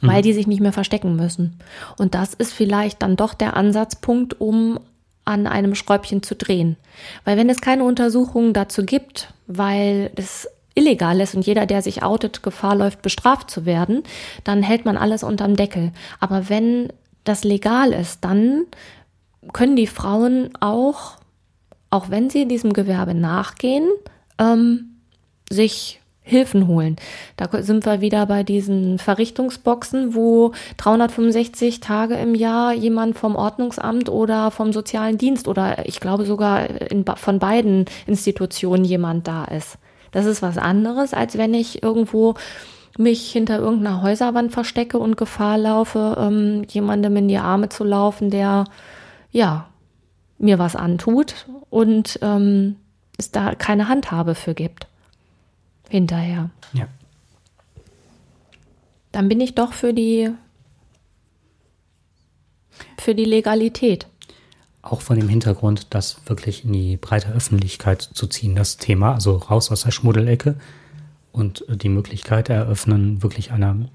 weil 0.02 0.19
mhm. 0.19 0.23
die 0.23 0.34
sich 0.34 0.47
nicht 0.47 0.62
mehr 0.62 0.73
verstecken 0.73 1.15
müssen. 1.15 1.60
Und 1.97 2.15
das 2.15 2.34
ist 2.34 2.52
vielleicht 2.54 3.02
dann 3.02 3.15
doch 3.15 3.34
der 3.34 3.56
Ansatzpunkt, 3.56 4.41
um 4.41 4.80
an 5.23 5.47
einem 5.47 5.75
Schräubchen 5.75 6.23
zu 6.23 6.36
drehen. 6.36 6.75
Weil 7.23 7.38
wenn 7.38 7.49
es 7.49 7.62
keine 7.62 7.84
Untersuchungen 7.84 8.54
dazu 8.54 8.84
gibt, 8.84 9.32
weil 9.45 10.12
es 10.15 10.49
illegal 10.73 11.19
ist 11.19 11.36
und 11.36 11.45
jeder, 11.45 11.65
der 11.65 11.82
sich 11.82 12.04
outet, 12.04 12.41
Gefahr 12.41 12.75
läuft, 12.75 13.02
bestraft 13.02 13.52
zu 13.52 13.65
werden, 13.65 14.04
dann 14.43 14.63
hält 14.63 14.86
man 14.86 14.97
alles 14.97 15.23
unterm 15.23 15.56
Deckel. 15.56 15.91
Aber 16.19 16.49
wenn 16.49 16.91
das 17.25 17.43
legal 17.43 17.91
ist, 17.91 18.23
dann 18.23 18.65
können 19.54 19.75
die 19.75 19.88
Frauen 19.88 20.49
auch, 20.60 21.17
auch 21.89 22.10
wenn 22.10 22.30
sie 22.30 22.47
diesem 22.47 22.73
Gewerbe 22.73 23.13
nachgehen, 23.13 23.89
ähm, 24.38 24.95
sich 25.49 25.99
Hilfen 26.30 26.67
holen. 26.67 26.95
Da 27.38 27.49
sind 27.63 27.86
wir 27.86 28.02
wieder 28.02 28.25
bei 28.28 28.43
diesen 28.43 28.99
Verrichtungsboxen, 28.99 30.13
wo 30.13 30.54
365 30.78 31.80
Tage 31.80 32.15
im 32.15 32.36
Jahr 32.36 32.71
jemand 32.71 33.17
vom 33.17 33.36
Ordnungsamt 33.36 34.10
oder 34.10 34.52
vom 34.52 34.71
sozialen 34.71 35.17
Dienst 35.17 35.47
oder 35.47 35.88
ich 35.88 35.99
glaube 35.99 36.25
sogar 36.25 36.69
in, 36.91 37.04
von 37.04 37.39
beiden 37.39 37.86
Institutionen 38.06 38.86
jemand 38.86 39.28
da 39.28 39.45
ist. 39.45 39.80
Das 40.12 40.25
ist 40.25 40.41
was 40.41 40.58
anderes, 40.58 41.13
als 41.13 41.38
wenn 41.38 41.54
ich 41.54 41.82
irgendwo 41.82 42.36
mich 42.97 43.32
hinter 43.32 43.58
irgendeiner 43.58 44.02
Häuserwand 44.02 44.52
verstecke 44.52 44.99
und 44.99 45.17
Gefahr 45.17 45.58
laufe, 45.58 46.15
ähm, 46.19 46.63
jemandem 46.69 47.15
in 47.17 47.28
die 47.28 47.38
Arme 47.38 47.69
zu 47.69 47.84
laufen, 47.84 48.30
der 48.30 48.65
ja 49.32 49.67
mir 50.39 50.58
was 50.58 50.75
antut 50.75 51.47
und 51.69 52.17
ähm, 52.21 52.78
es 53.17 53.32
da 53.32 53.54
keine 53.54 53.88
Handhabe 53.88 54.34
für 54.34 54.54
gibt 54.54 54.88
hinterher. 55.89 56.49
Ja. 56.73 56.88
Dann 59.12 59.28
bin 59.28 59.41
ich 59.41 59.56
doch 59.56 59.73
für 59.73 59.93
die 59.93 60.32
für 62.97 63.15
die 63.15 63.25
Legalität. 63.25 64.08
Auch 64.82 65.02
von 65.02 65.19
dem 65.19 65.28
Hintergrund, 65.28 65.88
das 65.89 66.21
wirklich 66.25 66.63
in 66.63 66.71
die 66.71 66.95
breite 66.95 67.32
Öffentlichkeit 67.32 68.02
zu 68.02 68.28
ziehen, 68.28 68.56
das 68.56 68.78
Thema, 68.78 69.13
also 69.13 69.36
raus 69.36 69.71
aus 69.71 69.82
der 69.82 69.91
Schmuddelecke 69.91 70.56
und 71.34 71.65
die 71.69 71.89
Möglichkeit 71.89 72.49
eröffnen, 72.49 73.21
wirklich 73.21 73.52
einer, 73.52 73.89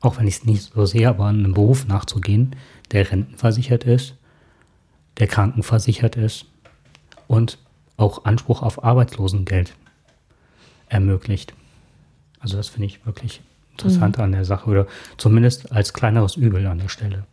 auch 0.00 0.18
wenn 0.18 0.26
ich 0.26 0.36
es 0.36 0.44
nicht 0.44 0.72
so 0.74 0.86
sehe, 0.86 1.08
aber 1.08 1.26
einem 1.26 1.52
Beruf 1.52 1.86
nachzugehen, 1.86 2.56
der 2.90 3.10
rentenversichert 3.10 3.84
ist, 3.84 4.14
der 5.18 5.26
krankenversichert 5.26 6.16
ist 6.16 6.46
und 7.26 7.58
auch 7.96 8.24
Anspruch 8.24 8.62
auf 8.62 8.84
Arbeitslosengeld 8.84 9.74
ermöglicht. 10.88 11.52
Also 12.40 12.56
das 12.56 12.68
finde 12.68 12.86
ich 12.86 13.04
wirklich 13.04 13.40
interessant 13.72 14.18
mhm. 14.18 14.24
an 14.24 14.32
der 14.32 14.44
Sache 14.44 14.68
oder 14.70 14.86
zumindest 15.16 15.72
als 15.72 15.92
kleineres 15.92 16.36
Übel 16.36 16.66
an 16.66 16.78
der 16.78 16.88
Stelle. 16.88 17.24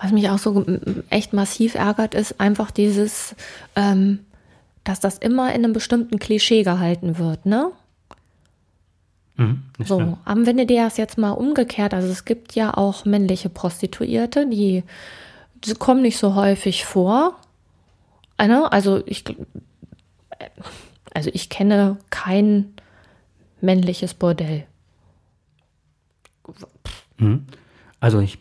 Was 0.00 0.12
mich 0.12 0.28
auch 0.28 0.38
so 0.38 0.64
echt 1.10 1.32
massiv 1.32 1.74
ärgert, 1.74 2.14
ist 2.14 2.40
einfach 2.40 2.70
dieses, 2.70 3.36
ähm, 3.76 4.20
dass 4.82 4.98
das 5.00 5.18
immer 5.18 5.50
in 5.50 5.64
einem 5.64 5.72
bestimmten 5.72 6.18
Klischee 6.18 6.62
gehalten 6.62 7.18
wird, 7.18 7.46
ne? 7.46 7.70
Mhm, 9.36 9.62
so, 9.78 10.18
aber 10.24 10.46
wenn 10.46 10.56
du 10.56 10.66
dir 10.66 10.84
das 10.84 10.96
jetzt 10.96 11.16
mal 11.16 11.30
umgekehrt, 11.30 11.94
also 11.94 12.08
es 12.08 12.24
gibt 12.24 12.54
ja 12.54 12.76
auch 12.76 13.04
männliche 13.04 13.48
Prostituierte, 13.48 14.46
die, 14.48 14.82
die 15.64 15.74
kommen 15.74 16.02
nicht 16.02 16.18
so 16.18 16.34
häufig 16.34 16.84
vor. 16.84 17.36
Ne? 18.38 18.70
Also 18.72 19.02
ich, 19.06 19.24
also 21.12 21.30
ich 21.32 21.48
kenne 21.48 21.98
kein 22.10 22.72
männliches 23.60 24.14
Bordell. 24.14 24.66
Mhm. 27.18 27.46
Also 28.00 28.20
ich, 28.20 28.38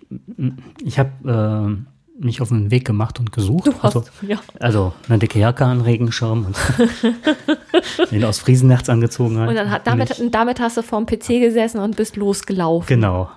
ich 0.83 0.99
habe 0.99 1.77
äh, 1.77 1.98
mich 2.19 2.41
auf 2.41 2.49
den 2.49 2.71
Weg 2.71 2.85
gemacht 2.85 3.19
und 3.19 3.31
gesucht. 3.31 3.67
Du 3.67 3.73
hast, 3.81 3.95
also, 3.95 4.03
ja. 4.21 4.39
also 4.59 4.93
eine 5.07 5.19
dicke 5.19 5.39
Jacke 5.39 5.65
an, 5.65 5.81
Regenschirm 5.81 6.45
und 6.45 6.55
den 8.11 8.23
aus 8.23 8.39
Friesennerz 8.39 8.89
angezogen 8.89 9.37
hat. 9.39 9.49
Und 9.49 9.55
dann 9.55 9.71
hat, 9.71 9.87
damit, 9.87 10.19
und 10.19 10.33
damit 10.33 10.59
hast 10.59 10.77
du 10.77 10.81
vorm 10.81 11.05
PC 11.05 11.39
gesessen 11.39 11.79
und 11.79 11.95
bist 11.95 12.15
losgelaufen. 12.15 12.87
Genau. 12.87 13.29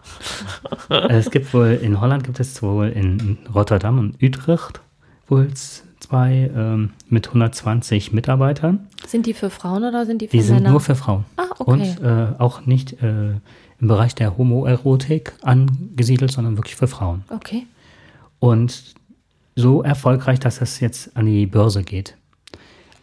es 1.08 1.30
gibt 1.30 1.52
wohl, 1.54 1.78
in 1.82 2.00
Holland 2.00 2.24
gibt 2.24 2.40
es 2.40 2.62
wohl 2.62 2.88
in 2.88 3.38
Rotterdam 3.54 3.98
und 3.98 4.22
Utrecht 4.22 4.80
wohl 5.28 5.48
zwei 5.54 6.50
ähm, 6.54 6.90
mit 7.08 7.28
120 7.28 8.12
Mitarbeitern. 8.12 8.88
Sind 9.06 9.26
die 9.26 9.34
für 9.34 9.50
Frauen 9.50 9.84
oder 9.84 10.04
sind 10.04 10.20
die 10.20 10.28
für 10.28 10.36
die 10.36 10.42
Männer? 10.42 10.56
Die 10.56 10.62
sind 10.62 10.70
nur 10.70 10.80
für 10.80 10.94
Frauen. 10.94 11.24
Ah, 11.36 11.44
okay. 11.58 11.70
Und 11.70 12.04
äh, 12.04 12.26
auch 12.38 12.66
nicht 12.66 13.02
äh, 13.02 13.32
im 13.80 13.88
Bereich 13.88 14.14
der 14.14 14.36
Homoerotik 14.36 15.32
angesiedelt, 15.42 16.30
sondern 16.30 16.56
wirklich 16.56 16.76
für 16.76 16.86
Frauen. 16.86 17.24
Okay. 17.30 17.66
Und 18.42 18.94
so 19.54 19.84
erfolgreich, 19.84 20.40
dass 20.40 20.60
es 20.60 20.80
jetzt 20.80 21.16
an 21.16 21.26
die 21.26 21.46
Börse 21.46 21.84
geht. 21.84 22.16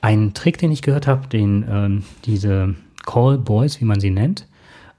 Ein 0.01 0.33
Trick, 0.33 0.57
den 0.57 0.69
ich 0.69 0.81
gehört 0.81 1.07
habe, 1.07 1.29
den 1.29 1.65
ähm, 1.69 2.03
diese 2.25 2.75
Call 3.05 3.37
Boys, 3.37 3.79
wie 3.79 3.85
man 3.85 4.01
sie 4.01 4.09
nennt, 4.09 4.47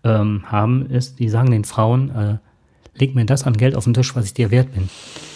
ähm, 0.02 0.44
haben, 0.46 0.88
ist, 0.88 1.18
die 1.18 1.28
sagen 1.28 1.50
den 1.50 1.64
Frauen, 1.64 2.10
äh, 2.16 2.38
leg 2.98 3.14
mir 3.14 3.26
das 3.26 3.44
an 3.44 3.58
Geld 3.58 3.76
auf 3.76 3.84
den 3.84 3.92
Tisch, 3.92 4.16
was 4.16 4.24
ich 4.24 4.32
dir 4.32 4.50
wert 4.50 4.72
bin. 4.72 4.88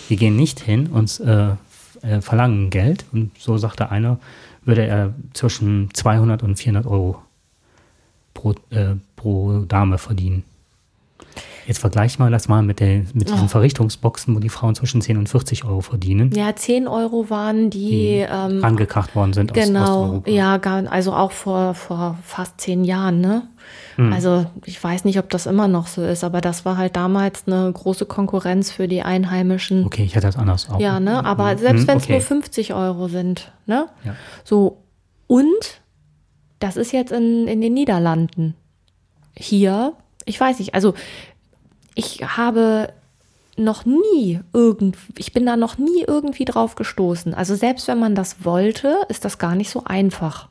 Die 0.09 0.17
gehen 0.17 0.37
nicht 0.37 0.61
hin 0.61 0.87
und 0.87 1.21
äh, 1.21 1.51
äh, 2.01 2.23
verlangen 2.23 2.71
Geld. 2.71 3.05
Und 3.12 3.33
so 3.38 3.59
sagte 3.59 3.90
einer, 3.90 4.19
würde 4.64 4.87
er 4.87 5.12
zwischen 5.35 5.90
200 5.93 6.43
und 6.43 6.57
400 6.57 6.87
Euro 6.87 7.21
pro, 8.33 8.53
äh, 8.71 8.95
pro 9.17 9.67
Dame 9.69 9.99
verdienen. 9.99 10.45
Jetzt 11.66 11.79
vergleich 11.79 12.18
mal 12.18 12.31
das 12.31 12.48
mal 12.48 12.62
mit, 12.62 12.81
der, 12.81 13.03
mit 13.14 13.29
diesen 13.29 13.44
oh. 13.44 13.48
Verrichtungsboxen, 13.48 14.35
wo 14.35 14.40
die 14.40 14.48
Frauen 14.48 14.74
zwischen 14.74 15.00
10 15.00 15.16
und 15.16 15.29
40 15.29 15.64
Euro 15.64 15.81
verdienen. 15.81 16.31
Ja, 16.35 16.55
10 16.55 16.87
Euro 16.88 17.31
waren 17.31 17.70
die, 17.70 17.90
die 17.90 18.27
ähm, 18.29 18.64
angekracht 18.64 19.14
worden 19.14 19.33
sind 19.33 19.55
genau, 19.55 20.16
aus 20.16 20.22
ja, 20.27 20.59
also 20.90 21.14
auch 21.14 21.33
vor, 21.33 21.74
vor 21.74 22.18
fast 22.22 22.61
zehn 22.61 22.85
Jahren, 22.85 23.20
ne? 23.20 23.48
Hm. 23.96 24.12
Also 24.12 24.46
ich 24.64 24.83
weiß 24.83 25.05
nicht, 25.05 25.18
ob 25.18 25.31
das 25.31 25.46
immer 25.46 25.68
noch 25.68 25.87
so 25.87 26.03
ist, 26.03 26.24
aber 26.24 26.40
das 26.40 26.64
war 26.64 26.77
halt 26.77 26.96
damals 26.96 27.44
eine 27.46 27.72
große 27.72 28.07
Konkurrenz 28.07 28.70
für 28.70 28.88
die 28.88 29.03
Einheimischen. 29.03 29.87
Okay, 29.87 30.05
ich 30.05 30.14
hätte 30.14 30.27
das 30.27 30.37
anders 30.37 30.68
auch. 30.68 30.81
Ja, 30.81 31.00
ne? 31.00 31.24
Aber 31.24 31.50
hm. 31.50 31.59
selbst 31.59 31.87
wenn 31.87 31.98
es 31.98 32.05
okay. 32.05 32.12
nur 32.12 32.20
50 32.20 32.74
Euro 32.74 33.09
sind, 33.09 33.53
ne? 33.66 33.87
Ja. 34.05 34.16
So, 34.44 34.83
und 35.27 35.81
das 36.59 36.77
ist 36.77 36.92
jetzt 36.92 37.12
in, 37.12 37.46
in 37.46 37.61
den 37.61 37.74
Niederlanden. 37.74 38.55
Hier, 39.37 39.94
ich 40.24 40.40
weiß 40.40 40.59
nicht, 40.59 40.74
also 40.74 40.94
ich 41.94 42.20
habe 42.22 42.92
noch 43.57 43.85
nie 43.85 44.40
irgend, 44.52 44.96
ich 45.16 45.33
bin 45.33 45.46
da 45.46 45.57
noch 45.57 45.78
nie 45.78 46.02
irgendwie 46.07 46.44
drauf 46.44 46.74
gestoßen. 46.74 47.35
Also 47.35 47.54
selbst 47.54 47.87
wenn 47.88 47.98
man 47.98 48.14
das 48.14 48.44
wollte, 48.44 48.96
ist 49.09 49.24
das 49.24 49.38
gar 49.38 49.54
nicht 49.54 49.70
so 49.70 49.85
einfach, 49.85 50.48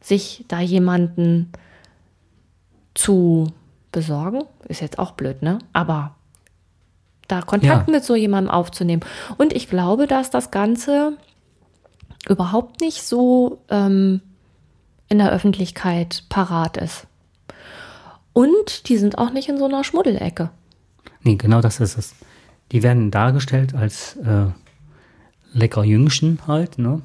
sich 0.00 0.44
da 0.48 0.60
jemanden 0.60 1.52
zu 2.94 3.52
besorgen. 3.92 4.44
Ist 4.66 4.80
jetzt 4.80 4.98
auch 4.98 5.12
blöd, 5.12 5.42
ne? 5.42 5.58
Aber 5.72 6.14
da 7.28 7.42
Kontakt 7.42 7.88
ja. 7.88 7.94
mit 7.94 8.04
so 8.04 8.14
jemandem 8.14 8.50
aufzunehmen. 8.50 9.02
Und 9.36 9.52
ich 9.52 9.68
glaube, 9.68 10.06
dass 10.06 10.30
das 10.30 10.50
Ganze 10.50 11.12
überhaupt 12.28 12.80
nicht 12.80 13.02
so 13.02 13.60
ähm, 13.68 14.20
in 15.08 15.18
der 15.18 15.30
Öffentlichkeit 15.30 16.24
parat 16.28 16.76
ist. 16.78 17.06
Und 18.38 18.88
die 18.88 18.98
sind 18.98 19.18
auch 19.18 19.32
nicht 19.32 19.48
in 19.48 19.58
so 19.58 19.64
einer 19.64 19.82
Schmuddelecke. 19.82 20.50
Nee, 21.24 21.34
genau 21.34 21.60
das 21.60 21.80
ist 21.80 21.98
es. 21.98 22.14
Die 22.70 22.84
werden 22.84 23.10
dargestellt 23.10 23.74
als 23.74 24.14
äh, 24.14 24.46
lecker 25.52 25.82
Jüngchen 25.82 26.38
halt, 26.46 26.78
ne? 26.78 27.02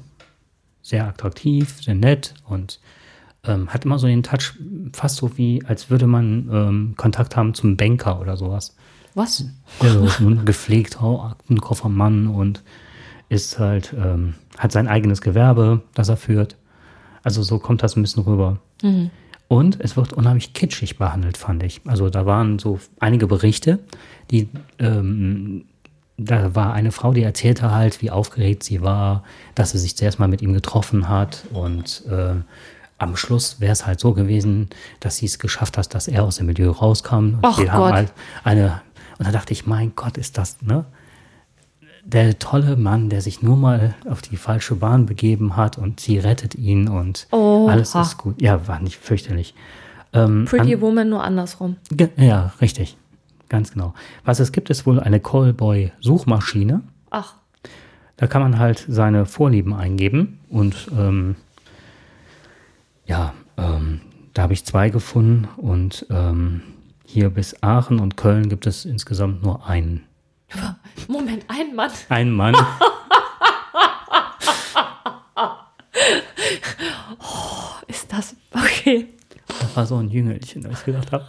Sehr 0.80 1.08
attraktiv, 1.08 1.82
sehr 1.82 1.96
nett 1.96 2.34
und 2.44 2.78
ähm, 3.42 3.68
hat 3.70 3.84
immer 3.84 3.98
so 3.98 4.06
den 4.06 4.22
Touch, 4.22 4.52
fast 4.92 5.16
so 5.16 5.36
wie, 5.36 5.64
als 5.66 5.90
würde 5.90 6.06
man 6.06 6.48
ähm, 6.52 6.94
Kontakt 6.96 7.34
haben 7.34 7.52
zum 7.54 7.76
Banker 7.76 8.20
oder 8.20 8.36
sowas. 8.36 8.76
Was? 9.16 9.44
Ja, 9.82 9.88
so 9.88 10.06
ein 10.24 10.44
gepflegt 10.44 11.02
Aktenkoffermann 11.02 12.28
und 12.28 12.62
ist 13.28 13.58
halt, 13.58 13.92
ähm, 13.92 14.34
hat 14.56 14.70
sein 14.70 14.86
eigenes 14.86 15.20
Gewerbe, 15.20 15.82
das 15.94 16.08
er 16.08 16.16
führt. 16.16 16.56
Also 17.24 17.42
so 17.42 17.58
kommt 17.58 17.82
das 17.82 17.96
ein 17.96 18.02
bisschen 18.02 18.22
rüber. 18.22 18.60
Mhm. 18.84 19.10
Und 19.54 19.80
es 19.80 19.96
wird 19.96 20.12
unheimlich 20.12 20.52
kitschig 20.52 20.98
behandelt, 20.98 21.36
fand 21.36 21.62
ich. 21.62 21.80
Also 21.86 22.10
da 22.10 22.26
waren 22.26 22.58
so 22.58 22.80
einige 22.98 23.28
Berichte, 23.28 23.78
die, 24.32 24.48
ähm, 24.80 25.66
da 26.16 26.56
war 26.56 26.72
eine 26.72 26.90
Frau, 26.90 27.12
die 27.12 27.22
erzählte 27.22 27.70
halt, 27.70 28.02
wie 28.02 28.10
aufgeregt 28.10 28.64
sie 28.64 28.82
war, 28.82 29.22
dass 29.54 29.70
sie 29.70 29.78
sich 29.78 29.96
zuerst 29.96 30.18
mal 30.18 30.26
mit 30.26 30.42
ihm 30.42 30.54
getroffen 30.54 31.08
hat 31.08 31.44
und 31.52 32.02
äh, 32.10 32.34
am 32.98 33.16
Schluss 33.16 33.60
wäre 33.60 33.70
es 33.70 33.86
halt 33.86 34.00
so 34.00 34.12
gewesen, 34.12 34.70
dass 34.98 35.18
sie 35.18 35.26
es 35.26 35.38
geschafft 35.38 35.78
hat, 35.78 35.94
dass 35.94 36.08
er 36.08 36.24
aus 36.24 36.36
dem 36.36 36.46
Milieu 36.46 36.70
rauskam. 36.70 37.34
Und 37.34 37.44
Och 37.44 37.58
Gott. 37.58 37.92
halt 37.92 38.12
eine, 38.42 38.82
und 39.18 39.28
da 39.28 39.30
dachte 39.30 39.52
ich, 39.52 39.66
mein 39.66 39.92
Gott, 39.94 40.18
ist 40.18 40.36
das, 40.36 40.62
ne? 40.62 40.84
Der 42.04 42.38
tolle 42.38 42.76
Mann, 42.76 43.08
der 43.08 43.20
sich 43.20 43.42
nur 43.42 43.56
mal 43.56 43.94
auf 44.08 44.22
die 44.22 44.36
falsche 44.36 44.76
Bahn 44.76 45.06
begeben 45.06 45.56
hat 45.56 45.78
und 45.78 46.00
sie 46.00 46.18
rettet 46.18 46.54
ihn 46.54 46.88
und 46.88 47.26
Oha. 47.30 47.72
alles 47.72 47.94
ist 47.94 48.18
gut. 48.18 48.40
Ja, 48.40 48.68
war 48.68 48.80
nicht 48.80 48.96
fürchterlich. 48.96 49.54
Ähm, 50.12 50.44
Pretty 50.44 50.74
an, 50.74 50.80
Woman 50.80 51.08
nur 51.08 51.24
andersrum. 51.24 51.76
Ja, 52.16 52.52
richtig. 52.60 52.96
Ganz 53.48 53.72
genau. 53.72 53.94
Was 54.24 54.40
es 54.40 54.52
gibt, 54.52 54.70
ist 54.70 54.86
wohl 54.86 55.00
eine 55.00 55.20
Callboy-Suchmaschine. 55.20 56.82
Ach. 57.10 57.34
Da 58.16 58.26
kann 58.26 58.42
man 58.42 58.58
halt 58.58 58.84
seine 58.88 59.26
Vorlieben 59.26 59.74
eingeben 59.74 60.38
und 60.48 60.88
ähm, 60.96 61.36
ja, 63.06 63.34
ähm, 63.56 64.00
da 64.34 64.42
habe 64.42 64.52
ich 64.52 64.64
zwei 64.64 64.90
gefunden 64.90 65.48
und 65.56 66.06
ähm, 66.10 66.62
hier 67.06 67.30
bis 67.30 67.62
Aachen 67.62 67.98
und 67.98 68.16
Köln 68.16 68.48
gibt 68.48 68.66
es 68.66 68.84
insgesamt 68.84 69.42
nur 69.42 69.66
einen. 69.66 70.04
Moment, 71.08 71.44
ein 71.48 71.74
Mann. 71.74 71.90
Ein 72.08 72.30
Mann. 72.30 72.54
oh, 77.18 77.82
ist 77.86 78.12
das 78.12 78.34
okay? 78.52 79.08
Das 79.46 79.76
war 79.76 79.86
so 79.86 79.96
ein 79.96 80.08
Jüngelchen, 80.08 80.62
dass 80.62 80.80
ich 80.80 80.84
gedacht 80.86 81.12
habe. 81.12 81.26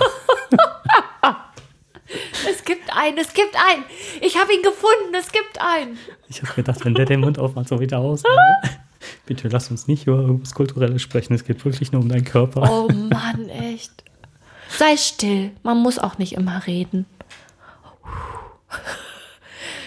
es 2.49 2.63
gibt 2.63 2.95
einen, 2.95 3.17
es 3.17 3.33
gibt 3.33 3.55
einen. 3.55 3.83
Ich 4.21 4.37
habe 4.37 4.53
ihn 4.53 4.61
gefunden, 4.61 5.13
es 5.17 5.31
gibt 5.31 5.59
einen. 5.59 5.97
Ich 6.29 6.41
habe 6.41 6.53
gedacht, 6.53 6.85
wenn 6.85 6.93
der 6.93 7.05
den 7.05 7.19
Mund 7.21 7.39
aufmacht, 7.39 7.67
so 7.67 7.79
wieder 7.79 7.99
aus. 7.99 8.23
Bitte 9.25 9.47
lass 9.47 9.71
uns 9.71 9.87
nicht 9.87 10.07
über 10.07 10.19
irgendwas 10.19 10.53
Kulturelles 10.53 11.01
sprechen. 11.01 11.33
Es 11.33 11.43
geht 11.43 11.63
wirklich 11.65 11.91
nur 11.91 12.01
um 12.01 12.09
deinen 12.09 12.23
Körper. 12.23 12.69
Oh 12.69 12.87
Mann, 12.91 13.49
echt. 13.49 14.03
Sei 14.69 14.97
still. 14.97 15.51
Man 15.63 15.79
muss 15.79 15.99
auch 15.99 16.17
nicht 16.17 16.33
immer 16.33 16.65
reden. 16.65 17.05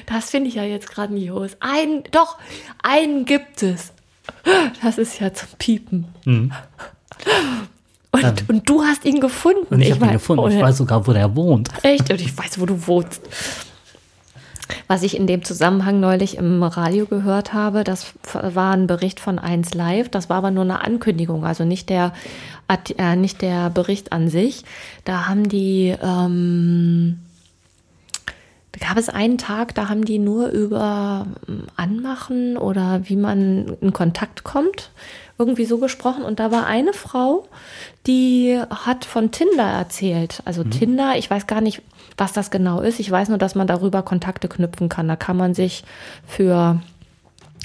Das 0.09 0.31
finde 0.31 0.49
ich 0.49 0.55
ja 0.55 0.65
jetzt 0.65 0.91
grandios. 0.91 1.57
Einen, 1.61 2.03
doch, 2.11 2.39
einen 2.83 3.25
gibt 3.25 3.63
es. 3.63 3.93
Das 4.83 4.99
ist 4.99 5.21
ja 5.21 5.33
zum 5.33 5.49
Piepen. 5.59 6.07
Mhm. 6.25 6.53
Und, 8.11 8.25
ähm. 8.25 8.37
und, 8.49 8.69
du 8.69 8.83
hast 8.83 9.05
ihn 9.05 9.21
gefunden. 9.21 9.67
Und 9.75 9.81
ich, 9.81 9.89
ich 9.89 9.95
habe 9.95 10.07
ihn 10.07 10.13
gefunden. 10.13 10.51
Ich 10.51 10.61
weiß 10.61 10.79
sogar, 10.79 11.07
wo 11.07 11.13
der 11.13 11.35
wohnt. 11.37 11.71
Echt? 11.83 12.11
Und 12.11 12.21
ich 12.21 12.37
weiß, 12.37 12.59
wo 12.59 12.67
du 12.67 12.87
wohnst. 12.87 13.21
Was 14.87 15.03
ich 15.03 15.17
in 15.17 15.27
dem 15.27 15.45
Zusammenhang 15.45 16.01
neulich 16.01 16.37
im 16.37 16.63
Radio 16.63 17.07
gehört 17.07 17.53
habe, 17.53 17.85
das 17.85 18.15
war 18.33 18.75
ein 18.75 18.87
Bericht 18.87 19.21
von 19.21 19.39
1 19.39 19.75
Live, 19.75 20.09
das 20.09 20.29
war 20.29 20.37
aber 20.39 20.51
nur 20.51 20.65
eine 20.65 20.83
Ankündigung, 20.83 21.45
also 21.45 21.65
nicht 21.65 21.89
der, 21.89 22.13
äh, 22.97 23.17
nicht 23.17 23.41
der 23.41 23.71
Bericht 23.71 24.13
an 24.13 24.29
sich. 24.29 24.65
Da 25.05 25.27
haben 25.27 25.49
die, 25.49 25.95
ähm, 26.03 27.19
gab 28.79 28.97
es 28.97 29.09
einen 29.09 29.39
Tag, 29.39 29.75
da 29.75 29.89
haben 29.89 30.05
die 30.05 30.19
nur 30.19 30.49
über 30.49 31.27
ähm, 31.49 31.65
Anmachen 31.77 32.57
oder 32.57 33.01
wie 33.05 33.17
man 33.17 33.77
in 33.81 33.93
Kontakt 33.93 34.45
kommt, 34.45 34.91
irgendwie 35.39 35.65
so 35.65 35.79
gesprochen. 35.79 36.25
Und 36.25 36.41
da 36.41 36.51
war 36.51 36.67
eine 36.67 36.93
Frau, 36.93 37.49
die 38.07 38.61
hat 38.71 39.05
von 39.05 39.31
Tinder 39.31 39.65
erzählt. 39.65 40.43
Also 40.45 40.65
mhm. 40.65 40.71
Tinder, 40.71 41.17
ich 41.17 41.31
weiß 41.31 41.47
gar 41.47 41.61
nicht, 41.61 41.83
was 42.17 42.33
das 42.33 42.51
genau 42.51 42.81
ist. 42.81 43.01
Ich 43.01 43.11
weiß 43.11 43.29
nur, 43.29 43.39
dass 43.39 43.55
man 43.55 43.67
darüber 43.67 44.03
Kontakte 44.03 44.49
knüpfen 44.49 44.89
kann. 44.89 45.09
Da 45.09 45.17
kann 45.17 45.37
man 45.37 45.55
sich 45.55 45.85
für 46.27 46.81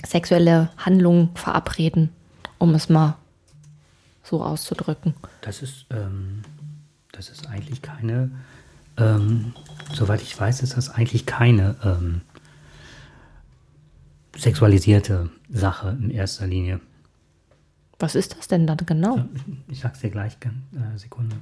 sexuelle 0.05 0.70
Handlungen 0.78 1.30
verabreden, 1.36 2.09
um 2.59 2.76
es 2.76 2.89
mal 2.89 3.16
so 4.24 4.43
auszudrücken. 4.43 5.14
Das 5.41 5.61
ist, 5.61 5.86
ähm, 5.89 6.43
das 7.11 7.30
ist 7.30 7.47
eigentlich 7.47 7.82
keine, 7.82 8.32
ähm, 8.97 9.53
soweit 9.93 10.21
ich 10.21 10.39
weiß, 10.39 10.61
ist 10.61 10.77
das 10.77 10.89
eigentlich 10.89 11.25
keine 11.25 11.75
ähm, 11.84 12.21
sexualisierte 14.36 15.29
Sache 15.49 15.97
in 16.01 16.09
erster 16.09 16.47
Linie. 16.47 16.79
Was 17.99 18.15
ist 18.15 18.38
das 18.38 18.47
denn 18.47 18.67
dann 18.67 18.77
genau? 18.77 19.25
Ich 19.67 19.79
sag's 19.79 19.99
dir 19.99 20.09
gleich, 20.09 20.38
äh, 20.43 20.97
Sekunde 20.97 21.36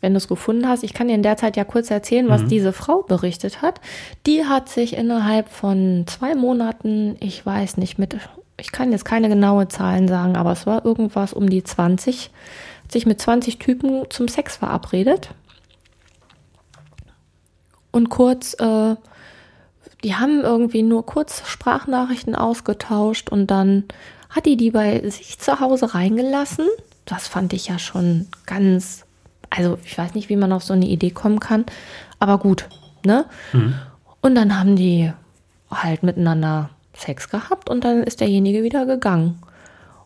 wenn 0.00 0.12
du 0.12 0.18
es 0.18 0.28
gefunden 0.28 0.68
hast. 0.68 0.84
Ich 0.84 0.94
kann 0.94 1.08
dir 1.08 1.14
in 1.14 1.22
der 1.22 1.36
Zeit 1.36 1.56
ja 1.56 1.64
kurz 1.64 1.90
erzählen, 1.90 2.28
was 2.28 2.42
mhm. 2.42 2.48
diese 2.48 2.72
Frau 2.72 3.02
berichtet 3.02 3.62
hat. 3.62 3.80
Die 4.26 4.44
hat 4.44 4.68
sich 4.68 4.96
innerhalb 4.96 5.48
von 5.48 6.04
zwei 6.06 6.34
Monaten, 6.34 7.16
ich 7.20 7.44
weiß 7.44 7.76
nicht, 7.76 7.98
mit, 7.98 8.16
ich 8.56 8.72
kann 8.72 8.92
jetzt 8.92 9.04
keine 9.04 9.28
genaue 9.28 9.68
Zahlen 9.68 10.06
sagen, 10.06 10.36
aber 10.36 10.52
es 10.52 10.66
war 10.66 10.84
irgendwas 10.84 11.32
um 11.32 11.48
die 11.48 11.64
20, 11.64 12.30
hat 12.84 12.92
sich 12.92 13.06
mit 13.06 13.20
20 13.20 13.58
Typen 13.58 14.04
zum 14.10 14.28
Sex 14.28 14.56
verabredet. 14.56 15.30
Und 17.96 18.10
kurz, 18.10 18.54
äh, 18.60 18.96
die 20.04 20.14
haben 20.16 20.42
irgendwie 20.42 20.82
nur 20.82 21.06
kurz 21.06 21.42
Sprachnachrichten 21.48 22.34
ausgetauscht 22.34 23.30
und 23.30 23.50
dann 23.50 23.84
hat 24.28 24.44
die 24.44 24.58
die 24.58 24.70
bei 24.70 25.08
sich 25.08 25.38
zu 25.38 25.60
Hause 25.60 25.94
reingelassen. 25.94 26.66
Das 27.06 27.26
fand 27.26 27.54
ich 27.54 27.68
ja 27.68 27.78
schon 27.78 28.26
ganz 28.44 29.06
also 29.50 29.78
ich 29.84 29.96
weiß 29.96 30.14
nicht, 30.14 30.28
wie 30.28 30.36
man 30.36 30.52
auf 30.52 30.62
so 30.62 30.74
eine 30.74 30.86
Idee 30.86 31.10
kommen 31.10 31.40
kann, 31.40 31.64
aber 32.18 32.38
gut, 32.38 32.68
ne? 33.04 33.24
Mhm. 33.52 33.74
Und 34.20 34.34
dann 34.34 34.58
haben 34.58 34.76
die 34.76 35.12
halt 35.70 36.02
miteinander 36.02 36.70
Sex 36.94 37.30
gehabt 37.30 37.70
und 37.70 37.84
dann 37.84 38.02
ist 38.02 38.20
derjenige 38.20 38.62
wieder 38.62 38.86
gegangen. 38.86 39.40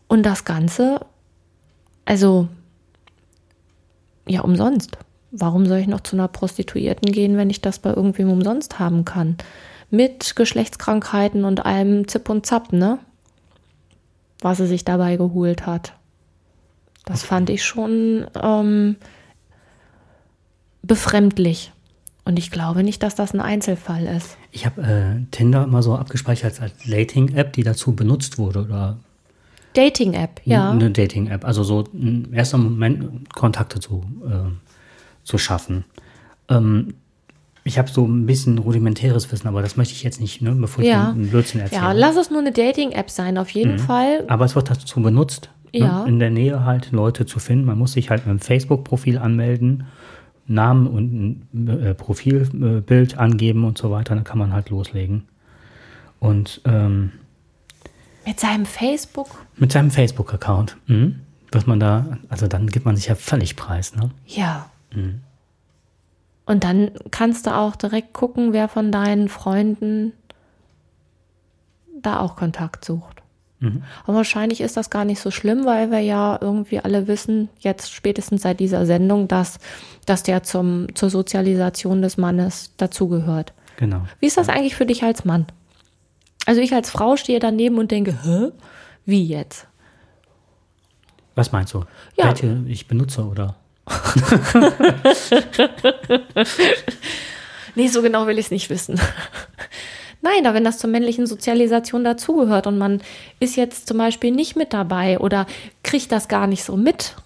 Und 0.08 0.24
das 0.24 0.44
Ganze, 0.44 1.00
also 2.04 2.48
ja, 4.26 4.42
umsonst. 4.42 4.98
Warum 5.32 5.66
soll 5.66 5.78
ich 5.78 5.86
noch 5.86 6.00
zu 6.00 6.16
einer 6.16 6.28
Prostituierten 6.28 7.12
gehen, 7.12 7.36
wenn 7.36 7.50
ich 7.50 7.60
das 7.60 7.78
bei 7.78 7.90
irgendwem 7.90 8.30
umsonst 8.30 8.78
haben 8.78 9.04
kann? 9.04 9.36
Mit 9.90 10.36
Geschlechtskrankheiten 10.36 11.44
und 11.44 11.64
allem 11.64 12.08
Zip 12.08 12.28
und 12.28 12.46
Zap, 12.46 12.72
ne? 12.72 12.98
Was 14.40 14.58
sie 14.58 14.66
sich 14.66 14.84
dabei 14.84 15.16
geholt 15.16 15.66
hat. 15.66 15.94
Das 17.04 17.20
okay. 17.20 17.28
fand 17.28 17.50
ich 17.50 17.64
schon 17.64 18.26
ähm, 18.40 18.96
befremdlich. 20.82 21.72
Und 22.24 22.38
ich 22.38 22.50
glaube 22.50 22.82
nicht, 22.82 23.02
dass 23.02 23.14
das 23.14 23.34
ein 23.34 23.40
Einzelfall 23.40 24.06
ist. 24.06 24.36
Ich 24.52 24.66
habe 24.66 24.82
äh, 24.82 25.30
Tinder 25.30 25.64
immer 25.64 25.82
so 25.82 25.96
abgespeichert 25.96 26.60
als 26.60 26.72
Dating-App, 26.86 27.52
die 27.52 27.62
dazu 27.62 27.94
benutzt 27.94 28.38
wurde. 28.38 28.62
Oder 28.62 28.98
Dating-App, 29.74 30.40
ja. 30.44 30.70
Eine 30.70 30.90
Dating-App, 30.90 31.44
also 31.44 31.62
so 31.62 31.84
im 31.92 32.32
ersten 32.32 32.62
Moment 32.62 33.32
Kontakte 33.34 33.80
zu, 33.80 34.04
äh, 34.26 34.69
zu 35.24 35.38
schaffen. 35.38 35.84
Ähm, 36.48 36.94
ich 37.64 37.78
habe 37.78 37.90
so 37.90 38.06
ein 38.06 38.26
bisschen 38.26 38.58
rudimentäres 38.58 39.30
Wissen, 39.30 39.46
aber 39.46 39.62
das 39.62 39.76
möchte 39.76 39.94
ich 39.94 40.02
jetzt 40.02 40.20
nicht, 40.20 40.40
ne, 40.40 40.52
bevor 40.52 40.82
ja. 40.82 41.10
ich 41.10 41.14
einen 41.14 41.28
Blödsinn 41.28 41.60
erzähle. 41.60 41.82
Ja, 41.82 41.92
lass 41.92 42.16
es 42.16 42.30
nur 42.30 42.40
eine 42.40 42.52
Dating-App 42.52 43.10
sein, 43.10 43.36
auf 43.38 43.50
jeden 43.50 43.74
mhm. 43.74 43.78
Fall. 43.78 44.24
Aber 44.28 44.44
es 44.44 44.56
wird 44.56 44.70
dazu 44.70 45.00
benutzt, 45.02 45.50
ne, 45.72 45.80
ja. 45.80 46.02
ne, 46.02 46.08
in 46.08 46.18
der 46.18 46.30
Nähe 46.30 46.64
halt 46.64 46.92
Leute 46.92 47.26
zu 47.26 47.38
finden. 47.38 47.66
Man 47.66 47.78
muss 47.78 47.92
sich 47.92 48.10
halt 48.10 48.22
mit 48.22 48.30
einem 48.30 48.40
Facebook-Profil 48.40 49.18
anmelden 49.18 49.84
Namen 50.50 50.88
und 50.88 51.46
ein 51.54 51.68
äh, 51.68 51.94
Profilbild 51.94 53.16
angeben 53.16 53.64
und 53.64 53.78
so 53.78 53.90
weiter, 53.90 54.16
dann 54.16 54.24
kann 54.24 54.38
man 54.38 54.52
halt 54.52 54.68
loslegen. 54.68 55.28
Und 56.18 56.60
ähm, 56.64 57.12
mit 58.26 58.40
seinem 58.40 58.66
Facebook? 58.66 59.28
Mit 59.56 59.72
seinem 59.72 59.90
Facebook-Account. 59.90 60.76
Mhm. 60.86 61.20
Was 61.52 61.66
man 61.66 61.80
da, 61.80 62.18
also 62.28 62.48
dann 62.48 62.66
gibt 62.66 62.84
man 62.84 62.96
sich 62.96 63.06
ja 63.06 63.14
völlig 63.14 63.56
preis, 63.56 63.94
ne? 63.94 64.10
Ja. 64.26 64.70
Mhm. 64.94 65.20
Und 66.46 66.64
dann 66.64 66.90
kannst 67.10 67.46
du 67.46 67.54
auch 67.54 67.76
direkt 67.76 68.12
gucken, 68.12 68.52
wer 68.52 68.68
von 68.68 68.90
deinen 68.90 69.28
Freunden 69.28 70.12
da 72.02 72.20
auch 72.20 72.34
Kontakt 72.34 72.84
sucht. 72.84 73.22
Mhm. 73.60 73.82
Aber 74.04 74.16
wahrscheinlich 74.16 74.60
ist 74.60 74.76
das 74.76 74.90
gar 74.90 75.04
nicht 75.04 75.20
so 75.20 75.30
schlimm, 75.30 75.66
weil 75.66 75.90
wir 75.90 76.00
ja 76.00 76.38
irgendwie 76.40 76.80
alle 76.80 77.06
wissen, 77.06 77.50
jetzt 77.60 77.92
spätestens 77.92 78.42
seit 78.42 78.58
dieser 78.58 78.86
Sendung, 78.86 79.28
dass, 79.28 79.58
dass 80.06 80.22
der 80.22 80.42
zum, 80.42 80.94
zur 80.94 81.10
Sozialisation 81.10 82.02
des 82.02 82.16
Mannes 82.16 82.72
dazugehört. 82.78 83.52
Genau. 83.76 84.02
Wie 84.18 84.26
ist 84.26 84.36
das 84.36 84.48
ja. 84.48 84.54
eigentlich 84.54 84.74
für 84.74 84.86
dich 84.86 85.04
als 85.04 85.24
Mann? 85.24 85.46
Also 86.46 86.60
ich 86.62 86.74
als 86.74 86.90
Frau 86.90 87.16
stehe 87.16 87.38
daneben 87.38 87.78
und 87.78 87.90
denke, 87.90 88.18
hä? 88.24 88.50
Wie 89.04 89.24
jetzt? 89.24 89.66
Was 91.34 91.52
meinst 91.52 91.74
du? 91.74 91.84
Ja. 92.16 92.26
Welche 92.26 92.64
ich 92.66 92.88
benutze 92.88 93.24
oder? 93.24 93.56
nee, 97.74 97.88
so 97.88 98.02
genau 98.02 98.26
will 98.26 98.38
ich 98.38 98.46
es 98.46 98.50
nicht 98.50 98.70
wissen. 98.70 99.00
Nein, 100.22 100.44
da 100.44 100.54
wenn 100.54 100.64
das 100.64 100.78
zur 100.78 100.90
männlichen 100.90 101.26
Sozialisation 101.26 102.04
dazugehört 102.04 102.66
und 102.66 102.78
man 102.78 103.00
ist 103.38 103.56
jetzt 103.56 103.88
zum 103.88 103.98
Beispiel 103.98 104.30
nicht 104.30 104.56
mit 104.56 104.72
dabei 104.72 105.18
oder 105.18 105.46
kriegt 105.82 106.12
das 106.12 106.28
gar 106.28 106.46
nicht 106.46 106.62
so 106.62 106.76
mit, 106.76 107.16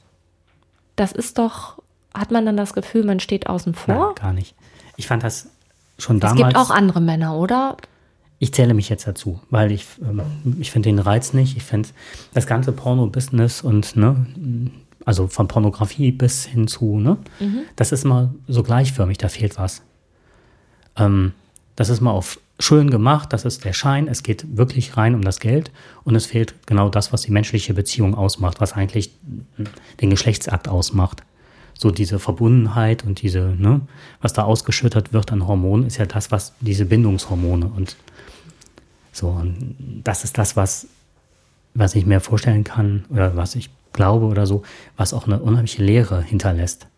das 0.97 1.13
ist 1.13 1.39
doch, 1.39 1.83
hat 2.15 2.31
man 2.31 2.47
dann 2.47 2.57
das 2.57 2.73
Gefühl, 2.73 3.05
man 3.05 3.21
steht 3.21 3.49
außen 3.49 3.75
vor? 3.75 3.95
Nein, 3.95 4.15
gar 4.15 4.33
nicht. 4.33 4.55
Ich 4.97 5.09
fand 5.09 5.25
das 5.25 5.49
schon 5.99 6.21
damals. 6.21 6.41
Es 6.41 6.47
gibt 6.47 6.57
auch 6.57 6.71
andere 6.71 7.01
Männer, 7.01 7.37
oder? 7.37 7.77
Ich 8.39 8.53
zähle 8.53 8.75
mich 8.75 8.89
jetzt 8.89 9.07
dazu, 9.07 9.41
weil 9.51 9.73
ich, 9.73 9.87
ähm, 10.03 10.23
ich 10.61 10.71
finde 10.71 10.89
den 10.89 10.99
Reiz 10.99 11.33
nicht. 11.33 11.57
Ich 11.57 11.63
finde 11.63 11.89
das 12.33 12.47
ganze 12.47 12.73
Porno-Business 12.73 13.63
und, 13.63 13.97
ne, 13.97 14.27
also 15.05 15.27
von 15.27 15.49
Pornografie 15.49 16.13
bis 16.13 16.45
hin 16.45 16.67
zu, 16.69 16.99
ne, 16.99 17.17
mhm. 17.41 17.61
das 17.77 17.93
ist 17.93 18.05
mal 18.05 18.31
so 18.49 18.63
gleichförmig, 18.63 19.19
da 19.19 19.29
fehlt 19.29 19.59
was. 19.59 19.83
Ähm, 20.97 21.33
das 21.77 21.89
ist 21.89 22.01
mal 22.01 22.13
auf 22.13 22.39
schön 22.61 22.91
gemacht, 22.91 23.33
das 23.33 23.45
ist 23.45 23.65
der 23.65 23.73
Schein, 23.73 24.07
es 24.07 24.23
geht 24.23 24.57
wirklich 24.57 24.97
rein 24.97 25.15
um 25.15 25.23
das 25.23 25.41
Geld 25.41 25.73
und 26.05 26.15
es 26.15 26.27
fehlt 26.27 26.55
genau 26.67 26.89
das, 26.89 27.13
was 27.13 27.23
die 27.23 27.33
menschliche 27.33 27.75
Beziehung 27.75 28.15
ausmacht, 28.15 28.61
was 28.61 28.75
eigentlich 28.75 29.11
den 30.01 30.11
Geschlechtsakt 30.11 30.69
ausmacht. 30.69 31.23
So 31.77 31.91
diese 31.91 32.21
Verbundenheit 32.21 33.05
und 33.05 33.23
diese, 33.23 33.57
ne, 33.59 33.81
was 34.23 34.33
da 34.33 34.45
ausgeschüttet 34.45 35.13
wird 35.13 35.33
an 35.33 35.49
Hormonen, 35.49 35.87
ist 35.87 35.97
ja 35.97 36.07
das, 36.07 36.31
was 36.31 36.53
diese 36.61 36.85
Bindungshormone 36.85 37.67
und 37.67 37.97
So, 39.13 39.29
und 39.29 40.03
das 40.03 40.25
ist 40.25 40.39
das, 40.39 40.57
was, 40.57 40.89
was 41.75 41.95
ich 41.95 42.05
mir 42.05 42.21
vorstellen 42.21 42.65
kann 42.65 43.05
oder 43.11 43.37
was 43.37 43.55
ich 43.55 43.71
glaube 43.95 44.27
oder 44.27 44.47
so, 44.47 44.63
was 44.99 45.15
auch 45.15 45.27
eine 45.27 45.39
unheimliche 45.39 45.83
Lehre 45.83 46.21
hinterlässt. 46.21 46.89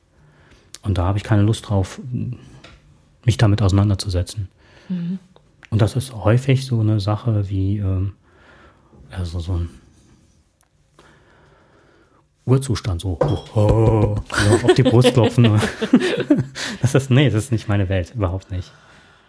Und 0.82 0.98
da 0.98 1.04
habe 1.04 1.18
ich 1.18 1.24
keine 1.24 1.42
Lust 1.42 1.68
drauf, 1.68 2.00
mich 3.24 3.36
damit 3.36 3.62
auseinanderzusetzen. 3.62 4.48
Mhm. 4.88 5.20
Und 5.70 5.82
das 5.82 5.94
ist 5.94 6.12
häufig 6.14 6.66
so 6.66 6.80
eine 6.80 6.98
Sache 6.98 7.48
wie, 7.48 7.78
ähm, 7.78 8.14
also 9.10 9.38
so 9.38 9.52
ein 9.54 9.68
Urzustand, 12.44 13.00
so 13.00 13.18
oh, 13.20 13.44
oh, 13.56 14.16
auf 14.62 14.74
die 14.74 14.84
Brust 14.84 15.12
klopfen. 15.12 15.44
das 16.80 16.94
ist, 16.94 17.10
nee, 17.10 17.28
das 17.28 17.44
ist 17.44 17.52
nicht 17.52 17.68
meine 17.68 17.88
Welt, 17.88 18.14
überhaupt 18.14 18.52
nicht. 18.52 18.72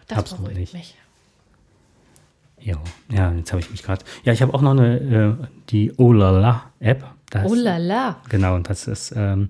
Das 0.06 0.18
Absolut 0.18 0.54
nicht. 0.54 0.72
Mich. 0.72 0.94
Jo. 2.60 2.76
Ja, 3.10 3.32
jetzt 3.32 3.52
habe 3.52 3.60
ich 3.60 3.70
mich 3.70 3.82
gerade. 3.82 4.04
Ja, 4.24 4.32
ich 4.32 4.42
habe 4.42 4.54
auch 4.54 4.62
noch 4.62 4.70
eine, 4.70 4.98
äh, 5.40 5.46
die 5.70 5.92
Olala-App. 5.98 7.04
Olala. 7.34 8.16
Genau, 8.28 8.54
und 8.54 8.68
das 8.68 8.86
ist. 8.86 9.12
Ähm, 9.16 9.48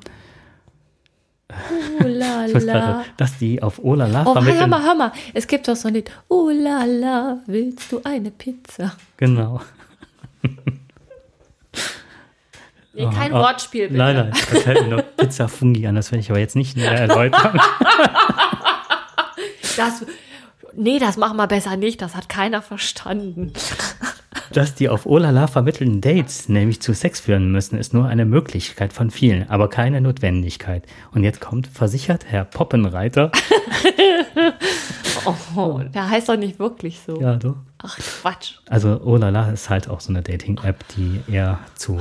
Olala. 2.05 3.05
dass 3.17 3.39
die 3.39 3.63
auf 3.63 3.83
Olala 3.83 4.25
oh, 4.27 4.33
vermitteln. 4.33 4.61
Hör 4.61 4.67
mal, 4.67 4.83
hör 4.83 4.95
mal. 4.95 5.13
Es 5.33 5.47
gibt 5.47 5.69
doch 5.69 5.77
so 5.77 5.89
ein 5.89 5.95
Lied. 5.95 6.11
Olala, 6.29 7.39
willst 7.47 7.91
du 7.93 8.01
eine 8.05 8.31
Pizza? 8.31 8.93
Genau. 9.17 9.61
Nee, 12.99 13.09
kein 13.15 13.33
oh, 13.33 13.39
Wortspiel, 13.39 13.89
bitte. 13.89 13.99
Nein, 13.99 14.17
nein, 14.17 14.31
das 14.33 14.63
fällt 14.63 14.83
mir 14.83 14.97
noch 14.97 15.05
Pizza 15.17 15.47
Fungi 15.47 15.87
an, 15.87 15.95
das 15.95 16.11
werde 16.11 16.21
ich 16.21 16.31
aber 16.31 16.41
jetzt 16.41 16.57
nicht 16.57 16.77
näher 16.77 16.91
erläutern. 16.91 17.61
das, 19.77 20.05
nee, 20.75 20.99
das 20.99 21.17
machen 21.17 21.37
wir 21.37 21.47
besser 21.47 21.77
nicht, 21.77 22.03
das 22.03 22.17
hat 22.17 22.29
keiner 22.29 22.61
verstanden. 22.61 23.53
Dass 24.53 24.75
die 24.75 24.89
auf 24.89 25.07
Olala 25.07 25.47
vermittelnden 25.47 26.01
Dates 26.01 26.49
nämlich 26.49 26.81
zu 26.81 26.93
Sex 26.95 27.21
führen 27.21 27.53
müssen, 27.53 27.79
ist 27.79 27.95
nur 27.95 28.07
eine 28.07 28.25
Möglichkeit 28.25 28.93
von 28.93 29.11
vielen, 29.11 29.49
aber 29.49 29.69
keine 29.69 30.01
Notwendigkeit. 30.01 30.85
Und 31.13 31.25
jetzt 31.25 31.41
kommt 31.41 31.67
versichert 31.67 32.25
Herr 32.27 32.45
Poppenreiter. 32.45 33.31
oh, 35.57 35.81
der 35.95 36.11
heißt 36.11 36.29
doch 36.29 36.37
nicht 36.37 36.59
wirklich 36.59 37.01
so. 37.05 37.21
Ja, 37.21 37.37
du. 37.37 37.57
Ach, 37.79 37.97
Quatsch. 37.99 38.55
Also 38.69 39.01
Olala 39.03 39.51
ist 39.51 39.71
halt 39.71 39.89
auch 39.89 40.01
so 40.01 40.11
eine 40.11 40.23
Dating-App, 40.23 40.85
die 40.97 41.21
eher 41.31 41.59
zu 41.75 41.99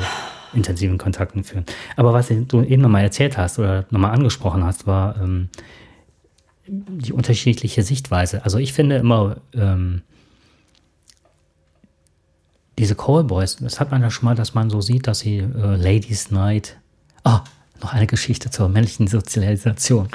intensiven 0.54 0.98
Kontakten 0.98 1.44
führen. 1.44 1.66
Aber 1.96 2.14
was 2.14 2.30
du 2.30 2.64
eben 2.64 2.82
nochmal 2.82 3.04
erzählt 3.04 3.38
hast 3.38 3.60
oder 3.60 3.86
nochmal 3.90 4.12
angesprochen 4.12 4.64
hast, 4.64 4.88
war 4.88 5.16
ähm, 5.22 5.50
die 6.68 7.14
unterschiedliche 7.14 7.84
Sichtweise. 7.84 8.44
Also 8.44 8.58
ich 8.58 8.74
finde 8.74 8.98
immer, 8.98 9.38
ähm, 9.54 10.02
diese 12.78 12.96
Callboys, 12.96 13.58
das 13.58 13.80
hat 13.80 13.92
man 13.92 14.02
ja 14.02 14.12
schon 14.12 14.26
mal, 14.26 14.36
dass 14.36 14.54
man 14.54 14.70
so 14.70 14.82
sieht, 14.82 15.08
dass 15.08 15.20
sie 15.20 15.38
äh, 15.38 15.76
Ladies 15.76 16.32
Night. 16.32 16.78
Ah, 17.24 17.42
oh, 17.44 17.82
noch 17.82 17.94
eine 17.94 18.08
Geschichte 18.08 18.50
zur 18.50 18.70
männlichen 18.70 19.08
Sozialisation. 19.08 20.10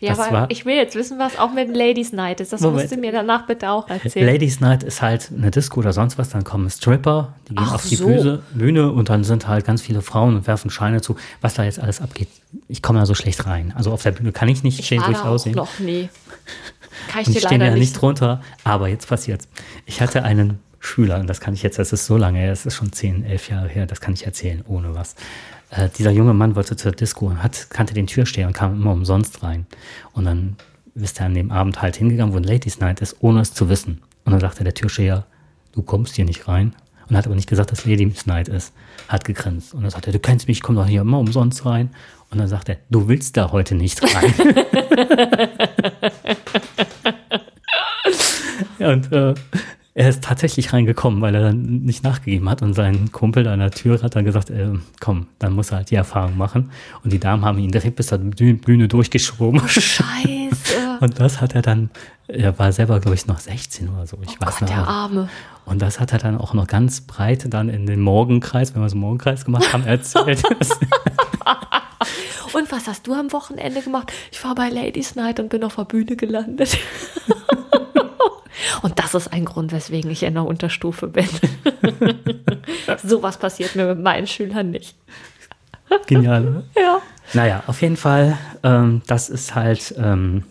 Ja, 0.00 0.10
das 0.10 0.20
aber 0.20 0.46
ich 0.48 0.64
will 0.64 0.76
jetzt 0.76 0.94
wissen, 0.94 1.18
was 1.18 1.38
auch 1.38 1.52
mit 1.52 1.74
Ladies 1.74 2.12
Night 2.12 2.40
ist. 2.40 2.52
Das 2.52 2.60
Moment. 2.60 2.82
musst 2.82 2.94
du 2.94 3.00
mir 3.00 3.10
danach 3.10 3.46
bitte 3.46 3.70
auch 3.70 3.88
erzählen. 3.88 4.26
Ladies 4.26 4.60
Night 4.60 4.84
ist 4.84 5.02
halt 5.02 5.30
eine 5.36 5.50
Disco 5.50 5.80
oder 5.80 5.92
sonst 5.92 6.18
was. 6.18 6.28
Dann 6.28 6.44
kommen 6.44 6.70
Stripper, 6.70 7.34
die 7.48 7.56
gehen 7.56 7.64
Ach 7.68 7.74
auf 7.74 7.84
die 7.84 7.96
so. 7.96 8.06
Bühne, 8.06 8.42
Bühne 8.54 8.92
und 8.92 9.08
dann 9.08 9.24
sind 9.24 9.48
halt 9.48 9.64
ganz 9.64 9.82
viele 9.82 10.00
Frauen 10.00 10.36
und 10.36 10.46
werfen 10.46 10.70
Scheine 10.70 11.00
zu. 11.00 11.16
Was 11.40 11.54
da 11.54 11.64
jetzt 11.64 11.80
alles 11.80 12.00
abgeht, 12.00 12.28
ich 12.68 12.80
komme 12.80 13.00
da 13.00 13.06
so 13.06 13.14
schlecht 13.14 13.44
rein. 13.46 13.72
Also 13.76 13.90
auf 13.90 14.02
der 14.02 14.12
Bühne 14.12 14.30
kann 14.30 14.48
ich 14.48 14.62
nicht 14.62 14.78
ich 14.78 14.86
stehen, 14.86 15.02
durchaus 15.02 15.42
sehen. 15.42 15.56
noch 15.56 15.80
nie. 15.80 16.08
Kann 17.08 17.22
ich 17.22 17.28
und 17.28 17.34
dir 17.36 17.42
leider 17.42 17.64
ja 17.64 17.70
nicht, 17.72 17.80
nicht 17.80 18.00
drunter. 18.00 18.40
Aber 18.62 18.86
jetzt 18.86 19.08
passiert's. 19.08 19.48
Ich 19.84 20.00
hatte 20.00 20.22
einen 20.22 20.60
Schüler, 20.80 21.18
und 21.18 21.26
das 21.26 21.40
kann 21.40 21.54
ich 21.54 21.62
jetzt, 21.62 21.78
das 21.78 21.92
ist 21.92 22.06
so 22.06 22.16
lange 22.16 22.38
her, 22.38 22.50
das 22.50 22.66
ist 22.66 22.76
schon 22.76 22.92
zehn, 22.92 23.24
elf 23.24 23.48
Jahre 23.48 23.68
her, 23.68 23.86
das 23.86 24.00
kann 24.00 24.14
ich 24.14 24.26
erzählen, 24.26 24.62
ohne 24.66 24.94
was. 24.94 25.16
Äh, 25.70 25.88
dieser 25.96 26.10
junge 26.10 26.34
Mann 26.34 26.54
wollte 26.56 26.76
zur 26.76 26.92
Disco, 26.92 27.34
hat, 27.36 27.68
kannte 27.70 27.94
den 27.94 28.06
Türsteher 28.06 28.46
und 28.46 28.52
kam 28.52 28.74
immer 28.74 28.92
umsonst 28.92 29.42
rein. 29.42 29.66
Und 30.12 30.24
dann 30.24 30.56
ist 30.94 31.20
er 31.20 31.26
an 31.26 31.34
dem 31.34 31.50
Abend 31.50 31.82
halt 31.82 31.96
hingegangen, 31.96 32.32
wo 32.32 32.38
ein 32.38 32.44
Ladies 32.44 32.80
Night 32.80 33.00
ist, 33.00 33.16
ohne 33.20 33.40
es 33.40 33.52
zu 33.54 33.68
wissen. 33.68 34.02
Und 34.24 34.32
dann 34.32 34.40
sagte 34.40 34.64
der 34.64 34.74
Türsteher, 34.74 35.26
du 35.72 35.82
kommst 35.82 36.16
hier 36.16 36.24
nicht 36.24 36.48
rein. 36.48 36.74
Und 37.08 37.16
hat 37.16 37.26
aber 37.26 37.34
nicht 37.34 37.48
gesagt, 37.48 37.72
dass 37.72 37.86
Ladies 37.86 38.26
Night 38.26 38.48
ist. 38.48 38.74
Hat 39.08 39.24
gegrinst. 39.24 39.72
Und 39.72 39.82
dann 39.82 39.90
sagte 39.90 40.10
er, 40.10 40.12
du 40.12 40.18
kennst 40.18 40.46
mich, 40.46 40.58
ich 40.58 40.62
komme 40.62 40.78
doch 40.80 40.86
hier 40.86 41.00
immer 41.00 41.18
umsonst 41.18 41.64
rein. 41.64 41.90
Und 42.30 42.38
dann 42.38 42.48
sagt 42.48 42.68
er, 42.68 42.76
du 42.90 43.08
willst 43.08 43.36
da 43.38 43.50
heute 43.50 43.74
nicht 43.74 44.02
rein. 44.02 44.34
und 48.78 49.12
äh, 49.12 49.34
er 49.98 50.08
ist 50.08 50.22
tatsächlich 50.22 50.72
reingekommen, 50.72 51.20
weil 51.20 51.34
er 51.34 51.42
dann 51.42 51.80
nicht 51.80 52.04
nachgegeben 52.04 52.48
hat 52.48 52.62
und 52.62 52.72
sein 52.72 53.10
Kumpel 53.10 53.48
an 53.48 53.58
der 53.58 53.72
Tür 53.72 54.00
hat 54.00 54.14
dann 54.14 54.24
gesagt, 54.24 54.48
äh, 54.48 54.68
komm, 55.00 55.26
dann 55.40 55.54
muss 55.54 55.72
er 55.72 55.78
halt 55.78 55.90
die 55.90 55.96
Erfahrung 55.96 56.36
machen. 56.36 56.70
Und 57.02 57.12
die 57.12 57.18
Damen 57.18 57.44
haben 57.44 57.58
ihn 57.58 57.72
direkt 57.72 57.96
bis 57.96 58.06
zur 58.06 58.18
Bühne 58.18 58.86
durchgeschoben. 58.86 59.60
Scheiße. 59.68 60.04
und 61.00 61.18
das 61.18 61.40
hat 61.40 61.56
er 61.56 61.62
dann, 61.62 61.90
er 62.28 62.56
war 62.60 62.70
selber, 62.70 63.00
glaube 63.00 63.16
ich, 63.16 63.26
noch 63.26 63.40
16 63.40 63.88
oder 63.88 64.06
so. 64.06 64.16
Ich 64.22 64.36
oh 64.40 64.46
weiß 64.46 64.60
Gott, 64.60 64.62
noch. 64.68 64.68
der 64.68 64.86
Arme. 64.86 65.28
Und 65.64 65.82
das 65.82 65.98
hat 65.98 66.12
er 66.12 66.20
dann 66.20 66.38
auch 66.38 66.54
noch 66.54 66.68
ganz 66.68 67.00
breit 67.00 67.52
dann 67.52 67.68
in 67.68 67.86
den 67.86 68.00
Morgenkreis, 68.00 68.76
wenn 68.76 68.82
wir 68.82 68.88
so 68.88 68.94
einen 68.94 69.00
Morgenkreis 69.00 69.44
gemacht 69.44 69.72
haben, 69.72 69.84
erzählt. 69.84 70.44
und 72.52 72.70
was 72.70 72.86
hast 72.86 73.04
du 73.08 73.14
am 73.14 73.32
Wochenende 73.32 73.82
gemacht? 73.82 74.12
Ich 74.30 74.44
war 74.44 74.54
bei 74.54 74.68
Ladies 74.68 75.16
Night 75.16 75.40
und 75.40 75.48
bin 75.48 75.64
auf 75.64 75.74
der 75.74 75.86
Bühne 75.86 76.14
gelandet. 76.14 76.78
Und 78.82 78.98
das 78.98 79.14
ist 79.14 79.32
ein 79.32 79.44
Grund, 79.44 79.72
weswegen 79.72 80.10
ich 80.10 80.22
in 80.22 80.34
der 80.34 80.44
Unterstufe 80.44 81.08
bin. 81.08 81.28
Sowas 83.04 83.38
passiert 83.38 83.76
mir 83.76 83.86
mit 83.86 84.02
meinen 84.02 84.26
Schülern 84.26 84.70
nicht. 84.70 84.96
Genial, 86.06 86.46
oder? 86.46 86.62
Ja. 86.80 86.98
Naja, 87.34 87.62
auf 87.66 87.82
jeden 87.82 87.96
Fall, 87.96 88.38
ähm, 88.62 89.02
das 89.06 89.28
ist 89.28 89.54
halt. 89.54 89.94
Ähm, 89.98 90.44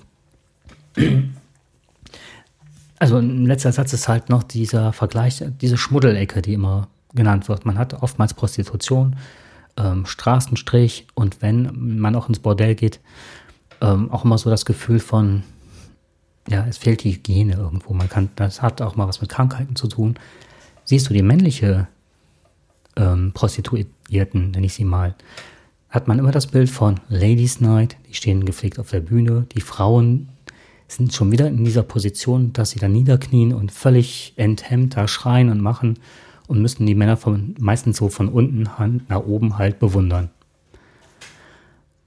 also 3.00 3.18
ein 3.18 3.46
letzter 3.46 3.72
Satz 3.72 3.94
ist 3.94 4.08
halt 4.08 4.30
noch 4.30 4.44
dieser 4.44 4.94
Vergleich, 4.94 5.44
diese 5.62 5.78
Schmuddelecke, 5.78 6.42
die 6.42 6.54
immer 6.54 6.88
genannt 7.14 7.50
wird. 7.50 7.66
Man 7.66 7.78
hat 7.78 7.94
oftmals 8.02 8.34
Prostitution, 8.34 9.16
ähm, 9.78 10.06
Straßenstrich 10.06 11.08
und 11.14 11.42
wenn 11.42 12.00
man 12.00 12.16
auch 12.16 12.30
ins 12.30 12.40
Bordell 12.40 12.76
geht, 12.76 13.00
ähm, 13.82 14.12
auch 14.12 14.26
immer 14.26 14.38
so 14.38 14.50
das 14.50 14.66
Gefühl 14.66 15.00
von, 15.00 15.44
ja, 16.50 16.66
es 16.68 16.78
fehlt 16.78 17.04
die 17.04 17.12
Hygiene 17.14 17.56
irgendwo. 17.56 17.94
Man 17.94 18.10
kann, 18.10 18.30
das 18.36 18.62
hat 18.62 18.82
auch 18.82 18.96
mal 18.96 19.08
was 19.08 19.22
mit 19.22 19.30
Krankheiten 19.30 19.76
zu 19.76 19.88
tun. 19.88 20.16
Siehst 20.86 21.10
du 21.10 21.14
die 21.14 21.22
männliche 21.22 21.88
ähm, 22.96 23.32
Prostituierten, 23.34 24.52
nenne 24.52 24.66
ich 24.66 24.74
sie 24.74 24.86
mal, 24.86 25.16
hat 25.90 26.08
man 26.08 26.20
immer 26.20 26.32
das 26.32 26.48
Bild 26.48 26.70
von 26.70 27.00
Ladies 27.10 27.62
Night, 27.62 27.98
die 28.08 28.14
stehen 28.14 28.46
gepflegt 28.46 28.80
auf 28.80 28.90
der 28.90 29.00
Bühne, 29.00 29.46
die 29.54 29.62
Frauen 29.62 30.30
sind 30.88 31.14
schon 31.14 31.32
wieder 31.32 31.48
in 31.48 31.66
dieser 31.66 31.84
Position, 31.84 32.54
dass 32.54 32.72
sie 32.72 32.80
da 32.80 32.88
niederknien 32.88 33.54
und 33.54 33.72
völlig 33.72 34.34
enthemmt 34.38 34.96
da 34.96 35.08
schreien 35.08 35.50
und 35.50 35.62
machen 35.62 36.00
und 36.48 36.62
müssen 36.62 36.86
die 36.86 36.96
Männer 36.96 37.18
von, 37.18 37.56
meistens 37.60 37.98
so 37.98 38.10
von 38.10 38.30
unten 38.30 38.70
nach 39.10 39.26
oben 39.26 39.58
halt 39.58 39.80
bewundern. 39.80 40.30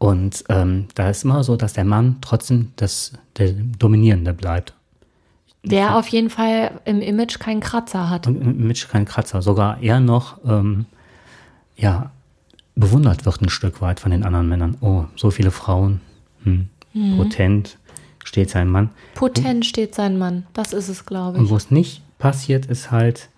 Und 0.01 0.45
ähm, 0.49 0.87
da 0.95 1.11
ist 1.11 1.25
immer 1.25 1.45
so, 1.45 1.57
dass 1.57 1.75
der 1.75 1.85
Mann 1.85 2.17
trotzdem 2.23 2.73
das, 2.77 3.13
der 3.37 3.53
Dominierende 3.53 4.33
bleibt. 4.33 4.73
Der 5.63 5.99
auf 5.99 6.09
jeden 6.09 6.31
Fall 6.31 6.81
im 6.87 7.03
Image 7.03 7.39
keinen 7.39 7.61
Kratzer 7.61 8.09
hat. 8.09 8.27
Im 8.27 8.63
Image 8.63 8.89
keinen 8.89 9.05
Kratzer, 9.05 9.43
sogar 9.43 9.83
eher 9.83 10.01
noch 10.01 10.39
ähm, 10.47 10.87
ja, 11.77 12.13
bewundert 12.77 13.27
wird 13.27 13.43
ein 13.43 13.51
Stück 13.51 13.83
weit 13.83 14.01
von 14.01 14.11
den 14.11 14.25
anderen 14.25 14.49
Männern. 14.49 14.79
Oh, 14.81 15.05
so 15.17 15.31
viele 15.31 15.51
Frauen, 15.51 16.01
hm, 16.45 16.71
mhm. 16.95 17.19
potent 17.19 17.77
steht 18.25 18.49
sein 18.49 18.69
Mann. 18.69 18.89
Potent 19.15 19.67
steht 19.67 19.95
sein 19.95 20.17
Mann, 20.17 20.47
das 20.55 20.73
ist 20.73 20.89
es, 20.89 21.05
glaube 21.05 21.37
ich. 21.37 21.43
Und 21.43 21.51
wo 21.51 21.57
es 21.57 21.71
nicht 21.71 22.01
passiert, 22.19 22.65
ist 22.65 22.91
halt 22.91 23.29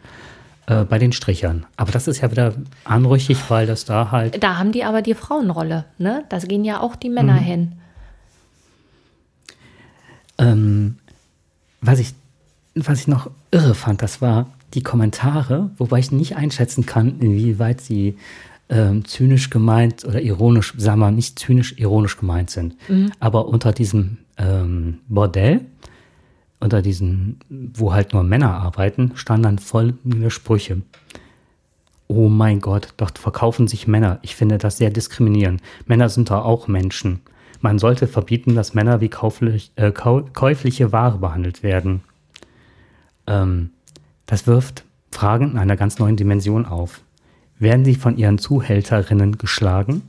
äh, 0.66 0.84
bei 0.84 0.98
den 0.98 1.12
Strichern. 1.12 1.66
Aber 1.76 1.92
das 1.92 2.06
ist 2.06 2.20
ja 2.20 2.30
wieder 2.30 2.54
anrüchig, 2.84 3.38
weil 3.48 3.66
das 3.66 3.84
da 3.84 4.10
halt. 4.10 4.42
Da 4.42 4.58
haben 4.58 4.72
die 4.72 4.84
aber 4.84 5.02
die 5.02 5.14
Frauenrolle, 5.14 5.84
ne? 5.98 6.24
Da 6.28 6.38
gehen 6.38 6.64
ja 6.64 6.80
auch 6.80 6.96
die 6.96 7.08
Männer 7.10 7.34
mhm. 7.34 7.44
hin. 7.44 7.72
Ähm, 10.38 10.98
was, 11.80 11.98
ich, 11.98 12.14
was 12.74 13.00
ich 13.00 13.08
noch 13.08 13.30
irre 13.50 13.74
fand, 13.74 14.02
das 14.02 14.20
war 14.20 14.46
die 14.74 14.82
Kommentare, 14.82 15.70
wobei 15.76 15.98
ich 15.98 16.12
nicht 16.12 16.36
einschätzen 16.36 16.86
kann, 16.86 17.18
inwieweit 17.20 17.80
sie 17.80 18.16
ähm, 18.68 19.04
zynisch 19.04 19.50
gemeint 19.50 20.04
oder 20.04 20.20
ironisch, 20.20 20.74
sagen 20.78 21.00
wir 21.00 21.10
nicht 21.10 21.38
zynisch, 21.38 21.74
ironisch 21.78 22.16
gemeint 22.16 22.50
sind. 22.50 22.76
Mhm. 22.88 23.12
Aber 23.20 23.48
unter 23.48 23.72
diesem 23.72 24.18
ähm, 24.38 25.00
Bordell 25.08 25.60
unter 26.62 26.80
diesen, 26.82 27.38
wo 27.48 27.92
halt 27.92 28.12
nur 28.12 28.22
Männer 28.22 28.54
arbeiten, 28.54 29.12
standen 29.14 29.42
dann 29.42 29.58
folgende 29.58 30.30
Sprüche. 30.30 30.82
Oh 32.08 32.28
mein 32.28 32.60
Gott, 32.60 32.94
dort 32.96 33.18
verkaufen 33.18 33.68
sich 33.68 33.86
Männer. 33.86 34.18
Ich 34.22 34.36
finde 34.36 34.58
das 34.58 34.76
sehr 34.76 34.90
diskriminierend. 34.90 35.60
Männer 35.86 36.08
sind 36.08 36.30
da 36.30 36.40
auch 36.40 36.68
Menschen. 36.68 37.20
Man 37.60 37.78
sollte 37.78 38.06
verbieten, 38.06 38.54
dass 38.54 38.74
Männer 38.74 39.00
wie 39.00 39.08
kauflich, 39.08 39.72
äh, 39.76 39.92
käufliche 39.92 40.92
Ware 40.92 41.18
behandelt 41.18 41.62
werden. 41.62 42.02
Ähm, 43.26 43.70
Das 44.26 44.46
wirft 44.46 44.84
Fragen 45.10 45.52
in 45.52 45.58
einer 45.58 45.76
ganz 45.76 45.98
neuen 45.98 46.16
Dimension 46.16 46.64
auf. 46.64 47.02
Werden 47.58 47.84
sie 47.84 47.94
von 47.96 48.16
ihren 48.16 48.38
Zuhälterinnen 48.38 49.36
geschlagen? 49.36 50.02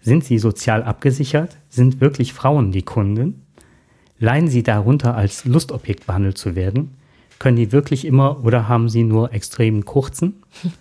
Sind 0.00 0.24
sie 0.24 0.38
sozial 0.38 0.84
abgesichert? 0.84 1.56
Sind 1.68 2.00
wirklich 2.00 2.32
Frauen 2.32 2.70
die 2.72 2.82
Kunden? 2.82 3.45
Leiden 4.18 4.48
sie 4.48 4.62
darunter, 4.62 5.14
als 5.14 5.44
Lustobjekt 5.44 6.06
behandelt 6.06 6.38
zu 6.38 6.54
werden? 6.54 6.96
Können 7.38 7.56
die 7.56 7.72
wirklich 7.72 8.04
immer 8.04 8.44
oder 8.44 8.68
haben 8.68 8.88
sie 8.88 9.04
nur 9.04 9.32
extremen 9.32 9.84
kurzen? 9.84 10.42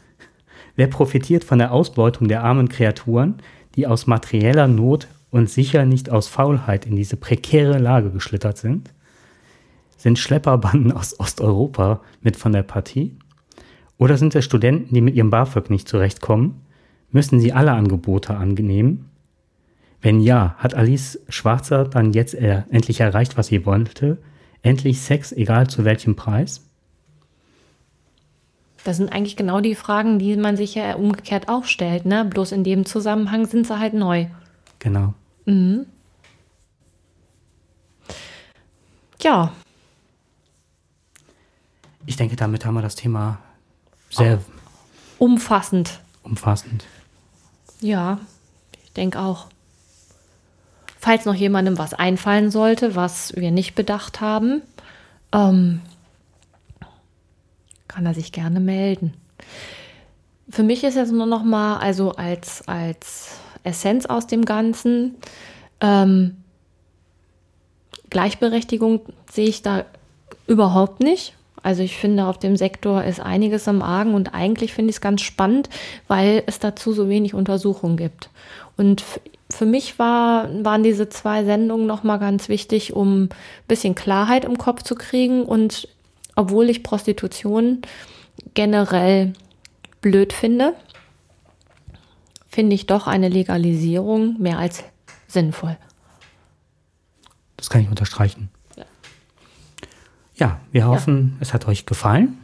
Wer 0.76 0.88
profitiert 0.88 1.44
von 1.44 1.60
der 1.60 1.72
Ausbeutung 1.72 2.28
der 2.28 2.44
armen 2.44 2.70
Kreaturen, 2.70 3.36
die 3.76 3.88
aus 3.88 4.08
materieller 4.08 4.68
Not 4.68 5.08
und 5.32 5.50
sicher 5.50 5.86
nicht 5.86 6.10
aus 6.10 6.28
Faulheit 6.28 6.86
in 6.86 6.96
diese 6.96 7.18
prekäre 7.18 7.78
Lage 7.78 8.10
geschlittert 8.10 8.58
sind? 8.58 8.94
Sind 9.98 10.20
Schlepperbanden 10.20 10.92
aus 10.92 11.20
Osteuropa 11.20 12.02
mit 12.22 12.38
von 12.38 12.54
der 12.54 12.64
Partie? 12.64 13.18
Oder 13.98 14.18
sind 14.18 14.36
es 14.36 14.46
Studenten, 14.46 14.94
die 14.94 15.02
mit 15.02 15.16
ihrem 15.16 15.30
BAföG 15.30 15.70
nicht 15.70 15.88
zurechtkommen? 15.88 16.62
Müssen 17.12 17.40
sie 17.40 17.54
alle 17.54 17.72
Angebote 17.72 18.36
annehmen? 18.36 19.10
Wenn 20.06 20.20
ja, 20.20 20.54
hat 20.60 20.76
Alice 20.76 21.20
Schwarzer 21.30 21.84
dann 21.84 22.14
jetzt 22.14 22.36
er 22.36 22.68
endlich 22.70 23.00
erreicht, 23.00 23.40
was 23.40 23.48
sie 23.48 23.66
wollte? 23.66 24.20
Endlich 24.62 25.02
Sex, 25.02 25.32
egal 25.32 25.68
zu 25.68 25.84
welchem 25.84 26.16
Preis? 26.16 26.62
Das 28.84 28.98
sind 28.98 29.12
eigentlich 29.12 29.36
genau 29.36 29.62
die 29.62 29.74
Fragen, 29.74 30.20
die 30.20 30.38
man 30.38 30.58
sich 30.58 30.76
ja 30.76 30.94
umgekehrt 30.94 31.50
auch 31.50 31.66
stellt. 31.66 32.06
Ne? 32.06 32.24
Bloß 32.24 32.52
in 32.52 32.64
dem 32.64 32.86
Zusammenhang 32.86 33.48
sind 33.48 33.66
sie 33.66 33.80
halt 33.80 33.96
neu. 33.96 34.28
Genau. 34.78 35.16
Mhm. 35.46 35.88
Ja. 39.24 39.54
Ich 42.06 42.16
denke, 42.16 42.36
damit 42.36 42.64
haben 42.64 42.76
wir 42.76 42.84
das 42.84 42.96
Thema 42.96 43.40
sehr 44.12 44.40
umfassend. 45.18 46.00
Umfassend. 46.22 46.86
Ja, 47.82 48.20
ich 48.84 48.94
denke 48.94 49.20
auch. 49.20 49.48
Falls 51.06 51.26
noch 51.26 51.36
jemandem 51.36 51.78
was 51.78 51.94
einfallen 51.94 52.50
sollte, 52.50 52.96
was 52.96 53.36
wir 53.36 53.52
nicht 53.52 53.76
bedacht 53.76 54.22
haben, 54.22 54.64
ähm, 55.32 55.82
kann 57.88 58.08
er 58.08 58.16
sich 58.16 58.32
gerne 58.32 58.60
melden. 58.60 59.14
Für 60.50 60.64
mich 60.64 60.84
ist 60.84 60.96
jetzt 60.96 61.12
nur 61.12 61.28
noch 61.28 61.44
mal, 61.44 61.78
also 61.78 62.14
als, 62.14 62.68
als 62.68 63.38
Essenz 63.64 64.08
aus 64.08 64.26
dem 64.26 64.46
Ganzen, 64.46 65.14
ähm, 65.80 66.38
Gleichberechtigung 68.10 69.02
sehe 69.32 69.48
ich 69.48 69.62
da 69.62 69.86
überhaupt 70.48 71.02
nicht. 71.02 71.36
Also 71.62 71.84
ich 71.84 71.98
finde, 71.98 72.26
auf 72.26 72.40
dem 72.40 72.58
Sektor 72.58 73.04
ist 73.04 73.20
einiges 73.20 73.68
am 73.68 73.84
Argen 73.84 74.16
und 74.16 74.34
eigentlich 74.34 74.74
finde 74.74 74.90
ich 74.90 74.96
es 74.96 75.02
ganz 75.02 75.22
spannend, 75.22 75.70
weil 76.08 76.42
es 76.48 76.58
dazu 76.58 76.94
so 76.94 77.10
wenig 77.10 77.36
Untersuchungen 77.36 77.96
gibt. 77.96 78.32
Und 78.76 79.04
für 79.50 79.66
mich 79.66 80.00
war, 80.00 80.50
waren 80.64 80.84
diese 80.84 81.10
zwei 81.10 81.44
Sendungen 81.44 81.86
nochmal 81.86 82.20
ganz 82.20 82.50
wichtig, 82.50 82.94
um 82.94 83.24
ein 83.24 83.30
bisschen 83.68 83.96
Klarheit 83.96 84.46
im 84.46 84.58
Kopf 84.58 84.82
zu 84.84 84.96
kriegen. 84.96 85.44
Und 85.44 85.88
obwohl 86.36 86.70
ich 86.70 86.84
Prostitution 86.84 87.82
generell 88.54 89.34
blöd 90.02 90.34
finde, 90.34 90.74
finde 92.48 92.76
ich 92.76 92.88
doch 92.88 93.08
eine 93.08 93.30
Legalisierung 93.30 94.40
mehr 94.42 94.58
als 94.58 94.84
sinnvoll. 95.28 95.78
Das 97.58 97.70
kann 97.70 97.82
ich 97.82 97.90
unterstreichen. 97.90 98.50
Ja, 100.38 100.60
wir 100.72 100.86
hoffen, 100.86 101.34
ja. 101.36 101.42
es 101.42 101.54
hat 101.54 101.68
euch 101.68 101.86
gefallen. 101.86 102.38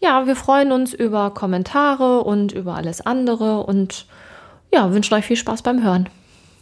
Ja, 0.00 0.26
wir 0.26 0.36
freuen 0.36 0.70
uns 0.70 0.92
über 0.92 1.30
Kommentare 1.30 2.22
und 2.22 2.52
über 2.52 2.76
alles 2.76 3.00
andere 3.00 3.64
und 3.64 4.06
ja, 4.72 4.92
wünschen 4.92 5.14
euch 5.14 5.24
viel 5.24 5.36
Spaß 5.36 5.62
beim 5.62 5.82
Hören. 5.82 6.08